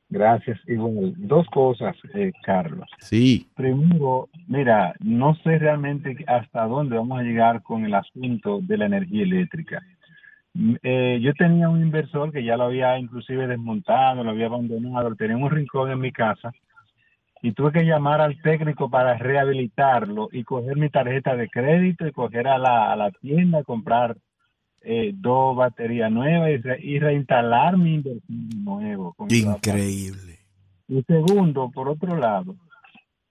Gracias, 0.09 0.59
igual. 0.67 1.13
Dos 1.19 1.47
cosas, 1.49 1.95
eh, 2.15 2.33
Carlos. 2.43 2.89
Sí. 3.01 3.49
Primero, 3.55 4.31
mira, 4.47 4.95
no 5.01 5.35
sé 5.45 5.59
realmente 5.59 6.17
hasta 6.27 6.67
dónde 6.67 6.97
vamos 6.97 7.19
a 7.19 7.23
llegar 7.23 7.63
con 7.63 7.85
el 7.85 7.93
asunto 7.93 8.61
de 8.63 8.79
la 8.79 8.87
energía 8.87 9.25
eléctrica. 9.25 9.83
Eh, 10.83 11.19
yo 11.21 11.35
tenía 11.35 11.69
un 11.69 11.81
inversor 11.83 12.31
que 12.31 12.45
ya 12.45 12.57
lo 12.57 12.65
había 12.65 12.97
inclusive 12.99 13.47
desmontado, 13.49 14.23
lo 14.23 14.31
había 14.31 14.47
abandonado, 14.47 15.15
tenía 15.17 15.37
un 15.37 15.51
rincón 15.51 15.91
en 15.91 15.99
mi 15.99 16.13
casa 16.13 16.53
y 17.43 17.53
tuve 17.53 17.73
que 17.73 17.85
llamar 17.85 18.21
al 18.21 18.41
técnico 18.41 18.89
para 18.89 19.19
rehabilitarlo 19.19 20.29
y 20.33 20.45
coger 20.45 20.77
mi 20.77 20.89
tarjeta 20.91 21.35
de 21.37 21.49
crédito 21.49 22.07
y 22.07 22.13
coger 22.13 22.47
a 22.49 22.59
la, 22.59 22.93
a 22.93 22.97
la 22.97 23.11
tienda, 23.11 23.65
comprar 23.65 24.17
eh, 24.83 25.13
dos 25.15 25.57
baterías 25.57 26.11
nuevas 26.13 26.51
y, 26.51 26.57
re- 26.59 26.81
y 26.81 26.99
reinstalar 27.01 27.77
mi 27.77 27.95
inversión 27.95 28.49
de 28.49 28.57
nuevo. 28.57 29.15
Increíble. 29.29 30.39
y 30.89 31.03
segundo, 31.03 31.71
por 31.71 31.89
otro 31.89 32.17
lado, 32.17 32.55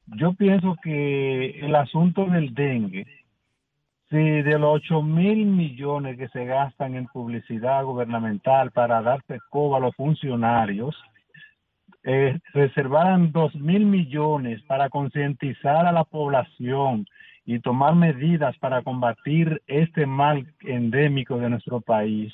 yo 0.08 0.34
pienso 0.34 0.76
que 0.84 1.60
el 1.62 1.74
asunto 1.76 2.26
del 2.26 2.54
dengue, 2.54 3.06
si 4.14 4.44
de 4.44 4.60
los 4.60 4.76
8 4.76 5.02
mil 5.02 5.48
millones 5.48 6.20
que 6.20 6.28
se 6.28 6.46
gastan 6.46 6.94
en 6.94 7.08
publicidad 7.08 7.84
gubernamental 7.84 8.70
para 8.70 9.02
darse 9.02 9.40
coba 9.50 9.78
a 9.78 9.80
los 9.80 9.96
funcionarios, 9.96 10.96
eh, 12.04 12.38
reservaran 12.54 13.32
2 13.32 13.56
mil 13.56 13.88
millones 13.88 14.62
para 14.68 14.90
concientizar 14.90 15.88
a 15.88 15.92
la 15.92 16.04
población 16.04 17.08
y 17.44 17.60
tomar 17.60 17.96
medidas 17.96 18.56
para 18.60 18.84
combatir 18.84 19.64
este 19.66 20.06
mal 20.06 20.46
endémico 20.62 21.40
de 21.40 21.50
nuestro 21.50 21.82
país, 21.82 22.32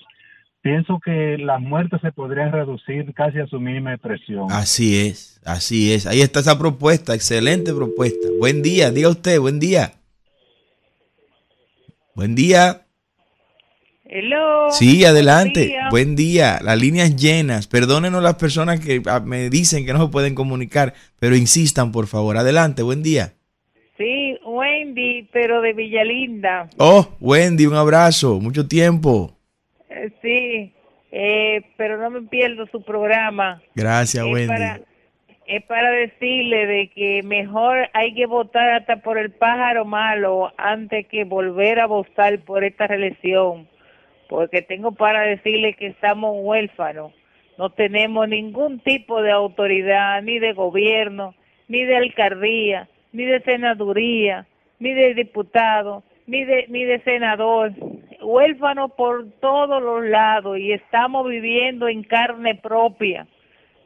pienso 0.61 0.99
que 0.99 1.37
las 1.37 1.61
muertes 1.61 2.01
se 2.01 2.11
podrían 2.11 2.51
reducir 2.51 3.13
casi 3.13 3.39
a 3.39 3.47
su 3.47 3.57
mínima 3.57 3.93
expresión. 3.93 4.47
Así 4.51 5.07
es, 5.07 5.39
así 5.45 5.93
es. 5.93 6.05
Ahí 6.07 6.19
está 6.19 6.41
esa 6.41 6.59
propuesta, 6.59 7.15
excelente 7.15 7.73
propuesta. 7.73 8.27
Buen 8.37 8.61
día, 8.61 8.91
diga 8.91 9.07
usted, 9.07 9.39
buen 9.39 9.61
día. 9.61 9.93
Buen 12.15 12.35
día. 12.35 12.85
Hello. 14.05 14.71
Sí, 14.71 15.05
adelante. 15.05 15.59
Buen 15.59 15.67
día. 15.69 15.87
Buen 15.91 16.15
día. 16.15 16.59
Las 16.63 16.79
líneas 16.79 17.15
llenas. 17.15 17.67
Perdónenos 17.67 18.23
las 18.23 18.35
personas 18.35 18.79
que 18.79 19.01
ah, 19.05 19.19
me 19.19 19.49
dicen 19.49 19.85
que 19.85 19.93
no 19.93 20.05
se 20.05 20.11
pueden 20.11 20.33
comunicar, 20.35 20.93
pero 21.19 21.35
insistan, 21.35 21.91
por 21.91 22.07
favor. 22.07 22.37
Adelante, 22.37 22.81
buen 22.81 23.03
día. 23.03 23.33
Sí, 23.97 24.37
Wendy, 24.45 25.29
pero 25.31 25.61
de 25.61 25.73
Villalinda. 25.73 26.69
Oh, 26.77 27.07
Wendy, 27.19 27.65
un 27.67 27.75
abrazo. 27.75 28.39
Mucho 28.39 28.67
tiempo. 28.67 29.35
Eh, 29.89 30.09
sí, 30.21 30.73
eh, 31.11 31.61
pero 31.77 31.97
no 32.01 32.09
me 32.09 32.21
pierdo 32.27 32.65
su 32.71 32.81
programa. 32.83 33.61
Gracias, 33.75 34.25
Eh, 34.25 34.31
Wendy. 34.31 34.47
para- 34.47 34.81
es 35.49 35.63
para 35.63 35.89
decirle 35.89 36.67
de 36.67 36.89
que 36.89 37.23
mejor 37.23 37.89
hay 37.93 38.13
que 38.13 38.27
votar 38.27 38.69
hasta 38.69 38.97
por 38.97 39.17
el 39.17 39.31
pájaro 39.31 39.83
malo 39.83 40.53
antes 40.57 41.07
que 41.07 41.23
volver 41.23 41.79
a 41.79 41.87
votar 41.87 42.37
por 42.41 42.63
esta 42.63 42.85
reelección, 42.85 43.67
porque 44.27 44.61
tengo 44.61 44.91
para 44.91 45.21
decirle 45.21 45.73
que 45.73 45.87
estamos 45.87 46.35
huérfanos, 46.37 47.13
no 47.57 47.71
tenemos 47.71 48.29
ningún 48.29 48.79
tipo 48.81 49.23
de 49.23 49.31
autoridad, 49.31 50.21
ni 50.21 50.37
de 50.37 50.53
gobierno, 50.53 51.33
ni 51.67 51.83
de 51.83 51.97
alcaldía, 51.97 52.87
ni 53.11 53.25
de 53.25 53.41
senaduría, 53.41 54.45
ni 54.77 54.93
de 54.93 55.15
diputado, 55.15 56.03
ni 56.27 56.43
de, 56.43 56.67
ni 56.69 56.83
de 56.83 56.99
senador, 56.99 57.73
huérfanos 58.21 58.91
por 58.91 59.31
todos 59.39 59.81
los 59.81 60.05
lados 60.05 60.59
y 60.59 60.73
estamos 60.73 61.27
viviendo 61.27 61.87
en 61.87 62.03
carne 62.03 62.53
propia 62.53 63.25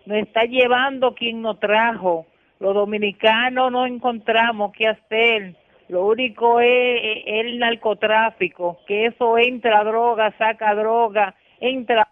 nos 0.06 0.18
está 0.18 0.44
llevando 0.44 1.16
quien 1.16 1.42
nos 1.42 1.60
trajo. 1.60 2.26
Los 2.60 2.74
dominicanos 2.74 3.72
no 3.72 3.86
encontramos 3.86 4.72
qué 4.74 4.88
hacer. 4.88 5.56
Lo 5.90 6.06
único 6.06 6.60
es 6.60 7.24
el 7.26 7.60
narcotráfico, 7.60 8.80
que 8.88 9.06
eso 9.08 9.38
entra 9.38 9.84
droga, 9.84 10.34
saca 10.38 10.74
droga, 10.74 11.36
entra 11.60 12.08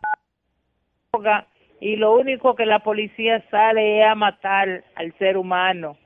droga 1.12 1.48
y 1.80 1.96
lo 1.96 2.14
único 2.16 2.56
que 2.56 2.66
la 2.66 2.80
policía 2.80 3.44
sale 3.50 4.02
es 4.02 4.06
a 4.06 4.14
matar 4.16 4.84
al 4.96 5.14
ser 5.18 5.38
humano. 5.38 5.98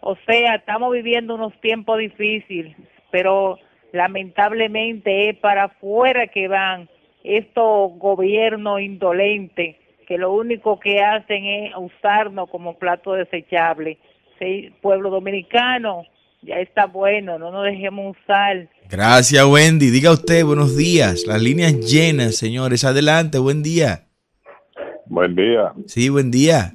O 0.00 0.16
sea, 0.26 0.56
estamos 0.56 0.92
viviendo 0.92 1.34
unos 1.34 1.58
tiempos 1.60 1.98
difíciles, 1.98 2.76
pero 3.10 3.58
lamentablemente 3.92 5.30
es 5.30 5.36
para 5.38 5.64
afuera 5.64 6.26
que 6.26 6.48
van 6.48 6.88
estos 7.22 7.92
gobiernos 7.96 8.80
indolentes 8.82 9.76
que 10.04 10.18
lo 10.18 10.32
único 10.32 10.78
que 10.78 11.02
hacen 11.02 11.44
es 11.44 11.72
usarnos 11.76 12.48
como 12.50 12.78
plato 12.78 13.12
desechable. 13.12 13.98
Sí, 14.38 14.72
pueblo 14.82 15.10
dominicano, 15.10 16.04
ya 16.42 16.56
está 16.56 16.86
bueno, 16.86 17.38
no 17.38 17.50
nos 17.50 17.64
dejemos 17.64 18.16
usar. 18.16 18.68
Gracias, 18.90 19.44
Wendy. 19.44 19.90
Diga 19.90 20.12
usted, 20.12 20.44
buenos 20.44 20.76
días. 20.76 21.24
Las 21.26 21.42
líneas 21.42 21.74
llenas, 21.80 22.36
señores. 22.36 22.84
Adelante, 22.84 23.38
buen 23.38 23.62
día. 23.62 24.06
Buen 25.06 25.34
día. 25.34 25.72
Sí, 25.86 26.08
buen 26.08 26.30
día. 26.30 26.74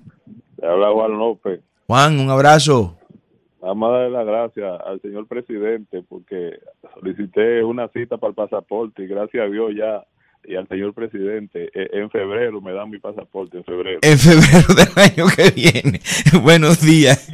Te 0.60 0.66
habla 0.66 0.92
Juan 0.92 1.18
López. 1.18 1.62
Juan, 1.88 2.20
un 2.20 2.30
abrazo. 2.30 2.96
Vamos 3.62 3.90
a 3.90 3.94
darle 3.94 4.12
las 4.12 4.26
gracias 4.26 4.82
al 4.86 5.02
señor 5.02 5.28
presidente 5.28 6.02
porque 6.08 6.60
solicité 6.94 7.64
una 7.64 7.90
cita 7.90 8.18
para 8.18 8.30
el 8.30 8.36
pasaporte 8.36 9.04
y 9.04 9.08
gracias 9.08 9.46
a 9.46 9.50
Dios 9.50 9.74
ya 9.76 10.06
y 10.44 10.56
al 10.56 10.68
señor 10.68 10.94
presidente 10.94 11.70
eh, 11.74 11.90
en 11.94 12.10
febrero 12.10 12.62
me 12.62 12.74
dan 12.74 12.90
mi 12.90 13.00
pasaporte 13.00 13.58
en 13.58 13.64
febrero 13.64 14.00
En 14.02 14.18
febrero 14.18 14.74
del 14.74 14.88
año 14.96 15.26
que 15.36 15.52
viene. 15.52 16.00
Buenos 16.42 16.82
días. 16.82 17.30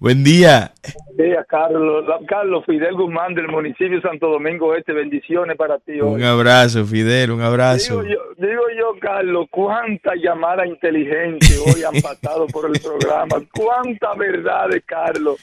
Buen 0.00 0.24
día. 0.24 0.72
Día, 1.16 1.44
Carlos, 1.44 2.04
Carlos 2.26 2.64
Fidel 2.64 2.94
Guzmán 2.94 3.34
del 3.34 3.48
municipio 3.48 3.96
de 3.96 4.00
Santo 4.00 4.28
Domingo 4.28 4.74
Este, 4.74 4.92
bendiciones 4.92 5.56
para 5.56 5.78
ti 5.78 6.00
hoy. 6.00 6.14
Un 6.14 6.22
abrazo, 6.22 6.84
Fidel, 6.86 7.30
un 7.30 7.42
abrazo. 7.42 8.02
Digo 8.02 8.14
yo, 8.14 8.46
digo 8.46 8.62
yo, 8.78 8.98
Carlos, 8.98 9.46
cuánta 9.50 10.14
llamada 10.14 10.66
inteligente 10.66 11.46
hoy 11.66 11.82
han 11.84 12.00
pasado 12.00 12.46
por 12.46 12.66
el 12.66 12.80
programa, 12.80 13.36
cuánta 13.52 14.14
verdades, 14.14 14.82
Carlos. 14.86 15.36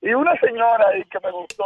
Y 0.00 0.14
una 0.14 0.38
señora 0.38 0.86
ahí 0.94 1.02
que 1.10 1.18
me 1.24 1.32
gustó 1.32 1.64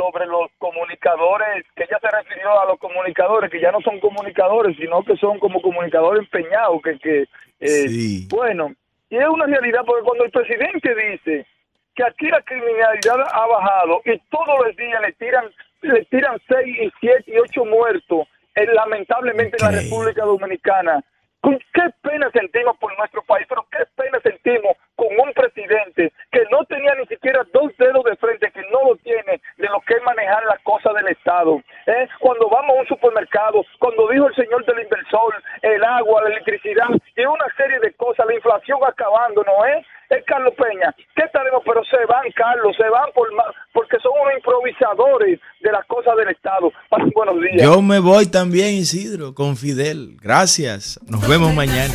sobre 0.00 0.26
los 0.26 0.50
comunicadores, 0.56 1.66
que 1.76 1.84
ella 1.84 1.98
se 2.00 2.10
refirió 2.10 2.58
a 2.58 2.64
los 2.64 2.78
comunicadores, 2.78 3.50
que 3.50 3.60
ya 3.60 3.70
no 3.70 3.82
son 3.82 4.00
comunicadores, 4.00 4.74
sino 4.78 5.02
que 5.02 5.14
son 5.16 5.38
como 5.38 5.60
comunicadores 5.60 6.22
empeñados, 6.22 6.80
que, 6.82 6.98
que 6.98 7.24
eh, 7.60 8.26
bueno, 8.30 8.72
y 9.10 9.16
es 9.16 9.28
una 9.28 9.44
realidad, 9.44 9.82
porque 9.84 10.04
cuando 10.04 10.24
el 10.24 10.30
presidente 10.30 10.94
dice 10.94 11.46
que 11.94 12.02
aquí 12.02 12.28
la 12.28 12.40
criminalidad 12.40 13.20
ha 13.30 13.46
bajado 13.46 14.00
y 14.06 14.18
todos 14.30 14.66
los 14.66 14.74
días 14.74 15.02
le 15.02 15.12
tiran, 15.12 15.44
le 15.82 16.04
tiran 16.06 16.38
seis 16.48 16.76
y 16.80 16.90
siete 16.98 17.24
y 17.26 17.38
ocho 17.38 17.66
muertos, 17.66 18.26
eh, 18.54 18.66
lamentablemente 18.72 19.58
en 19.60 19.70
la 19.70 19.82
República 19.82 20.24
Dominicana, 20.24 21.04
con 21.42 21.58
qué 21.74 21.82
pena 22.00 22.30
sentimos 22.30 22.74
por 22.78 22.96
nuestro 22.96 23.22
país, 23.24 23.44
pero 23.48 23.66
qué 23.70 23.84
pena 23.96 24.18
sentimos 24.22 24.76
con 25.00 25.08
un 25.16 25.32
presidente 25.32 26.12
que 26.30 26.42
no 26.52 26.60
tenía 26.68 26.92
ni 27.00 27.06
siquiera 27.06 27.40
dos 27.54 27.72
dedos 27.78 28.04
de 28.04 28.16
frente, 28.16 28.52
que 28.52 28.60
no 28.70 28.90
lo 28.92 28.96
tiene 28.96 29.40
de 29.56 29.68
lo 29.72 29.80
que 29.80 29.94
es 29.94 30.02
manejar 30.04 30.44
las 30.44 30.60
cosas 30.60 30.92
del 30.94 31.08
Estado. 31.08 31.56
¿Eh? 31.86 32.06
Cuando 32.20 32.50
vamos 32.50 32.76
a 32.76 32.80
un 32.82 32.86
supermercado, 32.86 33.64
cuando 33.78 34.08
dijo 34.08 34.26
el 34.28 34.34
señor 34.34 34.60
del 34.66 34.84
inversor, 34.84 35.32
el 35.62 35.82
agua, 35.84 36.22
la 36.24 36.30
electricidad 36.36 36.88
y 37.16 37.24
una 37.24 37.46
serie 37.56 37.80
de 37.80 37.92
cosas, 37.94 38.26
la 38.26 38.34
inflación 38.34 38.78
acabando, 38.86 39.42
¿no 39.42 39.64
es? 39.64 39.86
Es 40.10 40.24
Carlos 40.26 40.52
Peña. 40.58 40.92
¿Qué 41.16 41.22
tenemos? 41.32 41.62
Pero 41.64 41.84
se 41.84 42.04
van, 42.06 42.28
Carlos, 42.34 42.76
se 42.76 42.88
van 42.88 43.08
por 43.14 43.32
ma- 43.32 43.54
porque 43.72 43.96
son 44.02 44.12
unos 44.20 44.34
improvisadores 44.36 45.40
de 45.60 45.72
las 45.72 45.86
cosas 45.86 46.14
del 46.16 46.28
Estado. 46.28 46.70
Pasen 46.90 47.10
buenos 47.14 47.40
días. 47.40 47.62
Yo 47.62 47.80
me 47.80 48.00
voy 48.00 48.26
también, 48.26 48.74
Isidro, 48.74 49.34
con 49.34 49.56
Fidel. 49.56 50.16
Gracias. 50.20 50.98
Nos 51.08 51.26
vemos 51.28 51.54
mañana. 51.54 51.94